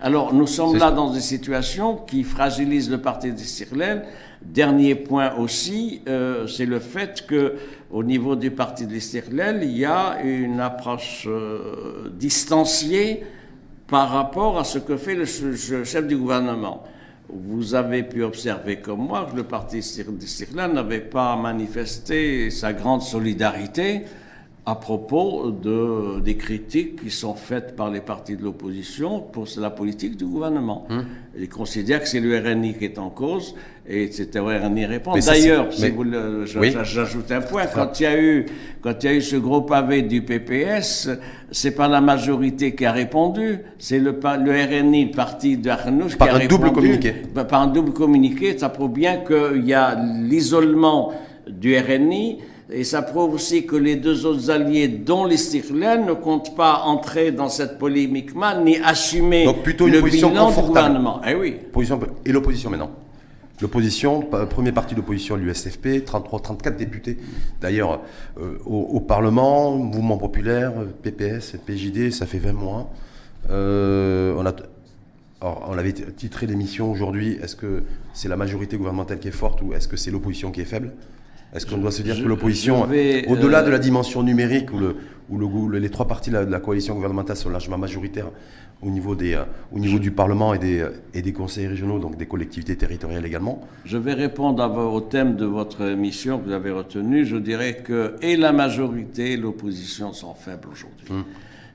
Alors, 0.00 0.32
nous 0.32 0.46
sommes 0.46 0.74
là 0.78 0.90
dans 0.90 1.12
une 1.12 1.20
situation 1.20 1.96
qui 1.96 2.22
fragilise 2.24 2.90
le 2.90 2.96
parti 2.96 3.30
des 3.30 3.44
Cirlel. 3.44 4.04
Dernier 4.40 4.94
point 4.94 5.34
aussi, 5.36 6.00
euh, 6.08 6.46
c'est 6.46 6.64
le 6.64 6.78
fait 6.78 7.26
que 7.26 7.56
au 7.90 8.02
niveau 8.02 8.36
du 8.36 8.50
parti 8.52 8.86
des 8.86 9.00
Cirlel, 9.00 9.60
il 9.64 9.76
y 9.76 9.84
a 9.84 10.22
une 10.24 10.58
approche 10.58 11.26
euh, 11.28 12.08
distanciée 12.18 13.22
par 13.86 14.08
rapport 14.08 14.58
à 14.58 14.64
ce 14.64 14.78
que 14.78 14.96
fait 14.96 15.14
le 15.14 15.26
ch- 15.26 15.56
ch- 15.56 15.84
chef 15.86 16.06
du 16.06 16.16
gouvernement. 16.16 16.84
Vous 17.30 17.74
avez 17.74 18.04
pu 18.04 18.22
observer 18.22 18.80
comme 18.80 19.06
moi 19.06 19.28
que 19.30 19.36
le 19.36 19.44
parti 19.44 19.82
Sirlan 19.82 20.68
n'avait 20.68 21.00
pas 21.00 21.36
manifesté 21.36 22.50
sa 22.50 22.72
grande 22.72 23.02
solidarité 23.02 24.04
à 24.70 24.74
propos 24.74 25.50
de, 25.50 26.20
des 26.20 26.36
critiques 26.36 27.02
qui 27.02 27.10
sont 27.10 27.32
faites 27.34 27.74
par 27.74 27.88
les 27.90 28.00
partis 28.02 28.36
de 28.36 28.42
l'opposition 28.42 29.20
pour 29.20 29.46
la 29.58 29.70
politique 29.70 30.14
du 30.14 30.26
gouvernement. 30.26 30.86
Ils 31.40 31.48
considèrent 31.48 32.02
que 32.02 32.08
c'est 32.08 32.20
le 32.20 32.36
RNI 32.38 32.74
qui 32.74 32.84
est 32.84 32.98
en 32.98 33.08
cause 33.08 33.54
et 33.88 34.10
c'est 34.12 34.38
au 34.38 34.44
RNI 34.44 34.84
répond. 34.84 35.12
D'ailleurs, 35.14 35.72
si 35.72 35.86
Oui. 36.58 36.74
j'ajoute 36.84 37.32
un 37.32 37.40
point, 37.40 37.64
quand 37.66 37.98
il 37.98 38.02
y 38.02 38.06
a 38.06 38.20
eu, 38.20 38.44
quand 38.82 39.02
il 39.02 39.06
y 39.06 39.08
a 39.08 39.14
eu 39.14 39.22
ce 39.22 39.36
gros 39.36 39.62
pavé 39.62 40.02
du 40.02 40.20
PPS, 40.20 41.08
c'est 41.50 41.74
pas 41.74 41.88
la 41.88 42.02
majorité 42.02 42.74
qui 42.74 42.84
a 42.84 42.92
répondu, 42.92 43.60
c'est 43.78 43.98
le, 43.98 44.10
RNI, 44.20 45.06
le 45.06 45.10
parti 45.12 45.56
d'Arnouch, 45.56 46.12
qui 46.12 46.16
Par 46.18 46.28
a 46.28 46.32
un 46.32 46.38
répondu. 46.40 46.60
double 46.64 46.72
communiqué. 46.74 47.12
Par- 47.34 47.46
Par 47.46 47.62
un 47.62 47.68
double 47.68 47.92
communiqué, 47.94 48.58
ça 48.58 48.68
prouve 48.68 48.92
bien 48.92 49.14
qu'il 49.26 49.64
y 49.66 49.72
a 49.72 49.94
l'isolement 50.28 51.12
du 51.48 51.74
RNI. 51.78 52.38
Et 52.70 52.84
ça 52.84 53.00
prouve 53.00 53.32
aussi 53.34 53.64
que 53.66 53.76
les 53.76 53.96
deux 53.96 54.26
autres 54.26 54.50
alliés, 54.50 54.88
dont 54.88 55.24
les 55.24 55.38
Stirlens, 55.38 56.04
ne 56.04 56.12
comptent 56.12 56.54
pas 56.54 56.82
entrer 56.84 57.32
dans 57.32 57.48
cette 57.48 57.78
polémique 57.78 58.34
mal, 58.34 58.62
ni 58.62 58.76
assumer 58.76 59.44
Donc 59.46 59.62
plutôt 59.62 59.86
une 59.86 59.94
le 59.94 60.00
position 60.00 60.28
bilan 60.28 60.50
du 60.50 60.60
gouvernement. 60.60 61.20
Eh 61.26 61.34
oui. 61.34 61.56
Opposition- 61.70 61.98
et 62.26 62.32
l'opposition 62.32 62.68
maintenant. 62.68 62.90
L'opposition, 63.60 64.20
premier 64.50 64.70
parti 64.70 64.94
d'opposition, 64.94 65.34
l'USFP, 65.36 66.04
33, 66.04 66.40
34 66.40 66.76
députés. 66.76 67.18
D'ailleurs, 67.60 68.02
euh, 68.38 68.58
au, 68.66 68.76
au 68.82 69.00
Parlement, 69.00 69.72
Mouvement 69.72 70.16
populaire, 70.18 70.72
PPS, 71.02 71.56
PJD, 71.66 72.12
ça 72.12 72.26
fait 72.26 72.38
20 72.38 72.52
mois. 72.52 72.90
Euh, 73.50 74.34
on, 74.36 74.44
a, 74.46 74.52
alors, 75.40 75.66
on 75.70 75.78
avait 75.78 75.92
t- 75.92 76.04
titré 76.12 76.46
l'émission 76.46 76.92
aujourd'hui, 76.92 77.38
est-ce 77.42 77.56
que 77.56 77.82
c'est 78.12 78.28
la 78.28 78.36
majorité 78.36 78.76
gouvernementale 78.76 79.18
qui 79.18 79.28
est 79.28 79.32
forte 79.32 79.62
ou 79.62 79.72
est-ce 79.72 79.88
que 79.88 79.96
c'est 79.96 80.10
l'opposition 80.10 80.50
qui 80.52 80.60
est 80.60 80.64
faible? 80.66 80.92
Est-ce 81.54 81.66
qu'on 81.66 81.78
doit 81.78 81.90
se 81.90 82.02
dire 82.02 82.14
je- 82.14 82.22
que 82.22 82.28
l'opposition, 82.28 82.84
vais, 82.84 83.26
au-delà 83.26 83.60
euh, 83.60 83.66
de 83.66 83.70
la 83.70 83.78
dimension 83.78 84.22
numérique 84.22 84.70
le, 84.72 84.96
où 85.30 85.68
le, 85.68 85.78
les 85.78 85.90
trois 85.90 86.06
partis 86.06 86.30
de 86.30 86.38
la, 86.38 86.60
coalition 86.60 86.94
gouvernementale 86.94 87.36
sont 87.36 87.50
largement 87.50 87.78
majoritaires 87.78 88.30
au 88.82 88.90
niveau, 88.90 89.14
des, 89.14 89.34
euh, 89.34 89.44
au 89.72 89.78
niveau 89.78 89.98
du 89.98 90.10
Parlement 90.10 90.54
et 90.54 90.58
des, 90.58 90.84
et 91.14 91.22
des 91.22 91.32
conseils 91.32 91.66
régionaux, 91.66 91.98
donc 91.98 92.16
des 92.16 92.26
collectivités 92.26 92.76
territoriales 92.76 93.24
également. 93.26 93.66
Je 93.84 93.98
vais 93.98 94.12
répondre 94.14 94.62
au 94.92 95.00
thème 95.00 95.36
de 95.36 95.46
votre 95.46 95.82
émission 95.82 96.38
que 96.38 96.46
vous 96.46 96.52
avez 96.52 96.70
retenu. 96.70 97.24
Je 97.24 97.36
dirais 97.36 97.78
que 97.84 98.14
et 98.22 98.36
la 98.36 98.52
majorité 98.52 99.32
et 99.32 99.36
l'opposition 99.36 100.12
sont 100.12 100.34
faibles 100.34 100.68
aujourd'hui. 100.70 101.06
Hum. 101.10 101.24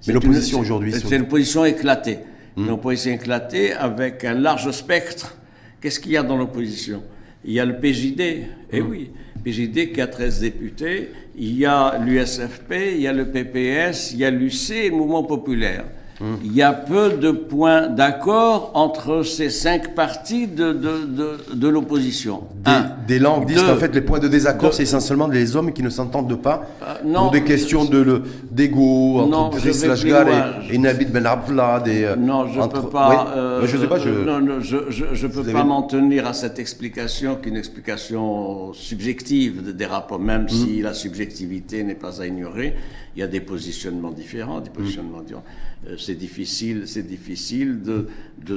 Mais 0.07 0.13
l'opposition 0.13 0.59
aujourd'hui... 0.59 0.93
C'est 0.93 1.15
une 1.15 1.27
position 1.27 1.65
éclatée. 1.65 2.19
Hum. 2.55 2.65
Une 2.65 2.71
opposition 2.71 3.11
éclatée 3.11 3.73
avec 3.73 4.23
un 4.23 4.35
large 4.35 4.69
spectre. 4.71 5.35
Qu'est-ce 5.81 5.99
qu'il 5.99 6.11
y 6.11 6.17
a 6.17 6.23
dans 6.23 6.37
l'opposition? 6.37 7.03
Il 7.45 7.51
y 7.51 7.59
a 7.59 7.65
le 7.65 7.77
PJD, 7.77 8.21
et 8.21 8.47
eh 8.71 8.81
hum. 8.81 8.89
oui, 8.89 9.11
PJD 9.43 9.91
qui 9.91 10.01
a 10.01 10.07
13 10.07 10.39
députés, 10.39 11.11
il 11.35 11.57
y 11.57 11.65
a 11.65 11.97
l'USFP, 11.97 12.73
il 12.95 13.01
y 13.01 13.07
a 13.07 13.13
le 13.13 13.25
PPS, 13.25 14.13
il 14.13 14.19
y 14.19 14.25
a 14.25 14.31
l'UC 14.31 14.89
le 14.89 14.91
Mouvement 14.91 15.23
populaire. 15.23 15.85
Il 16.21 16.53
y 16.53 16.61
a 16.61 16.73
peu 16.73 17.13
de 17.13 17.31
points 17.31 17.87
d'accord 17.87 18.71
entre 18.75 19.23
ces 19.23 19.49
cinq 19.49 19.95
partis 19.95 20.47
de, 20.47 20.71
de, 20.71 21.55
de, 21.55 21.67
l'opposition. 21.67 22.43
Des, 23.07 23.19
langues 23.19 23.47
disent 23.47 23.63
qu'en 23.63 23.75
fait 23.75 23.93
les 23.93 24.01
points 24.01 24.19
de 24.19 24.27
désaccord, 24.27 24.73
c'est 24.73 24.83
essentiellement 24.83 25.27
les 25.27 25.55
hommes 25.55 25.73
qui 25.73 25.81
ne 25.81 25.89
s'entendent 25.89 26.39
pas 26.41 26.67
euh, 26.81 27.13
pour 27.13 27.31
des 27.31 27.43
questions 27.43 27.85
d'ego 27.85 29.19
entre 29.19 29.57
Driss 29.57 29.85
Lashgar 29.85 30.27
et, 30.27 30.75
et, 30.75 30.77
Nabil 30.77 31.11
Ben 31.11 31.25
Abdullah. 31.25 31.83
Non, 32.17 32.47
je 32.47 32.59
ne 32.59 32.67
peux 32.67 32.89
pas. 32.89 33.33
Euh, 33.35 33.65
je 33.65 33.77
sais 33.77 33.87
pas. 33.87 33.97
Je, 33.99 34.09
non, 34.09 34.59
je, 34.59 34.77
je, 34.89 35.27
peux 35.27 35.43
pas 35.43 35.63
m'en 35.63 35.83
tenir 35.83 36.27
à 36.27 36.33
cette 36.33 36.59
explication, 36.59 37.35
qui 37.35 37.49
est 37.49 37.51
une 37.51 37.57
explication 37.57 38.71
subjective 38.73 39.75
des 39.75 39.85
rapports, 39.85 40.19
même 40.19 40.47
si 40.47 40.81
la 40.81 40.93
subjectivité 40.93 41.83
n'est 41.83 41.95
pas 41.95 42.21
à 42.21 42.27
ignorer. 42.27 42.75
Il 43.15 43.19
y 43.19 43.23
a 43.23 43.27
des 43.27 43.41
positionnements 43.41 44.11
différents, 44.11 44.59
des 44.59 44.71
positionnements 44.71 45.21
différents 45.21 45.43
c'est 45.97 46.15
difficile, 46.15 46.83
c'est 46.85 47.05
difficile 47.05 47.81
de, 47.81 48.07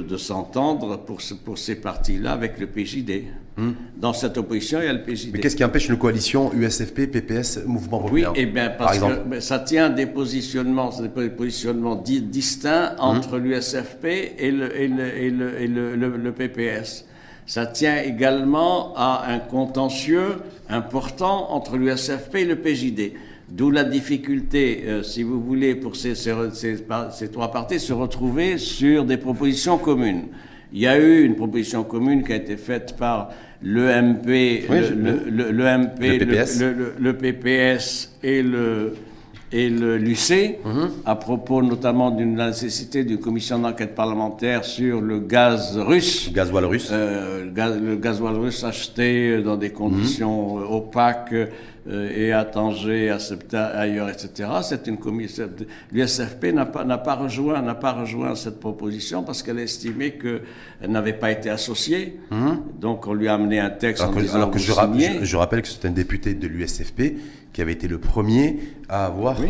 de, 0.01 0.17
s'entendre 0.17 0.97
pour, 0.97 1.19
pour 1.43 1.57
ces 1.57 1.75
partis-là 1.75 2.31
avec 2.31 2.59
le 2.59 2.67
PJD. 2.67 3.23
Hmm. 3.57 3.71
Dans 3.97 4.13
cette 4.13 4.37
opposition, 4.37 4.79
il 4.81 4.85
y 4.85 4.87
a 4.87 4.93
le 4.93 5.03
PJD. 5.03 5.33
Mais 5.33 5.39
qu'est-ce 5.39 5.55
qui 5.55 5.63
empêche 5.63 5.89
une 5.89 5.97
coalition 5.97 6.53
USFP, 6.53 7.07
PPS, 7.07 7.61
Mouvement 7.65 7.99
Populaire 7.99 8.31
Oui, 8.33 8.39
eh 8.41 8.45
bien, 8.45 8.69
parce 8.69 8.99
que 8.99 9.23
ben, 9.27 9.41
ça 9.41 9.59
tient 9.59 9.89
des 9.89 10.05
positionnements, 10.05 10.91
des 10.99 11.29
positionnements 11.29 11.95
distincts 11.95 12.93
hmm. 12.97 13.01
entre 13.01 13.37
l'USFP 13.39 14.05
et 14.37 14.51
le, 14.51 14.79
et, 14.79 14.87
le, 14.87 15.17
et, 15.17 15.29
le, 15.29 15.61
et 15.61 15.67
le, 15.67 15.95
le, 15.95 16.31
PPS. 16.31 17.05
Ça 17.45 17.65
tient 17.65 17.97
également 17.97 18.93
à 18.95 19.25
un 19.27 19.39
contentieux 19.39 20.35
important 20.69 21.51
entre 21.51 21.77
l'USFP 21.77 22.35
et 22.35 22.45
le 22.45 22.57
PJD. 22.57 23.13
D'où 23.49 23.71
la 23.71 23.85
difficulté, 23.85 24.83
euh, 24.87 25.03
si 25.03 25.23
vous 25.23 25.41
voulez, 25.41 25.73
pour 25.75 25.95
ces, 25.95 26.15
ces, 26.15 26.33
ces, 26.53 27.31
trois 27.31 27.49
partis 27.49 27.79
se 27.79 27.93
retrouver 27.93 28.57
sur 28.57 29.05
des 29.05 29.15
propositions 29.15 29.77
communes. 29.77 30.23
Il 30.73 30.79
y 30.81 30.87
a 30.87 30.99
eu 30.99 31.23
une 31.23 31.35
proposition 31.35 31.85
commune 31.85 32.23
qui 32.23 32.33
a 32.33 32.35
été 32.35 32.57
faite 32.57 32.95
par 32.97 33.29
l'EMP, 33.63 34.65
le, 34.69 35.29
le, 35.29 35.51
le, 36.99 37.13
PPS 37.13 38.17
et 38.21 38.43
le, 38.43 38.93
et 39.51 39.69
l'UC, 39.69 40.59
mhm. 40.65 40.89
à 41.05 41.15
propos 41.15 41.61
notamment 41.61 42.11
d'une 42.11 42.35
nécessité 42.35 43.05
d'une 43.05 43.19
commission 43.19 43.59
d'enquête 43.59 43.95
parlementaire 43.95 44.65
sur 44.65 44.99
le 44.99 45.19
gaz 45.19 45.77
russe. 45.77 46.27
Le 46.27 46.33
gasoil 46.33 46.65
russe. 46.65 46.89
Euh, 46.91 47.45
le, 47.45 47.51
gaz, 47.51 47.79
le 47.79 47.95
gasoil 47.95 48.35
russe 48.35 48.63
acheté 48.65 49.41
dans 49.41 49.55
des 49.55 49.69
conditions 49.69 50.57
mhm. 50.57 50.65
opaques 50.69 51.33
euh, 51.33 52.11
et 52.13 52.33
à 52.33 52.43
Tanger, 52.43 53.09
à 53.09 53.65
ailleurs, 53.79 54.09
etc. 54.09 54.49
C'est 54.63 54.85
une 54.87 54.97
commission. 54.97 55.47
L'USFP 55.93 56.47
n'a 56.53 56.65
pas, 56.65 56.83
n'a 56.83 56.97
pas 56.97 57.15
rejoint, 57.15 57.61
n'a 57.61 57.75
pas 57.75 57.93
rejoint 57.93 58.35
cette 58.35 58.59
proposition 58.59 59.23
parce 59.23 59.41
qu'elle 59.43 59.59
estimait 59.59 60.11
qu'elle 60.11 60.91
n'avait 60.91 61.13
pas 61.13 61.31
été 61.31 61.49
associée. 61.49 62.19
Mhm. 62.31 62.63
Donc 62.81 63.07
on 63.07 63.13
lui 63.13 63.29
a 63.29 63.35
amené 63.35 63.61
un 63.61 63.69
texte 63.69 64.01
alors 64.03 64.13
en 64.13 64.17
que, 64.17 64.21
disant 64.23 64.35
alors 64.35 64.51
que 64.51 64.59
je, 64.59 64.73
je, 65.23 65.37
rappelle 65.37 65.61
que 65.61 65.69
c'est 65.69 65.87
un 65.87 65.91
député 65.91 66.33
de 66.33 66.47
l'USFP 66.47 67.15
qui 67.57 67.63
avait 67.63 67.73
été 67.73 67.87
le 67.87 67.97
premier 67.97 68.59
à 68.87 69.07
avoir 69.07 69.41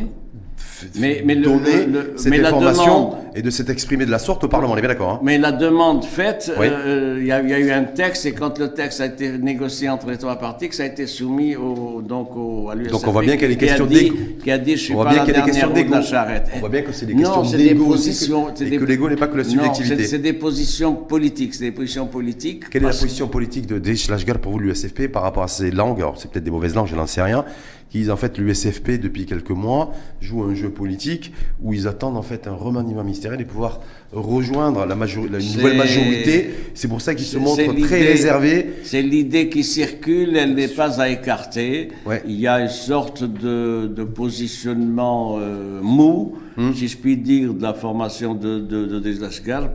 mais, 1.00 1.24
mais 1.26 1.36
donner 1.36 1.88
cette 2.18 2.34
information 2.34 3.16
et 3.36 3.42
de 3.42 3.50
s'être 3.50 3.70
exprimé 3.70 4.06
de 4.06 4.12
la 4.12 4.20
sorte 4.20 4.44
au 4.44 4.48
Parlement. 4.48 4.74
On 4.74 4.78
est 4.78 4.82
bien 4.82 4.90
d'accord. 4.90 5.12
Hein 5.12 5.20
mais 5.24 5.38
la 5.38 5.52
demande 5.52 6.04
faite, 6.04 6.52
euh, 6.58 7.18
il 7.20 7.28
y, 7.28 7.32
a 7.32 7.42
eu 7.42 7.72
un 7.72 7.84
texte 7.84 8.26
et 8.26 8.34
quand 8.34 8.58
le 8.60 8.74
texte 8.74 9.02
a 9.02 9.06
été 9.06 9.38
négocié 9.38 9.90
entre 9.90 10.10
les 10.10 10.18
trois 10.18 10.38
parties, 10.38 10.70
que 10.70 10.76
ça 10.76 10.84
a 10.84 10.88
été 10.88 11.08
soumis 11.08 11.56
au, 11.56 12.02
donc 12.02 12.36
au, 12.36 12.70
à 12.70 12.76
l'USFP. 12.76 12.92
Donc 12.92 13.08
on 13.08 13.12
voit 13.12 13.22
bien 13.22 13.34
qu'il 13.38 13.44
y 13.44 13.46
a 13.46 13.56
des 13.56 13.58
questions 13.58 13.86
d'égo. 13.86 14.16
Qui 14.44 14.52
a 14.52 14.58
dit, 14.58 14.72
je 14.72 14.84
suis 14.84 14.94
on 14.94 14.98
voit 14.98 15.10
bien 15.10 15.26
qu'il 15.26 15.34
y 15.34 15.38
a 15.38 15.42
des 15.42 15.52
questions 15.52 15.70
d'égo. 15.72 15.94
La 15.94 16.02
charrette. 16.02 16.48
On 16.56 16.60
voit 16.60 16.70
bien 16.70 16.82
que 16.82 16.92
c'est 16.92 17.06
des 17.06 17.16
questions 17.16 17.44
d'égo 17.44 17.86
aussi, 17.86 18.32
et 18.62 18.78
que 18.78 18.86
l'ego 18.86 19.10
n'est 19.10 19.16
pas 19.16 19.28
que 19.28 19.38
la 19.38 19.44
subjectivité. 19.44 20.06
C'est 20.06 20.20
des 20.20 20.34
positions 20.34 20.94
politiques. 20.96 21.54
C'est 21.54 21.66
des 21.66 21.72
positions 21.72 22.08
politiques. 22.08 22.70
Quelle 22.70 22.84
est 22.84 22.88
la 22.88 22.92
position 22.92 23.28
politique 23.28 23.68
de 23.68 23.80
Desh 23.80 24.10
Lashgar 24.10 24.40
pour 24.40 24.54
vous, 24.54 24.60
l'USFP, 24.60 25.08
par 25.08 25.24
rapport 25.24 25.44
à 25.44 25.48
ces 25.48 25.72
langues? 25.72 26.00
Alors 26.00 26.18
c'est 26.18 26.30
peut-être 26.30 26.44
des 26.44 26.52
mauvaises 26.52 26.76
langues, 26.76 26.88
je 26.88 26.96
n'en 26.96 27.08
sais 27.08 27.22
rien 27.22 27.46
qui 27.90 28.00
disent 28.00 28.10
en 28.10 28.18
fait 28.18 28.38
l'USFP 28.38 29.00
depuis 29.00 29.26
quelques 29.26 29.52
mois 29.52 29.92
joue 30.28 30.44
un 30.44 30.54
jeu 30.54 30.70
politique 30.70 31.32
où 31.62 31.74
ils 31.74 31.88
attendent 31.88 32.18
en 32.18 32.22
fait 32.22 32.48
un 32.48 32.54
remaniement 32.54 33.04
ministériel 33.04 33.40
et 33.42 33.46
pouvoir 33.46 33.80
rejoindre 34.12 34.86
la, 34.86 34.96
la 34.96 35.40
nouvelle 35.40 35.78
majorité. 35.78 36.50
C'est 36.74 36.88
pour 36.88 37.02
ça 37.02 37.16
qu'ils 37.16 37.26
se 37.26 37.38
montrent 37.38 37.76
très 37.88 38.02
réservés. 38.02 38.74
C'est 38.84 39.02
l'idée 39.02 39.50
qui 39.50 39.64
circule, 39.64 40.36
elle 40.38 40.54
n'est 40.56 40.68
pas 40.68 41.02
à 41.02 41.10
écarter. 41.10 41.90
Il 42.26 42.40
y 42.40 42.48
a 42.48 42.60
une 42.60 42.70
sorte 42.70 43.24
de, 43.24 43.88
de 43.88 44.04
positionnement 44.04 45.38
euh, 45.40 45.82
mou, 45.82 46.36
hum. 46.58 46.74
si 46.74 46.88
je 46.88 46.98
puis 46.98 47.18
dire, 47.18 47.54
de 47.54 47.62
la 47.62 47.74
formation 47.74 48.34
de, 48.34 48.60
de, 48.60 48.86
de 48.86 49.18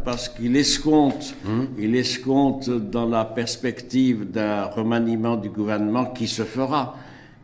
parce 0.04 0.28
qu'il 0.28 0.56
escompte, 0.56 1.34
hum. 1.46 1.68
il 1.78 1.96
escompte 1.96 2.70
dans 2.70 3.08
la 3.08 3.24
perspective 3.24 4.30
d'un 4.30 4.64
remaniement 4.64 5.36
du 5.36 5.48
gouvernement 5.48 6.06
qui 6.06 6.28
se 6.28 6.42
fera 6.42 6.96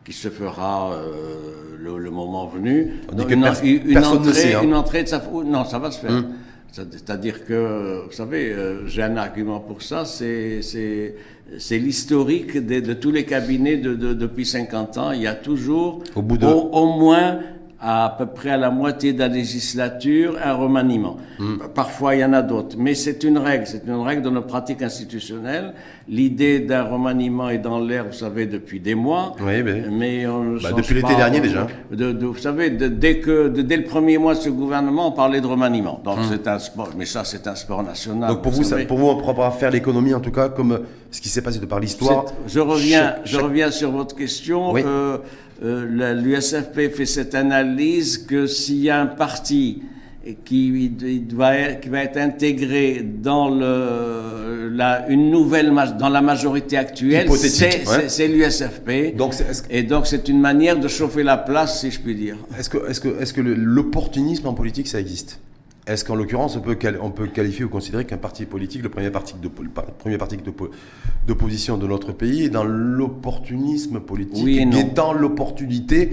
qui 0.05 0.13
se 0.13 0.29
fera 0.29 0.93
euh, 0.93 1.97
le, 1.97 2.09
moment 2.11 2.47
venu. 2.47 2.93
une, 3.11 3.31
une, 3.31 3.45
entrée, 3.45 3.81
hein. 4.53 4.61
une, 4.63 4.73
entrée, 4.73 5.03
de 5.03 5.07
sa... 5.07 5.21
Non, 5.45 5.65
ça 5.65 5.79
va 5.79 5.91
se 5.91 5.99
faire. 5.99 6.11
Hum. 6.11 6.33
C'est-à-dire 6.71 7.45
que, 7.45 8.03
vous 8.05 8.11
savez, 8.11 8.51
euh, 8.51 8.85
j'ai 8.87 9.01
un 9.01 9.17
argument 9.17 9.59
pour 9.59 9.81
ça, 9.81 10.05
c'est 10.05 10.61
l'historique 11.71 12.57
de, 12.57 12.79
de, 12.79 12.93
tous 12.93 13.11
les 13.11 13.25
cabinets 13.25 13.77
de, 13.77 13.95
de, 13.95 14.13
depuis 14.13 14.45
50 14.45 14.97
ans. 14.99 15.11
Il 15.11 15.21
y 15.21 15.27
a 15.27 15.33
toujours 15.33 16.03
au, 16.15 16.21
bout 16.21 16.37
de... 16.37 16.45
au 16.45 16.85
moins 16.97 17.39
à, 17.81 18.15
peu 18.17 18.25
près 18.25 18.49
à 18.51 18.57
la 18.57 18.71
moitié 18.71 19.13
de 19.13 19.19
la 19.19 19.27
législature 19.27 20.37
un 20.43 20.53
remaniement. 20.53 21.17
Hmm. 21.39 21.57
Parfois, 21.73 22.15
il 22.15 22.21
y 22.21 22.25
en 22.25 22.33
a 22.33 22.41
d'autres. 22.41 22.75
Mais 22.77 22.93
c'est 22.93 23.23
une 23.23 23.37
règle, 23.37 23.67
c'est 23.67 23.83
une 23.87 24.01
règle 24.01 24.21
de 24.21 24.29
nos 24.29 24.41
pratiques 24.41 24.81
institutionnelles. 24.81 25.73
L'idée 26.07 26.59
d'un 26.59 26.83
remaniement 26.83 27.49
est 27.49 27.59
dans 27.59 27.79
l'air, 27.79 28.05
vous 28.05 28.13
savez, 28.13 28.47
depuis 28.47 28.79
des 28.79 28.95
mois. 28.95 29.35
Oui, 29.39 29.63
mais, 29.63 29.83
mais 29.89 30.27
on 30.27 30.55
bah, 30.55 30.71
depuis 30.75 30.95
l'été 30.95 31.15
dernier 31.15 31.39
déjà. 31.39 31.67
De, 31.91 32.11
de, 32.11 32.25
vous 32.25 32.37
savez, 32.37 32.69
dès 32.69 33.19
que 33.19 33.47
dès 33.47 33.77
le 33.77 33.83
premier 33.83 34.17
mois 34.17 34.33
de 34.35 34.39
ce 34.39 34.49
gouvernement, 34.49 35.07
on 35.07 35.11
parlait 35.11 35.39
de 35.39 35.47
remaniement. 35.47 36.01
Donc 36.03 36.19
hmm. 36.19 36.23
c'est 36.29 36.47
un 36.47 36.59
sport, 36.59 36.89
mais 36.97 37.05
ça 37.05 37.23
c'est 37.23 37.47
un 37.47 37.55
sport 37.55 37.83
national. 37.83 38.29
Donc 38.29 38.41
pour 38.41 38.51
vous, 38.51 38.63
ça, 38.63 38.77
pour 38.85 38.97
vous, 38.97 39.07
on 39.07 39.15
ne 39.15 39.19
pourra 39.19 39.35
pas 39.35 39.51
faire 39.51 39.71
l'économie 39.71 40.13
en 40.13 40.19
tout 40.19 40.31
cas 40.31 40.49
comme 40.49 40.79
ce 41.11 41.21
qui 41.21 41.29
s'est 41.29 41.41
passé 41.41 41.59
de 41.59 41.65
par 41.65 41.79
l'histoire. 41.79 42.25
Je 42.45 42.59
reviens, 42.59 43.15
je 43.23 43.37
reviens 43.37 43.71
sur 43.71 43.91
votre 43.91 44.15
question. 44.15 44.71
Oui. 44.71 44.83
Euh, 44.85 45.17
euh, 45.63 46.13
l'USFP 46.13 46.89
fait 46.93 47.05
cette 47.05 47.35
analyse 47.35 48.17
que 48.17 48.47
s'il 48.47 48.79
y 48.79 48.89
a 48.89 49.01
un 49.01 49.07
parti 49.07 49.81
qui, 50.45 50.91
va, 51.33 51.55
être, 51.57 51.81
qui 51.81 51.89
va 51.89 52.03
être 52.03 52.17
intégré 52.17 53.01
dans 53.03 53.49
le, 53.49 54.69
la, 54.69 55.07
une 55.09 55.31
nouvelle 55.31 55.73
dans 55.97 56.09
la 56.09 56.21
majorité 56.21 56.77
actuelle, 56.77 57.29
c'est 57.31 58.27
l'USFP. 58.27 59.15
Donc 59.15 59.33
et 59.69 59.83
donc 59.83 60.07
c'est 60.07 60.27
une 60.27 60.39
manière 60.39 60.79
de 60.79 60.87
chauffer 60.87 61.23
la 61.23 61.37
place, 61.37 61.81
si 61.81 61.91
je 61.91 61.99
puis 61.99 62.15
dire. 62.15 62.37
Est-ce 62.57 62.69
que, 62.69 62.77
est 62.89 63.01
que, 63.01 63.21
est 63.21 63.33
que 63.33 63.41
l'opportunisme 63.41 64.47
en 64.47 64.53
politique, 64.53 64.87
ça 64.87 64.99
existe? 64.99 65.39
Est-ce 65.89 66.05
qu'en 66.05 66.15
l'occurrence, 66.15 66.55
on 66.55 66.61
peut, 66.61 66.77
on 67.01 67.09
peut 67.09 67.27
qualifier 67.27 67.65
ou 67.65 67.69
considérer 67.69 68.05
qu'un 68.05 68.17
parti 68.17 68.45
politique, 68.45 68.83
le 68.83 68.89
premier 68.89 69.09
parti 69.09 69.33
d'opposition 71.27 71.77
de, 71.77 71.81
de 71.83 71.87
notre 71.87 72.11
pays, 72.11 72.43
est 72.45 72.49
dans 72.49 72.63
l'opportunisme 72.63 73.99
politique, 73.99 74.43
oui 74.43 74.59
et 74.59 74.83
dans 74.83 75.13
l'opportunité 75.13 76.11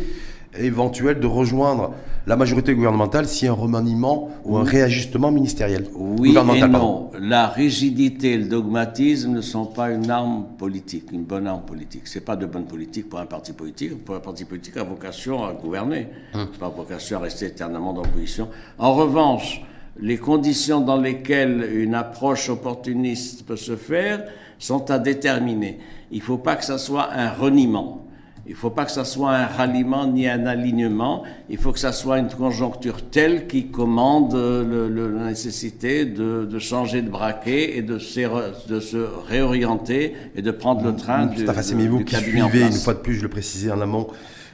éventuelle 0.58 1.20
de 1.20 1.26
rejoindre 1.26 1.92
la 2.26 2.36
majorité 2.36 2.74
gouvernementale 2.74 3.26
si 3.26 3.46
un 3.46 3.52
remaniement 3.52 4.30
ou 4.44 4.56
un 4.56 4.64
réajustement 4.64 5.30
ministériel. 5.30 5.86
Oui 5.94 6.36
et 6.36 6.68
non. 6.68 7.10
La 7.20 7.46
rigidité 7.46 8.32
et 8.32 8.38
le 8.38 8.48
dogmatisme 8.48 9.30
ne 9.30 9.40
sont 9.40 9.66
pas 9.66 9.90
une 9.90 10.10
arme 10.10 10.46
politique, 10.58 11.12
une 11.12 11.22
bonne 11.22 11.46
arme 11.46 11.62
politique. 11.62 12.02
C'est 12.04 12.24
pas 12.24 12.34
de 12.34 12.46
bonne 12.46 12.66
politique 12.66 13.08
pour 13.08 13.20
un 13.20 13.26
parti 13.26 13.52
politique. 13.52 14.04
Pour 14.04 14.16
un 14.16 14.20
parti 14.20 14.44
politique 14.44 14.76
a 14.76 14.82
vocation 14.82 15.44
à 15.44 15.52
gouverner, 15.52 16.08
hum. 16.34 16.48
pas 16.58 16.68
vocation 16.68 17.18
à 17.18 17.20
rester 17.20 17.46
éternellement 17.46 17.92
dans 17.92 18.02
l'opposition. 18.02 18.48
En 18.78 18.94
revanche, 18.94 19.62
les 20.00 20.18
conditions 20.18 20.80
dans 20.80 21.00
lesquelles 21.00 21.70
une 21.74 21.94
approche 21.94 22.50
opportuniste 22.50 23.46
peut 23.46 23.56
se 23.56 23.76
faire 23.76 24.24
sont 24.58 24.90
à 24.90 24.98
déterminer. 24.98 25.78
Il 26.10 26.18
ne 26.18 26.22
faut 26.22 26.38
pas 26.38 26.56
que 26.56 26.64
ça 26.64 26.78
soit 26.78 27.08
un 27.12 27.30
reniement. 27.30 28.05
Il 28.46 28.52
ne 28.52 28.56
faut 28.56 28.70
pas 28.70 28.84
que 28.84 28.92
ça 28.92 29.04
soit 29.04 29.32
un 29.32 29.46
ralliement 29.46 30.06
ni 30.06 30.28
un 30.28 30.46
alignement. 30.46 31.24
Il 31.50 31.58
faut 31.58 31.72
que 31.72 31.80
ça 31.80 31.90
soit 31.90 32.20
une 32.20 32.28
conjoncture 32.28 33.02
telle 33.02 33.48
qui 33.48 33.66
commande 33.70 34.34
la 34.34 35.24
nécessité 35.28 36.04
de, 36.04 36.58
changer 36.60 37.02
de 37.02 37.10
braquet 37.10 37.76
et 37.76 37.82
de 37.82 37.98
se, 37.98 38.68
de 38.68 38.78
se, 38.78 38.98
réorienter 39.28 40.14
et 40.36 40.42
de 40.42 40.50
prendre 40.52 40.84
le 40.84 40.94
train 40.94 41.26
du, 41.26 41.44
du, 41.44 41.88
vous 41.88 42.04
qui 42.04 42.14
suivez, 42.14 42.60
une 42.60 42.72
fois 42.72 42.94
de 42.94 43.00
plus, 43.00 43.14
je 43.14 43.22
le 43.22 43.28
précisais 43.28 43.72
en 43.72 43.80
amont, 43.80 44.06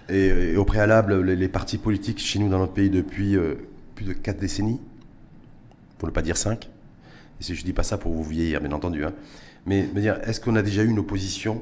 et, 0.08 0.56
au 0.56 0.64
préalable, 0.64 1.20
les, 1.20 1.48
partis 1.48 1.78
politiques 1.78 2.18
chez 2.18 2.38
nous 2.38 2.48
dans 2.48 2.58
notre 2.58 2.72
pays 2.72 2.90
depuis 2.90 3.36
euh, 3.36 3.54
plus 3.94 4.06
de 4.06 4.14
4 4.14 4.38
décennies, 4.38 4.80
pour 5.98 6.08
ne 6.08 6.12
pas 6.12 6.22
dire 6.22 6.38
5. 6.38 6.64
Et 6.64 7.42
si 7.42 7.54
je 7.54 7.60
ne 7.60 7.66
dis 7.66 7.72
pas 7.74 7.82
ça 7.82 7.98
pour 7.98 8.12
vous 8.12 8.24
vieillir, 8.24 8.60
bien 8.62 8.72
entendu. 8.72 9.04
Hein. 9.04 9.12
Mais 9.66 9.82
dire, 9.94 10.18
est-ce 10.24 10.40
qu'on 10.40 10.56
a 10.56 10.62
déjà 10.62 10.82
eu 10.82 10.88
une 10.88 10.98
opposition 10.98 11.60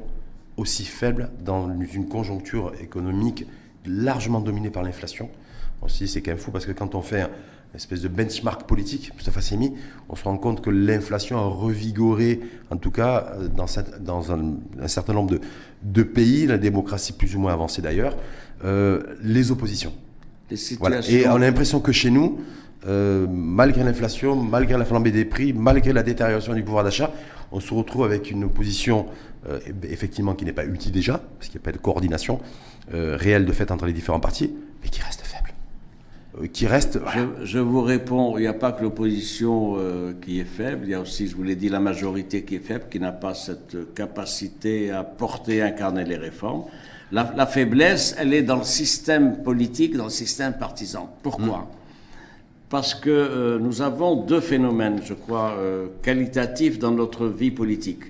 aussi 0.60 0.84
faible 0.84 1.30
dans 1.44 1.68
une 1.70 2.08
conjoncture 2.08 2.72
économique 2.80 3.46
largement 3.86 4.40
dominée 4.40 4.70
par 4.70 4.82
l'inflation 4.82 5.28
Aussi, 5.82 6.06
c'est 6.06 6.20
quand 6.20 6.32
même 6.32 6.38
fou 6.38 6.50
parce 6.50 6.66
que 6.66 6.72
quand 6.72 6.94
on 6.94 7.02
fait 7.02 7.22
une 7.22 7.76
espèce 7.76 8.02
de 8.02 8.08
benchmark 8.08 8.64
politique, 8.64 9.12
Mustafa 9.14 9.40
Semi, 9.40 9.72
on 10.08 10.16
se 10.16 10.24
rend 10.24 10.36
compte 10.36 10.60
que 10.60 10.70
l'inflation 10.70 11.38
a 11.38 11.46
revigoré, 11.46 12.40
en 12.70 12.76
tout 12.76 12.90
cas 12.90 13.36
dans, 13.56 13.66
dans 14.00 14.32
un, 14.32 14.88
certain 14.88 15.14
nombre 15.14 15.38
de, 15.82 16.02
pays, 16.02 16.46
la 16.46 16.58
démocratie 16.58 17.12
plus 17.12 17.36
ou 17.36 17.40
moins 17.40 17.52
avancée 17.52 17.80
d'ailleurs, 17.80 18.16
euh, 18.64 19.02
les 19.22 19.50
oppositions. 19.50 19.92
Et 21.08 21.28
on 21.28 21.36
a 21.36 21.38
l'impression 21.38 21.80
que 21.80 21.92
chez 21.92 22.10
nous, 22.10 22.40
euh, 22.86 23.26
malgré 23.30 23.84
l'inflation, 23.84 24.34
malgré 24.36 24.76
la 24.76 24.84
flambée 24.84 25.12
des 25.12 25.24
prix, 25.24 25.52
malgré 25.52 25.92
la 25.92 26.02
détérioration 26.02 26.54
du 26.54 26.62
pouvoir 26.64 26.82
d'achat, 26.82 27.12
on 27.52 27.60
se 27.60 27.72
retrouve 27.74 28.04
avec 28.04 28.30
une 28.30 28.44
opposition 28.44 29.06
euh, 29.48 29.58
effectivement 29.88 30.34
qui 30.34 30.44
n'est 30.44 30.52
pas 30.52 30.64
utile 30.64 30.92
déjà, 30.92 31.20
parce 31.38 31.48
qu'il 31.48 31.58
n'y 31.58 31.64
a 31.64 31.66
pas 31.66 31.72
de 31.72 31.82
coordination 31.82 32.40
euh, 32.94 33.16
réelle 33.16 33.46
de 33.46 33.52
fait 33.52 33.70
entre 33.70 33.86
les 33.86 33.92
différents 33.92 34.20
partis, 34.20 34.52
mais 34.82 34.88
qui 34.88 35.00
reste 35.02 35.22
faible. 35.22 36.50
qui 36.52 36.66
reste. 36.66 37.00
Je, 37.44 37.58
vous 37.58 37.82
réponds, 37.82 38.36
il 38.38 38.42
n'y 38.42 38.46
a 38.46 38.54
pas 38.54 38.72
que 38.72 38.82
l'opposition 38.82 39.76
qui 40.20 40.40
est 40.40 40.44
faible, 40.44 40.82
il 40.84 40.90
y 40.90 40.94
a 40.94 41.00
aussi, 41.00 41.26
je 41.26 41.36
vous 41.36 41.42
l'ai 41.42 41.56
dit, 41.56 41.68
la 41.68 41.80
majorité 41.80 42.44
qui 42.44 42.56
est 42.56 42.60
faible, 42.60 42.84
qui 42.90 43.00
n'a 43.00 43.12
pas 43.12 43.34
cette 43.34 43.94
capacité 43.94 44.90
à 44.90 45.04
porter, 45.04 45.56
et 45.56 45.62
incarner 45.62 46.04
les 46.04 46.16
réformes. 46.16 46.64
La, 47.12 47.46
faiblesse, 47.46 48.14
elle 48.18 48.32
est 48.32 48.42
dans 48.42 48.58
le 48.58 48.64
système 48.64 49.42
politique, 49.42 49.96
dans 49.96 50.04
le 50.04 50.10
système 50.10 50.52
partisan. 50.58 51.10
Pourquoi? 51.22 51.58
Hmm 51.58 51.79
parce 52.70 52.94
que 52.94 53.10
euh, 53.10 53.58
nous 53.58 53.82
avons 53.82 54.14
deux 54.14 54.40
phénomènes, 54.40 55.00
je 55.04 55.12
crois, 55.12 55.56
euh, 55.58 55.88
qualitatifs 56.02 56.78
dans 56.78 56.92
notre 56.92 57.26
vie 57.26 57.50
politique. 57.50 58.04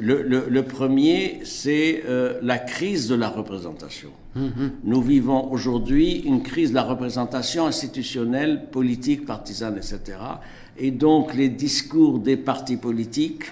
Le, 0.00 0.60
premier, 0.60 1.40
c'est 1.44 2.04
euh, 2.06 2.38
la 2.40 2.58
crise 2.58 3.08
de 3.08 3.16
la 3.16 3.28
représentation. 3.28 4.10
Mm-hmm. 4.36 4.70
Nous 4.84 5.02
vivons 5.02 5.50
aujourd'hui 5.52 6.20
une 6.20 6.42
crise 6.42 6.70
de 6.70 6.76
la 6.76 6.84
représentation 6.84 7.66
institutionnelle, 7.66 8.66
politique, 8.70 9.26
partisane, 9.26 9.76
etc. 9.76 10.18
Et 10.78 10.90
donc 10.92 11.34
les 11.34 11.48
discours 11.48 12.20
des 12.20 12.36
partis 12.36 12.76
politiques 12.76 13.50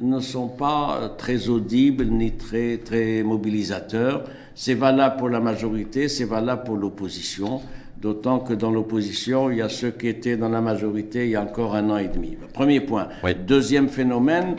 ne 0.00 0.20
sont 0.20 0.48
pas 0.48 1.14
très 1.18 1.48
audibles 1.48 2.06
ni 2.06 2.32
très, 2.32 2.78
très 2.78 3.22
mobilisateurs. 3.24 4.24
C'est 4.54 4.74
valable 4.74 5.16
pour 5.16 5.28
la 5.28 5.40
majorité, 5.40 6.08
c'est 6.08 6.24
valable 6.24 6.62
pour 6.62 6.76
l'opposition. 6.76 7.60
D'autant 8.02 8.40
que 8.40 8.52
dans 8.52 8.72
l'opposition, 8.72 9.48
il 9.48 9.58
y 9.58 9.62
a 9.62 9.68
ceux 9.68 9.92
qui 9.92 10.08
étaient 10.08 10.36
dans 10.36 10.48
la 10.48 10.60
majorité 10.60 11.26
il 11.26 11.30
y 11.30 11.36
a 11.36 11.42
encore 11.42 11.76
un 11.76 11.88
an 11.88 11.98
et 11.98 12.08
demi. 12.08 12.36
Premier 12.52 12.80
point. 12.80 13.06
Deuxième 13.46 13.88
phénomène, 13.88 14.56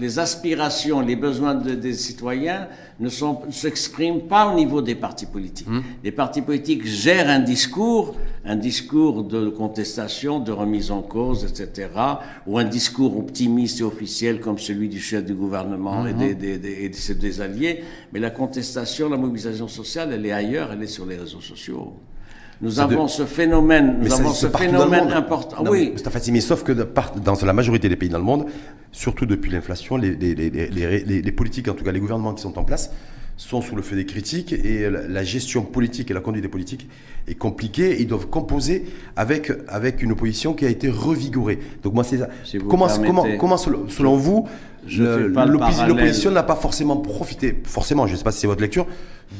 les 0.00 0.18
aspirations, 0.18 1.00
les 1.00 1.14
besoins 1.14 1.54
des 1.54 1.92
citoyens 1.92 2.66
ne 2.98 3.08
s'expriment 3.08 4.22
pas 4.22 4.48
au 4.48 4.56
niveau 4.56 4.82
des 4.82 4.96
partis 4.96 5.26
politiques. 5.26 5.68
Hum. 5.68 5.84
Les 6.02 6.10
partis 6.10 6.42
politiques 6.42 6.84
gèrent 6.84 7.30
un 7.30 7.38
discours, 7.38 8.16
un 8.44 8.56
discours 8.56 9.24
de 9.24 9.48
contestation, 9.48 10.38
de 10.40 10.52
remise 10.52 10.90
en 10.90 11.02
cause, 11.02 11.44
etc., 11.44 11.88
ou 12.46 12.58
un 12.58 12.64
discours 12.64 13.16
optimiste 13.18 13.80
et 13.80 13.84
officiel 13.84 14.40
comme 14.40 14.58
celui 14.58 14.88
du 14.88 15.00
chef 15.00 15.24
du 15.24 15.34
gouvernement 15.34 16.06
et, 16.06 16.14
des, 16.14 16.34
des, 16.34 16.88
des 16.88 17.40
alliés. 17.40 17.82
Mais 18.12 18.20
la 18.20 18.30
contestation, 18.30 19.08
la 19.08 19.16
mobilisation 19.16 19.68
sociale, 19.68 20.10
elle 20.12 20.24
est 20.26 20.32
ailleurs, 20.32 20.72
elle 20.72 20.82
est 20.82 20.86
sur 20.86 21.06
les 21.06 21.16
réseaux 21.16 21.40
sociaux. 21.40 21.94
Nous 22.60 22.80
avons 22.80 23.06
ce 23.06 23.24
phénomène, 23.24 23.98
nous 24.00 24.12
avons 24.12 24.32
ce 24.32 24.48
phénomène 24.48 25.12
important. 25.12 25.64
oui. 25.70 25.94
Mais, 26.32 26.40
sauf 26.40 26.64
que 26.64 26.72
dans 26.72 27.34
la 27.44 27.52
majorité 27.52 27.88
des 27.88 27.96
pays 27.96 28.08
dans 28.08 28.18
le 28.18 28.24
monde, 28.24 28.46
surtout 28.90 29.26
depuis 29.26 29.50
l'inflation, 29.50 29.96
les, 29.96 30.14
les, 30.16 31.32
politiques, 31.32 31.68
en 31.68 31.74
tout 31.74 31.84
cas 31.84 31.92
les 31.92 32.00
gouvernements 32.00 32.34
qui 32.34 32.42
sont 32.42 32.58
en 32.58 32.64
place, 32.64 32.90
sont 33.38 33.62
sous 33.62 33.74
le 33.76 33.82
feu 33.82 33.96
des 33.96 34.04
critiques 34.04 34.52
et 34.52 34.90
la 34.90 35.24
gestion 35.24 35.62
politique 35.62 36.10
et 36.10 36.14
la 36.14 36.20
conduite 36.20 36.42
des 36.42 36.50
politiques 36.50 36.88
est 37.26 37.36
compliquée. 37.36 37.96
Ils 38.00 38.06
doivent 38.06 38.26
composer 38.26 38.84
avec, 39.16 39.50
avec 39.68 40.02
une 40.02 40.12
opposition 40.12 40.52
qui 40.52 40.66
a 40.66 40.68
été 40.68 40.90
revigorée. 40.90 41.58
Donc 41.82 41.94
moi, 41.94 42.04
c'est 42.04 42.18
ça. 42.18 42.28
comment, 42.68 42.88
comment, 42.88 43.24
comment, 43.38 43.56
selon 43.56 44.16
vous, 44.16 44.46
l'opposition 44.86 46.30
n'a 46.32 46.42
pas 46.42 46.56
forcément 46.56 46.96
profité, 46.96 47.56
forcément, 47.64 48.06
je 48.06 48.12
ne 48.12 48.18
sais 48.18 48.24
pas 48.24 48.32
si 48.32 48.40
c'est 48.40 48.46
votre 48.46 48.60
lecture, 48.60 48.86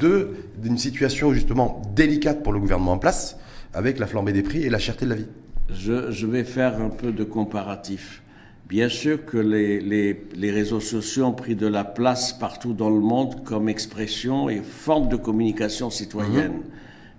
d'une 0.01 0.79
situation 0.79 1.35
justement 1.35 1.83
délicate 1.95 2.43
pour 2.43 2.53
le 2.53 2.61
gouvernement 2.61 2.93
en 2.93 2.99
place 2.99 3.37
avec 3.75 3.99
la 3.99 4.07
flambée 4.07 4.33
des 4.33 4.43
prix 4.43 4.63
et 4.63 4.71
la 4.71 4.79
cherté 4.79 5.05
de 5.05 5.11
la 5.11 5.17
vie 5.17 5.27
je, 5.71 6.11
je 6.11 6.27
vais 6.27 6.45
faire 6.45 6.81
un 6.81 6.89
peu 6.89 7.13
de 7.13 7.25
comparatif. 7.25 8.23
Bien 8.69 8.91
sûr 8.91 9.25
que 9.25 9.39
les, 9.39 9.81
les, 9.81 10.25
les, 10.37 10.51
réseaux 10.51 10.81
sociaux 10.81 11.25
ont 11.25 11.33
pris 11.33 11.55
de 11.57 11.67
la 11.67 11.85
place 11.85 12.35
partout 12.35 12.75
dans 12.75 12.91
le 12.91 13.01
monde 13.01 13.43
comme 13.43 13.67
expression 13.67 14.51
et 14.51 14.61
forme 14.61 15.09
de 15.09 15.17
communication 15.17 15.89
citoyenne. 15.89 16.53
Mhm. 16.53 16.63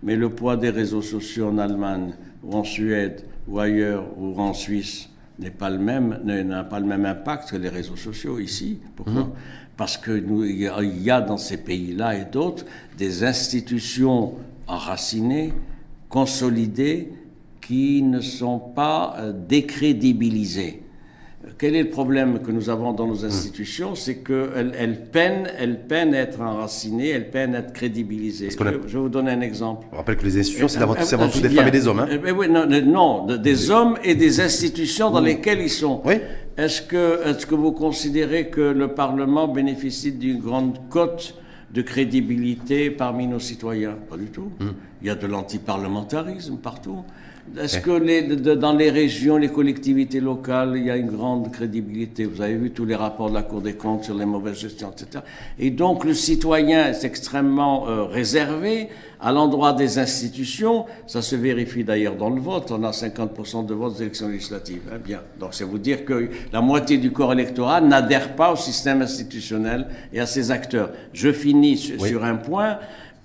Mais 0.04 0.16
le 0.16 0.30
poids 0.30 0.58
des 0.58 0.70
réseaux 0.70 1.02
sociaux 1.02 1.47
en 1.47 1.58
Allemagne, 1.58 2.14
ou 2.43 2.54
en 2.54 2.64
Suède, 2.64 3.26
ou 3.47 3.60
ailleurs, 3.60 4.06
ou 4.18 4.39
en 4.39 4.54
Suisse, 4.54 5.10
n'est 5.39 5.50
pas 5.50 5.72
le 5.72 5.80
même, 5.80 6.20
n'a 6.24 6.64
pas 6.64 6.80
le 6.80 6.86
même 6.86 7.06
impact 7.06 7.50
que 7.50 7.58
les 7.58 7.70
réseaux 7.70 7.95
sociaux 7.95 8.39
ici. 8.39 8.80
Pourquoi 8.95 9.24
mhm. 9.24 9.30
Parce 9.76 9.97
qu'il 9.97 11.02
y 11.02 11.10
a 11.10 11.22
dans 11.22 11.38
ces 11.38 11.58
pays-là 11.58 12.16
et 12.16 12.26
d'autres 12.26 12.66
des 12.97 13.24
institutions 13.24 14.34
enracinées, 14.68 15.54
consolidées, 16.10 17.12
qui 17.62 18.04
ne 18.04 18.20
sont 18.20 18.60
pas 18.60 19.16
euh, 19.18 19.34
décrédibilisées. 19.34 20.84
Quel 21.60 21.76
est 21.76 21.84
le 21.84 21.89
problème 21.89 22.39
que 22.39 22.51
nous 22.51 22.70
avons 22.70 22.93
dans 22.93 23.05
nos 23.05 23.26
institutions? 23.26 23.93
C'est 23.93 24.24
qu'elles 24.24 24.72
elles 24.80 25.10
peinent, 25.12 25.49
elles 25.60 25.86
peinent 25.88 26.16
à 26.16 26.20
être 26.20 26.39
enracinées, 26.39 27.10
elles 27.10 27.30
peinent 27.30 27.53
à 27.53 27.60
être 27.60 27.74
crédibilisées. 27.74 28.49
Je, 28.49 28.64
vais 28.64 28.78
vous 28.97 29.10
donner 29.10 29.32
un 29.32 29.41
exemple. 29.41 29.86
On 29.91 29.97
rappelle 29.97 30.16
que 30.16 30.24
les 30.24 30.39
institutions, 30.39 30.70
c'est 30.70 30.82
avant, 30.82 30.95
tout 30.95 31.41
des 31.41 31.49
femmes 31.49 31.68
et 31.68 31.72
des 31.72 31.86
hommes. 31.86 31.99
Hein 31.99 32.18
ben 32.24 32.34
oui, 32.34 32.47
non, 32.49 32.66
non, 32.66 33.36
des 33.36 33.72
hommes 33.72 33.97
et 34.05 34.16
des 34.16 34.39
institutions 34.39 35.12
dans 35.12 35.20
lesquelles 35.20 35.60
ils 35.60 35.70
sont. 35.70 36.01
Oui. 36.05 36.16
Est-ce 36.55 36.82
que, 36.82 37.28
est 37.28 37.45
que 37.45 37.55
vous 37.55 37.74
considérez 37.74 38.47
que 38.49 38.62
le 38.62 38.93
Parlement 38.93 39.49
bénéficie 39.49 40.14
d'une 40.14 40.39
grande 40.39 40.78
cote 40.89 41.36
de 41.74 41.82
crédibilité 41.82 42.89
parmi 42.89 43.28
nos 43.28 43.39
citoyens? 43.39 43.97
Pas 44.10 44.16
du 44.16 44.28
tout. 44.28 44.49
Hmm. 44.62 44.72
Il 45.01 45.07
y 45.07 45.10
a 45.10 45.16
de 45.16 45.28
l'antiparlementarisme 45.28 46.55
partout. 46.55 47.03
Est-ce 47.58 47.80
que 47.80 47.91
les, 47.91 48.24
dans 48.36 48.74
les 48.74 48.89
régions, 48.89 49.38
les 49.38 49.50
collectivités 49.50 50.20
locales, 50.20 50.74
il 50.76 50.86
y 50.86 50.91
a 50.91 50.97
une 50.97 51.10
grande 51.10 51.52
crédibilité? 51.52 52.26
Vous 52.26 52.41
avez 52.41 52.56
vu 52.56 52.72
tous 52.72 52.86
les 52.86 52.95
rapports 52.95 53.30
de 53.30 53.36
la 53.36 53.41
Cour 53.43 53.62
des 53.62 53.74
comptes 53.74 54.04
sur 54.04 54.16
les 54.16 54.26
mauvaises 54.26 54.60
gestions, 54.60 54.91
etc. 54.91 55.24
Et 55.58 55.72
donc 55.72 56.06
le 56.06 56.14
citoyen 56.14 56.88
est 56.88 57.04
extrêmement 57.04 57.88
euh, 57.88 58.04
réservé 58.04 58.89
à 59.20 59.32
l'endroit 59.32 59.74
des 59.74 60.00
institutions. 60.00 60.86
Ça 61.08 61.22
se 61.22 61.36
vérifie 61.36 61.84
d'ailleurs 61.84 62.16
dans 62.16 62.30
le 62.30 62.39
vote. 62.39 62.72
On 62.72 62.84
a 62.84 62.91
50% 62.91 63.66
de 63.66 63.74
votes 63.74 63.95
aux 63.97 64.02
élections 64.02 64.28
législatives. 64.28 64.82
Eh 64.93 65.00
bien, 65.00 65.22
donc 65.39 65.50
c'est 65.54 65.64
vous 65.64 65.80
dire 65.80 66.06
que 66.06 66.30
la 66.54 66.62
moitié 66.62 66.97
du 66.97 67.12
corps 67.12 67.34
électoral 67.34 67.88
n'adhère 67.88 68.36
pas 68.36 68.54
au 68.54 68.56
système 68.56 69.02
institutionnel 69.02 69.88
et 70.14 70.20
à 70.20 70.26
ses 70.26 70.52
acteurs. 70.52 70.91
Je 71.14 71.32
finis 71.32 71.78
sur 71.78 72.24
un 72.24 72.36
point. 72.36 72.78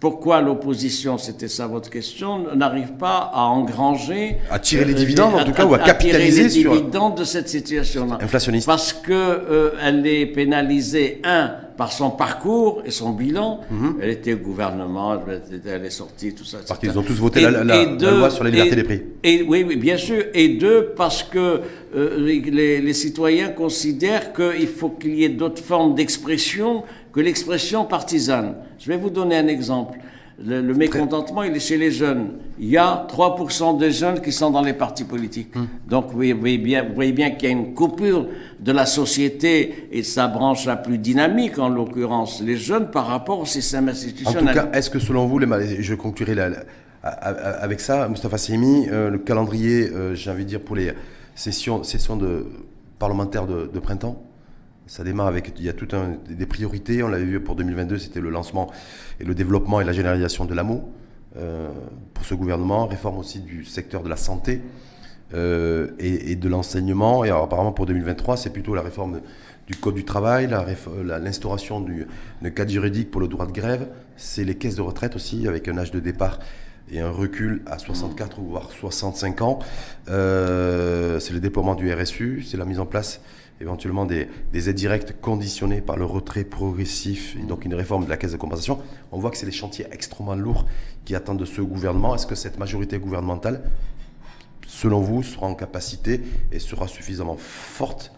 Pourquoi 0.04 0.42
l'opposition, 0.42 1.16
c'était 1.16 1.48
ça 1.48 1.66
votre 1.66 1.88
question, 1.88 2.54
n'arrive 2.54 2.92
pas 2.98 3.30
à 3.32 3.44
engranger... 3.44 4.36
À 4.50 4.58
tirer 4.58 4.84
les 4.84 4.92
euh, 4.92 4.96
dividendes, 4.96 5.32
en 5.34 5.44
tout 5.46 5.52
cas, 5.52 5.64
ou 5.64 5.72
à, 5.72 5.78
capitaliser 5.78 6.42
les 6.42 6.48
dividendes 6.50 7.16
de 7.16 7.24
cette 7.24 7.48
situation-là. 7.48 8.18
Inflationniste. 8.20 8.66
Parce 8.66 8.92
qu'elle 8.92 9.14
euh, 9.14 10.04
est 10.04 10.26
pénalisée, 10.26 11.22
un, 11.24 11.52
par 11.78 11.90
son 11.90 12.10
parcours 12.10 12.82
et 12.84 12.90
son 12.90 13.12
bilan. 13.12 13.60
Mhm. 13.70 13.96
Elle 14.02 14.10
était 14.10 14.34
au 14.34 14.36
gouvernement, 14.36 15.18
elle 15.66 15.86
est 15.86 15.88
sortie, 15.88 16.34
tout 16.34 16.44
ça. 16.44 16.58
Parce 16.68 16.78
qu'ils 16.78 16.98
ont 16.98 17.02
tous 17.02 17.14
voté 17.14 17.40
la, 17.40 17.64
loi 17.64 18.28
sur 18.28 18.44
la 18.44 18.50
liberté 18.50 18.76
des 18.76 18.84
prix. 18.84 19.02
Et, 19.22 19.42
oui, 19.48 19.64
oui, 19.66 19.76
bien 19.76 19.96
sûr. 19.96 20.22
Et 20.34 20.48
deux, 20.48 20.92
parce 20.94 21.22
que 21.22 21.62
euh, 21.96 22.18
les, 22.18 22.82
les, 22.82 22.92
citoyens 22.92 23.48
considèrent 23.48 24.34
qu'il 24.34 24.68
faut 24.68 24.90
qu'il 24.90 25.14
y 25.14 25.24
ait 25.24 25.30
d'autres 25.30 25.62
formes 25.62 25.94
d'expression 25.94 26.82
que 27.10 27.20
l'expression 27.20 27.86
partisane. 27.86 28.56
Je 28.84 28.90
vais 28.90 28.98
vous 28.98 29.08
donner 29.08 29.36
un 29.38 29.46
exemple. 29.46 29.98
Le, 30.44 30.60
mécontentement, 30.74 31.42
il 31.42 31.56
est 31.56 31.60
chez 31.60 31.78
les 31.78 31.90
jeunes. 31.90 32.32
Il 32.58 32.68
y 32.68 32.76
a 32.76 33.06
3% 33.08 33.78
des 33.78 33.90
jeunes 33.90 34.20
qui 34.20 34.30
sont 34.30 34.50
dans 34.50 34.60
les 34.60 34.74
partis 34.74 35.04
politiques. 35.04 35.56
Hum. 35.56 35.68
Donc 35.88 36.10
vous 36.10 36.18
voyez 36.34 36.58
bien, 36.58 36.84
vous 36.84 36.94
voyez 36.94 37.12
bien 37.12 37.30
qu'il 37.30 37.48
y 37.48 37.52
a 37.52 37.54
une 37.54 37.72
coupure 37.72 38.26
de 38.60 38.72
la 38.72 38.84
société 38.84 39.88
et 39.90 40.02
sa 40.02 40.28
branche 40.28 40.66
la 40.66 40.76
plus 40.76 40.98
dynamique, 40.98 41.58
en 41.58 41.70
l'occurrence 41.70 42.42
les 42.42 42.58
jeunes, 42.58 42.90
par 42.90 43.06
rapport 43.06 43.40
au 43.40 43.46
système 43.46 43.88
institutionnel. 43.88 44.58
En 44.58 44.64
tout 44.64 44.70
cas, 44.70 44.76
est-ce 44.76 44.90
que 44.90 44.98
selon 44.98 45.26
vous, 45.26 45.38
les, 45.38 45.82
je 45.82 45.94
conclurai 45.94 46.36
avec 47.02 47.80
ça, 47.80 48.06
Mustafa 48.08 48.36
Semi, 48.36 48.86
euh, 48.90 49.08
le 49.08 49.18
calendrier, 49.18 49.88
euh, 49.88 50.14
j'ai 50.14 50.30
envie 50.30 50.44
de 50.44 50.48
dire, 50.50 50.60
pour 50.60 50.76
les 50.76 50.92
sessions, 51.34 51.82
sessions 51.84 52.16
de, 52.16 52.44
parlementaires 52.98 53.46
de 53.46 53.78
printemps? 53.78 54.22
Ça 54.86 55.04
démarre 55.04 55.26
avec, 55.26 55.52
il 55.58 55.64
y 55.64 55.68
a 55.68 55.72
tout 55.72 55.88
un, 55.92 56.16
des 56.28 56.46
priorités. 56.46 57.02
On 57.02 57.08
l'avait 57.08 57.24
vu 57.24 57.40
pour 57.40 57.56
2022, 57.56 57.98
c'était 57.98 58.20
le 58.20 58.30
lancement 58.30 58.70
et 59.20 59.24
le 59.24 59.34
développement 59.34 59.80
et 59.80 59.84
la 59.84 59.92
généralisation 59.92 60.44
de 60.44 60.54
l'AMO 60.54 60.88
euh, 61.36 61.70
pour 62.12 62.24
ce 62.24 62.34
gouvernement. 62.34 62.86
Réforme 62.86 63.18
aussi 63.18 63.40
du 63.40 63.64
secteur 63.64 64.02
de 64.02 64.08
la 64.08 64.16
santé 64.16 64.60
euh, 65.32 65.88
et, 65.98 66.36
de 66.36 66.48
l'enseignement. 66.48 67.24
Et 67.24 67.30
apparemment 67.30 67.72
pour 67.72 67.86
2023, 67.86 68.36
c'est 68.36 68.50
plutôt 68.50 68.74
la 68.74 68.82
réforme 68.82 69.20
du 69.66 69.74
Code 69.76 69.94
du 69.94 70.04
travail, 70.04 70.48
l'instauration 71.02 71.84
d'un 72.42 72.50
cadre 72.50 72.70
juridique 72.70 73.10
pour 73.10 73.22
le 73.22 73.28
droit 73.28 73.46
de 73.46 73.52
grève. 73.52 73.88
C'est 74.16 74.44
les 74.44 74.56
caisses 74.56 74.76
de 74.76 74.82
retraite 74.82 75.16
aussi, 75.16 75.48
avec 75.48 75.66
un 75.68 75.78
âge 75.78 75.90
de 75.90 76.00
départ 76.00 76.38
et 76.92 77.00
un 77.00 77.10
recul 77.10 77.62
à 77.64 77.78
64 77.78 78.38
ou 78.40 78.50
voire 78.50 78.70
65 78.70 79.40
ans. 79.40 79.58
Euh, 80.08 81.18
c'est 81.18 81.32
le 81.32 81.40
déploiement 81.40 81.74
du 81.74 81.90
RSU, 81.90 82.44
c'est 82.46 82.58
la 82.58 82.66
mise 82.66 82.78
en 82.78 82.84
place 82.84 83.22
éventuellement 83.64 84.04
des, 84.04 84.28
aides 84.54 84.74
directes 84.74 85.14
conditionnées 85.20 85.80
par 85.80 85.96
le 85.96 86.04
retrait 86.04 86.44
progressif 86.44 87.36
et 87.36 87.44
donc 87.44 87.64
une 87.64 87.74
réforme 87.74 88.04
de 88.04 88.10
la 88.10 88.16
caisse 88.16 88.32
de 88.32 88.36
compensation. 88.36 88.78
On 89.10 89.18
voit 89.18 89.30
que 89.30 89.36
c'est 89.36 89.46
des 89.46 89.52
chantiers 89.52 89.86
extrêmement 89.90 90.34
lourds 90.34 90.66
qui 91.04 91.14
attendent 91.14 91.38
de 91.38 91.44
ce 91.44 91.60
gouvernement. 91.60 92.14
Est-ce 92.14 92.26
que 92.26 92.34
cette 92.34 92.58
majorité 92.58 92.98
gouvernementale, 92.98 93.62
selon 94.66 95.00
vous, 95.00 95.22
sera 95.22 95.46
en 95.46 95.54
capacité 95.54 96.20
et 96.52 96.58
sera 96.58 96.86
suffisamment 96.86 97.36
forte 97.38 98.12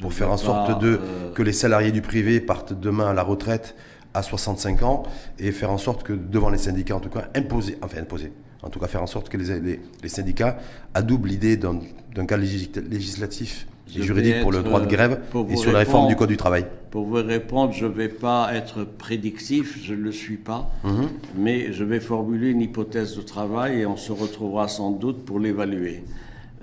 pour 0.00 0.12
faire 0.12 0.30
en 0.30 0.36
sorte 0.36 0.80
de, 0.80 1.00
euh, 1.02 1.32
que 1.32 1.42
les 1.42 1.52
salariés 1.52 1.92
du 1.92 2.02
privé 2.02 2.40
partent 2.40 2.72
demain 2.72 3.10
à 3.10 3.12
la 3.12 3.22
retraite 3.22 3.74
à 4.14 4.22
65 4.22 4.82
ans 4.82 5.04
et 5.38 5.52
faire 5.52 5.70
en 5.70 5.78
sorte 5.78 6.02
que 6.02 6.12
devant 6.12 6.50
les 6.50 6.58
syndicats, 6.58 6.96
en 6.96 7.00
tout 7.00 7.10
cas, 7.10 7.28
imposer, 7.34 7.78
enfin 7.82 7.98
imposer, 7.98 8.32
en 8.62 8.68
tout 8.68 8.78
cas 8.78 8.88
faire 8.88 9.02
en 9.02 9.06
sorte 9.06 9.28
que 9.28 9.36
les, 9.38 9.80
les, 10.02 10.08
syndicats 10.08 10.58
adoubent 10.94 11.26
l'idée 11.26 11.56
d'un 11.56 11.80
cadre 12.26 12.42
législatif 12.42 13.66
juridique 14.00 14.40
pour 14.40 14.52
le 14.52 14.62
droit 14.62 14.80
de 14.80 14.86
grève 14.86 15.20
et 15.48 15.56
sur 15.56 15.72
la 15.72 15.80
réforme 15.80 16.08
du 16.08 16.16
Code 16.16 16.28
du 16.28 16.36
travail 16.36 16.66
Pour 16.90 17.06
vous 17.06 17.14
répondre, 17.22 17.72
je 17.72 17.86
ne 17.86 17.90
vais 17.90 18.08
pas 18.08 18.50
être 18.54 18.84
prédictif, 18.84 19.78
je 19.82 19.94
ne 19.94 20.00
le 20.00 20.12
suis 20.12 20.36
pas, 20.36 20.70
mhm. 20.84 21.08
mais 21.36 21.72
je 21.72 21.84
vais 21.84 22.00
formuler 22.00 22.50
une 22.50 22.60
hypothèse 22.60 23.16
de 23.16 23.22
travail 23.22 23.80
et 23.80 23.86
on 23.86 23.96
se 23.96 24.12
retrouvera 24.12 24.68
sans 24.68 24.90
doute 24.90 25.24
pour 25.24 25.38
l'évaluer. 25.38 26.04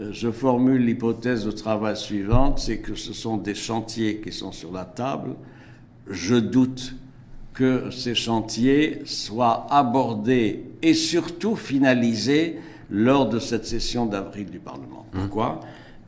Euh, 0.01 0.09
je 0.11 0.32
formule 0.32 0.86
l'hypothèse 0.86 1.45
de 1.45 1.51
travail 1.51 1.97
suivante, 1.97 2.59
c'est 2.59 2.77
que 2.77 2.95
ce 2.95 3.13
sont 3.13 3.38
des 3.38 3.55
chantiers 3.55 4.21
qui 4.23 4.32
sont 4.32 4.51
sur 4.51 4.71
la 4.71 4.86
table. 4.86 5.32
Je 6.09 6.36
doute 6.36 6.95
que 7.53 7.91
ces 7.91 8.15
chantiers 8.15 9.01
soient 9.05 9.67
abordés 9.69 10.63
et 10.82 10.93
surtout 10.93 11.55
finalisés 11.55 12.57
lors 12.89 13.27
de 13.27 13.38
cette 13.39 13.65
session 13.65 14.05
d'avril 14.05 14.49
du 14.49 14.59
Parlement. 14.59 15.05
Mhm. 15.13 15.21
Pourquoi? 15.21 15.59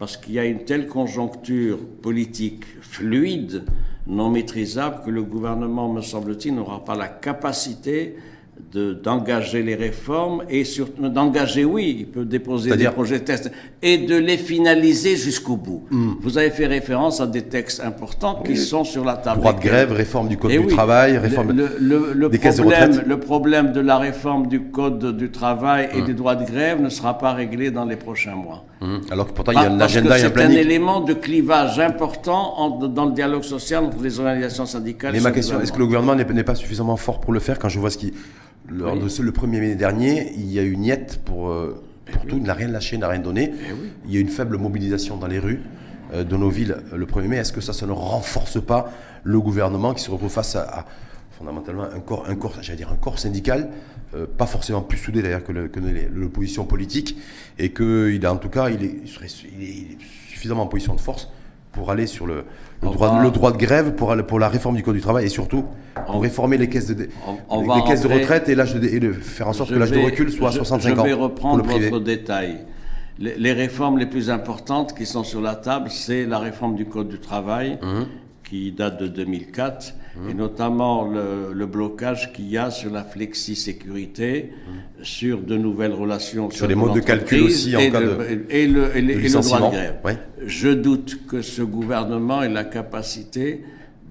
Parce 0.01 0.17
qu'il 0.17 0.33
y 0.33 0.39
a 0.39 0.45
une 0.45 0.63
telle 0.65 0.87
conjoncture 0.87 1.77
politique 2.01 2.63
fluide, 2.81 3.65
non 4.07 4.31
maîtrisable, 4.31 5.01
que 5.05 5.11
le 5.11 5.21
gouvernement, 5.21 5.93
me 5.93 6.01
semble-t-il, 6.01 6.55
n'aura 6.55 6.83
pas 6.83 6.95
la 6.95 7.07
capacité 7.07 8.15
d'engager 8.73 9.61
les 9.61 9.75
réformes 9.75 10.41
et 10.49 10.63
surtout 10.63 11.07
d'engager, 11.07 11.65
oui, 11.65 11.97
il 11.99 12.07
peut 12.07 12.25
déposer 12.25 12.75
des 12.75 12.85
projets 12.89 13.19
de 13.19 13.25
test 13.25 13.51
et 13.83 13.99
de 13.99 14.15
les 14.15 14.37
finaliser 14.37 15.15
jusqu'au 15.17 15.55
bout. 15.55 15.83
Hmm. 15.91 16.13
Vous 16.19 16.39
avez 16.39 16.49
fait 16.49 16.65
référence 16.65 17.21
à 17.21 17.27
des 17.27 17.43
textes 17.43 17.79
importants 17.81 18.41
qui 18.43 18.57
sont 18.57 18.83
sur 18.83 19.05
la 19.05 19.17
table. 19.17 19.41
Droit 19.41 19.53
de 19.53 19.61
grève, 19.61 19.91
réforme 19.91 20.29
du 20.29 20.37
code 20.37 20.49
du 20.51 20.65
travail, 20.65 21.19
réforme 21.19 21.51
le, 21.51 22.13
le, 22.15 22.27
des 22.27 22.39
caisses 22.39 22.55
de 22.57 22.63
retraite. 22.63 23.05
Le 23.05 23.19
problème 23.19 23.71
de 23.71 23.81
la 23.81 23.99
réforme 23.99 24.47
du 24.47 24.61
code 24.61 25.15
du 25.15 25.29
travail 25.29 25.89
et 25.93 26.01
hmm. 26.01 26.05
du 26.05 26.13
droit 26.15 26.33
de 26.33 26.43
grève 26.45 26.81
ne 26.81 26.89
sera 26.89 27.19
pas 27.19 27.33
réglé 27.33 27.69
dans 27.69 27.85
les 27.85 27.97
prochains 27.97 28.33
mois. 28.35 28.65
Hmm. 28.81 28.97
Alors 29.11 29.27
que 29.27 29.33
pourtant 29.33 29.51
il 29.51 29.55
y 29.55 29.57
a 29.59 29.69
un 29.69 29.79
agenda 29.79 30.17
et 30.17 30.23
un 30.23 30.31
C'est 30.33 30.41
un 30.41 30.49
élément 30.49 31.01
de 31.01 31.13
clivage 31.13 31.79
important 31.79 32.79
dans 32.79 33.05
le 33.05 33.11
dialogue 33.11 33.43
social 33.43 33.83
entre 33.83 34.01
les 34.01 34.19
organisations 34.19 34.65
syndicales. 34.65 35.13
Mais 35.13 35.19
ma 35.19 35.31
question, 35.31 35.61
est-ce 35.61 35.71
que 35.71 35.77
le 35.77 35.85
gouvernement 35.85 36.15
n'est 36.15 36.43
pas 36.43 36.55
suffisamment 36.55 36.97
fort 36.97 37.19
pour 37.21 37.31
le 37.31 37.39
faire 37.39 37.59
quand 37.59 37.69
je 37.69 37.79
vois 37.79 37.91
ce 37.91 37.99
qui 37.99 38.11
lors 38.69 38.97
de 38.97 39.07
ce, 39.07 39.21
le 39.21 39.31
1er 39.31 39.59
mai 39.59 39.75
dernier, 39.75 40.33
il 40.35 40.51
y 40.51 40.59
a 40.59 40.63
eu 40.63 40.71
une 40.71 40.81
niette 40.81 41.19
pour, 41.25 41.49
euh, 41.49 41.83
eh 42.07 42.11
pour 42.11 42.25
tout, 42.25 42.37
il 42.37 42.43
n'a 42.43 42.53
rien 42.53 42.69
lâché, 42.69 42.97
n'a 42.97 43.07
rien 43.07 43.19
donné. 43.19 43.51
Eh 43.53 43.73
il 44.05 44.13
y 44.13 44.17
a 44.17 44.19
eu 44.19 44.23
une 44.23 44.29
faible 44.29 44.57
mobilisation 44.57 45.17
dans 45.17 45.27
les 45.27 45.39
rues 45.39 45.61
euh, 46.13 46.23
de 46.23 46.37
nos 46.37 46.49
villes 46.49 46.77
le 46.95 47.05
1er 47.05 47.27
mai. 47.27 47.37
Est-ce 47.37 47.53
que 47.53 47.61
ça, 47.61 47.73
ça 47.73 47.85
ne 47.85 47.91
renforce 47.91 48.61
pas 48.63 48.91
le 49.23 49.39
gouvernement 49.39 49.93
qui 49.93 50.03
se 50.03 50.09
retrouve 50.11 50.31
face 50.31 50.55
à, 50.55 50.85
fondamentalement 51.31 51.83
un 51.83 51.99
corps, 51.99 52.25
un 52.27 52.35
corps, 52.35 52.53
j'allais 52.61 52.77
dire 52.77 52.91
un 52.91 52.97
corps 52.97 53.19
syndical, 53.19 53.69
euh, 54.15 54.25
pas 54.37 54.45
forcément 54.45 54.81
plus 54.81 54.97
soudé 54.97 55.21
d'ailleurs 55.21 55.43
que, 55.43 55.51
l'opposition 56.13 56.65
politique, 56.65 57.17
et 57.57 57.71
qu'il 57.71 58.25
a 58.25 58.33
en 58.33 58.37
tout 58.37 58.49
cas, 58.49 58.69
il 58.69 58.83
est, 58.83 58.95
il 59.57 59.63
est 59.63 59.97
suffisamment 60.29 60.63
en 60.63 60.67
position 60.67 60.95
de 60.95 60.99
force 60.99 61.29
pour 61.71 61.89
aller 61.91 62.05
sur 62.05 62.27
le, 62.27 62.43
le, 62.83 62.89
droit, 62.89 63.21
le 63.21 63.31
droit, 63.31 63.51
de 63.51 63.57
grève, 63.57 63.93
pour, 63.93 64.15
pour 64.27 64.39
la 64.39 64.49
réforme 64.49 64.75
du 64.75 64.83
Code 64.83 64.95
du 64.95 65.01
travail 65.01 65.25
et 65.25 65.29
surtout 65.29 65.65
pour 66.05 66.21
réformer 66.21 66.57
les 66.57 66.67
caisses 66.67 66.87
de, 66.87 67.03
les, 67.03 67.83
caisses 67.87 68.01
de 68.01 68.07
retraite 68.09 68.49
et, 68.49 68.55
l'âge 68.55 68.75
de, 68.75 68.85
et 68.85 68.99
de 68.99 69.13
faire 69.13 69.47
en 69.47 69.53
sorte 69.53 69.69
que 69.69 69.75
l'âge 69.75 69.91
de 69.91 69.99
recul 69.99 70.31
soit 70.31 70.49
à 70.49 70.51
65 70.51 70.91
ans. 70.99 71.03
Je 71.03 71.07
vais 71.07 71.13
reprendre 71.13 71.63
votre 71.63 71.99
détail. 71.99 72.65
Les, 73.19 73.35
les, 73.37 73.53
réformes 73.53 73.99
les 73.99 74.07
plus 74.07 74.29
importantes 74.29 74.97
qui 74.97 75.05
sont 75.05 75.23
sur 75.23 75.41
la 75.41 75.55
table, 75.55 75.89
c'est 75.89 76.25
la 76.25 76.39
réforme 76.39 76.75
du 76.75 76.85
Code 76.85 77.07
du 77.07 77.19
travail, 77.19 77.77
mmh 77.81 78.03
qui 78.51 78.73
date 78.73 78.99
de 78.99 79.07
2004, 79.07 79.93
mmh. 80.15 80.29
et 80.29 80.33
notamment 80.33 81.07
le, 81.07 81.65
blocage 81.65 82.33
qu'il 82.33 82.49
y 82.49 82.57
a 82.57 82.71
sur 82.71 82.91
la 82.91 83.03
flexi-sécurité, 83.03 84.51
mmh. 84.51 85.03
sur 85.03 85.41
de 85.41 85.57
nouvelles 85.57 85.93
relations. 85.93 86.49
Sur 86.49 86.67
les 86.67 86.75
modes 86.75 86.95
de 86.95 86.99
calcul 86.99 87.43
aussi 87.43 87.75
en 87.75 87.91
cas 87.91 88.01
de. 88.01 88.45
Et 88.49 88.67
le, 88.67 88.95
et, 88.95 89.01
le 89.01 89.29
droit 89.29 89.69
de 89.69 89.75
grève. 89.75 90.17
Je 90.45 90.69
doute 90.69 91.25
que 91.27 91.41
ce 91.41 91.61
gouvernement 91.61 92.43
ait 92.43 92.49
la 92.49 92.63
capacité 92.63 93.63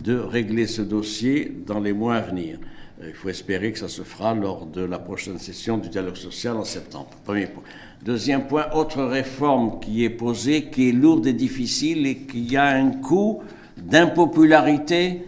de 0.03 0.17
régler 0.17 0.67
ce 0.67 0.83
dossier 0.83 1.53
dans 1.67 1.81
les 1.81 1.93
mois 1.93 2.15
à 2.15 2.21
venir. 2.21 2.59
Il 3.07 3.15
faut 3.15 3.31
espérer 3.31 3.73
que 3.73 3.79
ça 3.79 3.89
se 3.89 4.03
fera 4.03 4.35
lors 4.35 4.67
de 4.67 4.83
la 4.83 4.99
prochaine 4.99 5.39
session 5.39 5.79
du 5.79 5.89
dialogue 5.89 6.17
social 6.17 6.57
en 6.57 6.65
septembre. 6.65 7.09
Premier 7.25 7.47
point. 7.47 7.63
Deuxième 8.05 8.47
point, 8.47 8.67
autre 8.75 9.03
réforme 9.03 9.81
qui 9.81 10.05
est 10.05 10.11
posée, 10.11 10.65
qui 10.65 10.91
est 10.91 10.93
lourde 10.93 11.27
et 11.27 11.33
difficile 11.33 12.07
et 12.07 12.17
qui 12.17 12.57
a 12.57 12.69
un 12.69 12.91
coût 12.91 13.43
d'impopularité, 13.79 15.23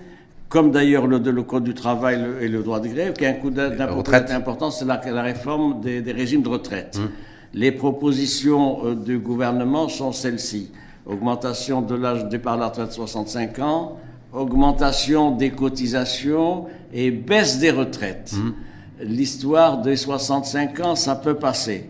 comme 0.53 0.71
d'ailleurs 0.71 1.07
le, 1.07 1.17
le, 1.17 1.43
Code 1.43 1.65
du 1.65 1.73
travail 1.73 2.23
et 2.43 2.47
le 2.47 2.63
droit 2.63 2.79
de 2.79 2.87
grève, 2.87 3.15
qui 3.15 3.25
a 3.25 3.31
un 3.31 3.33
coup 3.33 3.49
d'impopularité 3.49 4.35
important, 4.35 4.71
c'est 4.71 4.85
la, 4.85 4.99
réforme 5.23 5.81
des, 5.81 6.03
régimes 6.13 6.43
de 6.43 6.51
retraite. 6.51 6.99
Hum. 7.01 7.09
Les 7.55 7.73
propositions 7.73 8.85
euh, 8.85 8.95
du 8.95 9.19
gouvernement 9.19 9.89
sont 9.89 10.13
celles-ci. 10.13 10.71
Augmentation 11.07 11.81
de 11.81 11.95
l'âge 11.95 12.25
de 12.25 12.29
départ 12.29 12.55
à 12.55 12.57
la 12.59 12.67
retraite 12.67 12.93
65 12.93 13.61
ans, 13.61 13.97
augmentation 14.31 15.31
des 15.31 15.53
cotisations 15.53 16.67
et 16.93 17.11
baisse 17.11 17.59
des 17.59 17.71
retraites. 17.71 18.35
Hum. 18.37 18.53
L'histoire 19.01 19.81
des 19.81 19.97
65 19.97 20.81
ans, 20.81 20.97
ça 20.97 21.15
peut 21.15 21.37
passer. 21.37 21.89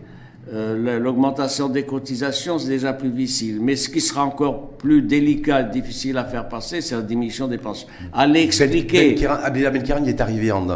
Euh, 0.51 0.99
l'augmentation 0.99 1.69
des 1.69 1.83
cotisations, 1.83 2.59
c'est 2.59 2.69
déjà 2.69 2.91
plus 2.93 3.09
difficile. 3.09 3.59
Mais 3.61 3.75
ce 3.75 3.89
qui 3.89 4.01
sera 4.01 4.25
encore 4.25 4.71
plus 4.71 5.01
délicat 5.01 5.63
difficile 5.63 6.17
à 6.17 6.25
faire 6.25 6.49
passer, 6.49 6.81
c'est 6.81 6.95
la 6.95 7.01
diminution 7.01 7.47
des 7.47 7.57
pensions. 7.57 7.87
Allez 8.11 8.33
ben, 8.33 8.43
expliquer. 8.43 9.15
Ben, 9.15 9.71
ben 9.71 10.05
est 10.05 10.21
arrivé 10.21 10.51
en, 10.51 10.67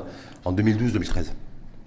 en 0.45 0.53
2012-2013 0.53 1.25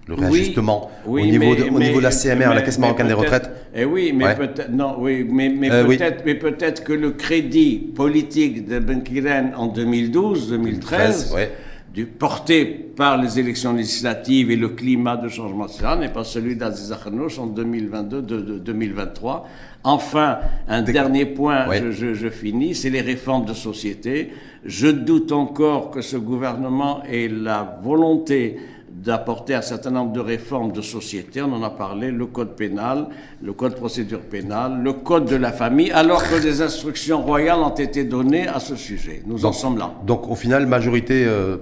le 0.09 0.15
réajustement 0.15 0.91
au, 1.07 1.21
niveau 1.21 1.55
de, 1.55 1.65
au 1.65 1.79
niveau 1.79 1.99
de 1.99 2.05
la 2.05 2.11
CMR, 2.11 2.55
la 2.55 2.63
Caisse 2.63 2.79
marocaine 2.79 3.07
des 3.09 3.15
retraites. 3.15 3.51
Eh 3.75 3.85
oui, 3.85 4.13
mais 4.15 4.35
peut-être 4.35 4.71
non, 4.71 4.97
oui, 4.99 5.27
mais, 5.31 5.49
mais 5.49 5.71
euh, 5.71 5.85
peut-être, 5.85 6.25
mais 6.27 6.35
peut-être 6.35 6.83
que 6.83 6.93
le 6.93 7.13
crédit 7.13 7.77
politique 7.95 8.67
de 8.67 8.79
Benkiren 8.81 9.53
en 9.57 9.69
2012-2013 9.69 11.49
du, 11.95 12.07
porté 12.07 12.65
par 12.67 13.17
les 13.17 13.39
élections 13.39 13.73
législatives 13.73 14.51
et 14.51 14.57
le 14.57 14.69
climat 14.69 15.17
de 15.17 15.29
changement 15.29 15.67
social 15.69 15.99
n'est 15.99 16.13
pas 16.13 16.25
celui 16.25 16.57
d'Aziz 16.57 16.93
Akhanouch 16.93 17.39
en 17.39 17.49
2022-2023. 17.49 19.43
Enfin, 19.83 20.39
un 20.69 20.83
dernier 20.83 21.27
point, 21.27 21.67
je, 21.91 22.15
je, 22.15 22.29
finis, 22.29 22.75
c'est 22.75 22.91
les 22.91 23.01
réformes 23.01 23.45
de 23.47 23.55
société. 23.55 24.31
Je 24.65 24.89
doute 24.89 25.33
encore 25.33 25.91
que 25.91 26.03
ce 26.03 26.17
gouvernement 26.17 27.03
ait 27.05 27.29
la 27.29 27.79
volonté 27.83 28.59
d'apporter 28.91 29.55
un 29.55 29.63
certain 29.63 29.91
nombre 29.91 30.13
de 30.13 30.21
réformes 30.21 30.73
de 30.73 30.83
société. 30.83 31.41
On 31.41 31.53
en 31.53 31.63
a 31.63 31.71
parlé, 31.71 32.11
le 32.11 32.27
code 32.27 32.57
pénal, 32.57 33.07
le 33.43 33.53
code 33.53 33.73
de 33.73 33.79
procédure 33.79 34.21
pénale, 34.21 34.81
le 34.83 34.93
code 34.93 35.25
de 35.27 35.37
la 35.37 35.53
famille, 35.53 35.91
alors 35.93 36.23
que 36.23 36.41
des 36.41 36.61
instructions 36.61 37.23
royales 37.23 37.61
ont 37.61 37.75
été 37.75 38.05
données 38.05 38.47
à 38.47 38.61
ce 38.61 38.77
sujet. 38.77 39.23
Nous 39.27 39.47
en 39.47 39.53
sommes 39.53 39.79
là. 39.79 39.95
Donc 40.07 40.29
au 40.29 40.35
final, 40.35 40.67
majorité 40.67 41.25
euh, 41.27 41.57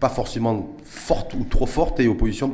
pas 0.00 0.08
forcément 0.08 0.68
forte 0.84 1.34
ou 1.34 1.44
trop 1.44 1.66
forte 1.66 2.00
et 2.00 2.08
opposition 2.08 2.52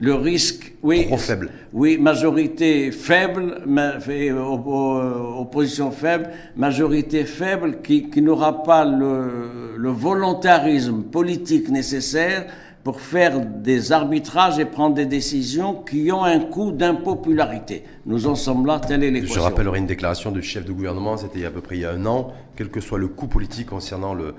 Le 0.00 0.14
risque, 0.14 0.74
oui. 0.82 1.06
Trop 1.06 1.16
faible. 1.16 1.50
Oui, 1.72 1.96
majorité 1.98 2.90
faible, 2.90 3.62
ma- 3.66 4.00
fait, 4.00 4.30
euh, 4.30 4.38
euh, 4.38 5.40
opposition 5.40 5.90
faible, 5.92 6.30
majorité 6.56 7.24
faible 7.24 7.80
qui, 7.82 8.10
qui 8.10 8.20
n'aura 8.20 8.62
pas 8.64 8.84
le, 8.84 9.76
le 9.76 9.88
volontarisme 9.90 11.02
politique 11.04 11.68
nécessaire 11.70 12.46
pour 12.82 13.00
faire 13.00 13.40
des 13.40 13.92
arbitrages 13.92 14.58
et 14.58 14.66
prendre 14.66 14.94
des 14.94 15.06
décisions 15.06 15.74
qui 15.88 16.12
ont 16.12 16.22
un 16.24 16.40
coût 16.40 16.70
d'impopularité. 16.72 17.84
Nous 18.04 18.26
en 18.26 18.34
sommes 18.34 18.66
là, 18.66 18.78
telle 18.78 19.04
est 19.04 19.08
Je 19.08 19.12
l'équation. 19.14 19.42
rappellerai 19.42 19.78
une 19.78 19.86
déclaration 19.86 20.30
du 20.32 20.42
chef 20.42 20.66
de 20.66 20.72
gouvernement, 20.72 21.16
c'était 21.16 21.38
il 21.38 21.42
y 21.42 21.44
a 21.46 21.48
à 21.48 21.52
peu 21.52 21.62
près 21.62 21.76
il 21.76 21.80
y 21.82 21.86
a 21.86 21.92
un 21.92 22.04
an, 22.04 22.32
quel 22.56 22.68
que 22.68 22.80
soit 22.80 22.98
le 22.98 23.08
coût 23.08 23.26
politique 23.28 23.68
concernant 23.68 24.12
le, 24.12 24.34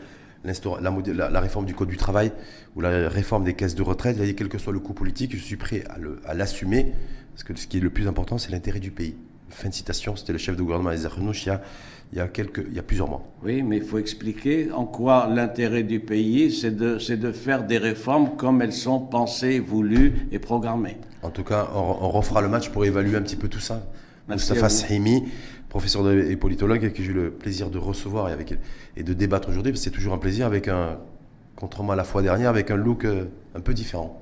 la, 0.46 0.91
modé- 0.91 1.14
la- 1.14 1.30
la 1.30 1.39
réforme 1.39 1.66
du 1.66 1.74
Code 1.74 1.89
du 1.89 1.98
travail 1.98 2.32
ou 2.76 2.82
la 2.82 3.10
réforme 3.10 3.43
des 3.43 3.54
caisses 3.54 3.76
de 3.76 3.84
retraite, 3.84 4.16
il 4.18 4.24
a 4.24 4.26
dit 4.26 4.36
quel 4.36 4.50
que 4.50 4.58
soit 4.58 4.74
le 4.74 4.80
coût 4.80 4.93
politique, 4.93 5.36
je 5.36 5.41
suis 5.41 5.56
prêt 5.58 5.84
à, 6.26 6.34
l'assumer, 6.34 6.91
parce 7.34 7.43
que 7.43 7.56
ce 7.56 7.68
qui 7.68 7.78
est 7.78 7.82
le 7.82 7.89
plus 7.89 8.08
important, 8.08 8.38
c'est 8.38 8.52
l'intérêt 8.52 8.80
du 8.80 8.91
pays. 8.91 9.16
Fin 9.50 9.70
de 9.70 9.74
citation, 9.74 10.16
c'était 10.16 10.34
le 10.34 10.39
chef 10.39 10.56
de 10.58 10.62
gouvernement 10.62 10.89
Renouch 10.89 11.46
il 11.46 11.50
y 11.50 11.52
a, 11.52 11.62
il 12.12 12.18
y 12.18 12.22
a, 12.22 12.28
quelques, 12.28 12.64
il 12.68 12.74
y 12.74 12.80
a 12.80 12.84
plusieurs 12.84 13.08
mois. 13.08 13.24
Oui, 13.43 13.64
mais 13.64 13.78
il 13.78 13.84
faut 13.84 13.98
expliquer 13.98 14.72
en 14.72 14.86
quoi 14.86 15.28
l'intérêt 15.34 15.84
du 15.84 16.00
pays, 16.00 16.52
c'est 16.52 16.76
de, 16.76 16.98
faire 17.32 17.64
des 17.66 17.78
réformes 17.78 18.36
comme 18.36 18.62
elles 18.62 18.74
sont 18.74 19.00
pensées, 19.00 19.60
voulues 19.60 20.28
et 20.32 20.39
programmées. 20.39 20.98
En 21.22 21.30
tout 21.30 21.43
cas, 21.43 21.70
on, 21.74 21.80
on 21.80 22.10
refera 22.10 22.41
le 22.41 22.50
match 22.50 22.70
pour 22.70 22.86
évaluer 22.86 23.16
un 23.16 23.22
petit 23.22 23.36
peu 23.36 23.48
tout 23.48 23.60
ça. 23.60 23.82
Moustapha. 24.28 24.70
Sahimi, 24.70 25.24
professeur 25.76 26.03
de- 26.05 26.21
et 26.32 26.38
politologue, 26.38 26.89
que 26.93 27.03
j'ai 27.03 27.11
eu 27.11 27.13
le 27.13 27.32
plaisir 27.32 27.69
de 27.69 27.78
recevoir 27.78 28.30
et, 28.30 28.32
avec, 28.32 28.57
et 28.95 29.03
de 29.03 29.13
débattre 29.13 29.49
aujourd'hui, 29.49 29.73
parce 29.73 29.82
que 29.82 29.89
c'est 29.89 29.95
toujours 29.95 30.13
un 30.13 30.17
plaisir, 30.17 30.45
avec 30.45 30.69
un, 30.69 30.97
contrairement 31.57 31.91
à 31.91 31.97
la 31.97 32.05
fois 32.05 32.21
dernière, 32.21 32.49
avec 32.49 32.71
un 32.71 32.78
look 32.78 33.03
euh, 33.03 33.26
un 33.55 33.59
peu 33.59 33.73
différent. 33.73 34.21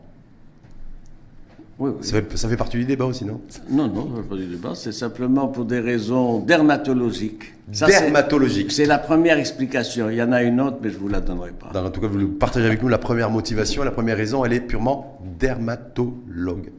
Oui, 1.77 1.91
oui. 1.95 2.03
Ça 2.03 2.13
fait, 2.21 2.37
ça 2.37 2.49
fait 2.49 2.57
partie 2.57 2.77
du 2.77 2.85
débat 2.85 3.05
aussi, 3.05 3.23
non? 3.23 3.39
Non, 3.69 3.87
non, 3.87 4.09
ce 4.15 4.21
n'est 4.21 4.27
pas 4.27 4.35
du 4.35 4.47
débat, 4.47 4.73
c'est 4.73 4.91
simplement 4.91 5.47
pour 5.47 5.65
des 5.65 5.79
raisons 5.79 6.39
dermatologiques. 6.39 7.53
Ça, 7.71 7.85
c'est- 7.87 8.01
Dermatologique. 8.01 8.71
C'est 8.71 8.85
la 8.87 8.97
première 8.97 9.37
explication. 9.37 10.09
Il 10.09 10.15
y 10.17 10.23
en 10.23 10.31
a 10.31 10.41
une 10.41 10.59
autre, 10.59 10.77
mais 10.81 10.89
je 10.89 10.95
ne 10.95 11.01
vous 11.01 11.07
la 11.07 11.21
donnerai 11.21 11.51
pas. 11.51 11.69
Dans- 11.71 11.85
En 11.85 11.91
tout 11.91 12.01
cas, 12.01 12.07
vous 12.07 12.27
partagez 12.29 12.65
avec 12.65 12.81
nous 12.81 12.89
la 12.89 12.97
première 12.97 13.29
motivation, 13.29 13.83
la 13.83 13.91
première 13.91 14.17
raison, 14.17 14.43
elle 14.43 14.53
est 14.53 14.59
purement 14.59 15.19
dermatologue. 15.39 16.71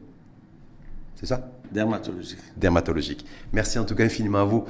C'est 1.15 1.27
ça? 1.27 1.49
Dermatologique. 1.71 2.39
dermatologique. 2.57 3.25
Merci 3.53 3.79
en 3.79 3.85
tout 3.85 3.95
cas 3.95 4.05
infiniment 4.05 4.39
à 4.39 4.45
vous, 4.45 4.65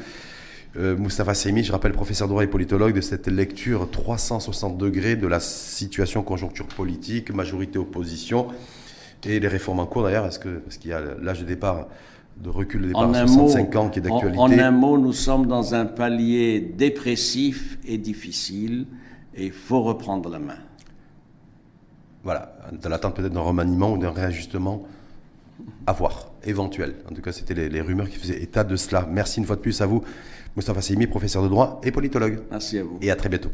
euh, 0.77 0.97
Moustapha 0.97 1.33
Seymi. 1.33 1.63
Je 1.63 1.71
rappelle 1.71 1.93
professeur 1.93 2.27
de 2.27 2.31
droit 2.31 2.43
et 2.43 2.47
politologue 2.47 2.93
de 2.93 3.01
cette 3.01 3.27
lecture 3.27 3.89
360 3.91 4.77
degrés 4.77 5.15
de 5.15 5.27
la 5.27 5.39
situation 5.39 6.23
conjoncture 6.23 6.67
politique, 6.67 7.31
majorité-opposition 7.31 8.47
et 9.25 9.39
les 9.39 9.47
réformes 9.47 9.79
en 9.79 9.85
cours 9.85 10.03
d'ailleurs, 10.03 10.25
est-ce 10.25 10.39
que, 10.39 10.59
parce 10.59 10.77
qu'il 10.77 10.91
y 10.91 10.93
a 10.93 11.01
l'âge 11.21 11.39
de 11.39 11.45
départ, 11.45 11.87
de 12.37 12.49
recul 12.49 12.81
de 12.81 12.87
départ 12.87 13.03
En 13.03 13.13
à 13.13 13.19
un, 13.19 13.25
mot, 13.25 13.47
65 13.47 13.75
ans 13.75 13.89
qui 13.89 13.99
est 13.99 14.07
en, 14.09 14.13
d'actualité? 14.13 14.39
en 14.39 14.51
un 14.51 14.71
mot, 14.71 14.97
nous 14.97 15.13
sommes 15.13 15.47
dans 15.47 15.73
un 15.73 15.85
palier 15.85 16.59
dépressif 16.59 17.77
et 17.85 17.97
difficile 17.97 18.85
et 19.33 19.47
il 19.47 19.51
faut 19.51 19.81
reprendre 19.81 20.29
la 20.29 20.39
main. 20.39 20.57
Voilà, 22.23 22.55
dans 22.81 22.89
l'attente 22.89 23.15
peut-être 23.15 23.33
d'un 23.33 23.41
remaniement 23.41 23.93
ou 23.93 23.97
d'un 23.97 24.11
réajustement 24.11 24.83
à 25.87 25.93
voir, 25.93 26.31
En 26.53 27.13
tout 27.13 27.21
cas, 27.21 27.31
c'était 27.31 27.53
les, 27.53 27.69
les 27.69 27.81
rumeurs 27.81 28.09
qui 28.09 28.17
faisaient 28.17 28.41
état 28.41 28.63
de 28.63 28.75
cela. 28.75 29.07
Merci 29.11 29.39
une 29.39 29.45
fois 29.45 29.55
de 29.55 29.61
plus 29.61 29.81
à 29.81 29.85
vous, 29.85 30.03
Moustapha 30.55 30.81
Seymi, 30.81 31.07
professeur 31.07 31.43
de 31.43 31.47
droit 31.47 31.81
et 31.83 31.91
politologue. 31.91 32.39
Merci 32.51 32.79
à 32.79 32.83
vous. 32.83 32.97
Et 33.01 33.11
à 33.11 33.15
très 33.15 33.29
bientôt. 33.29 33.51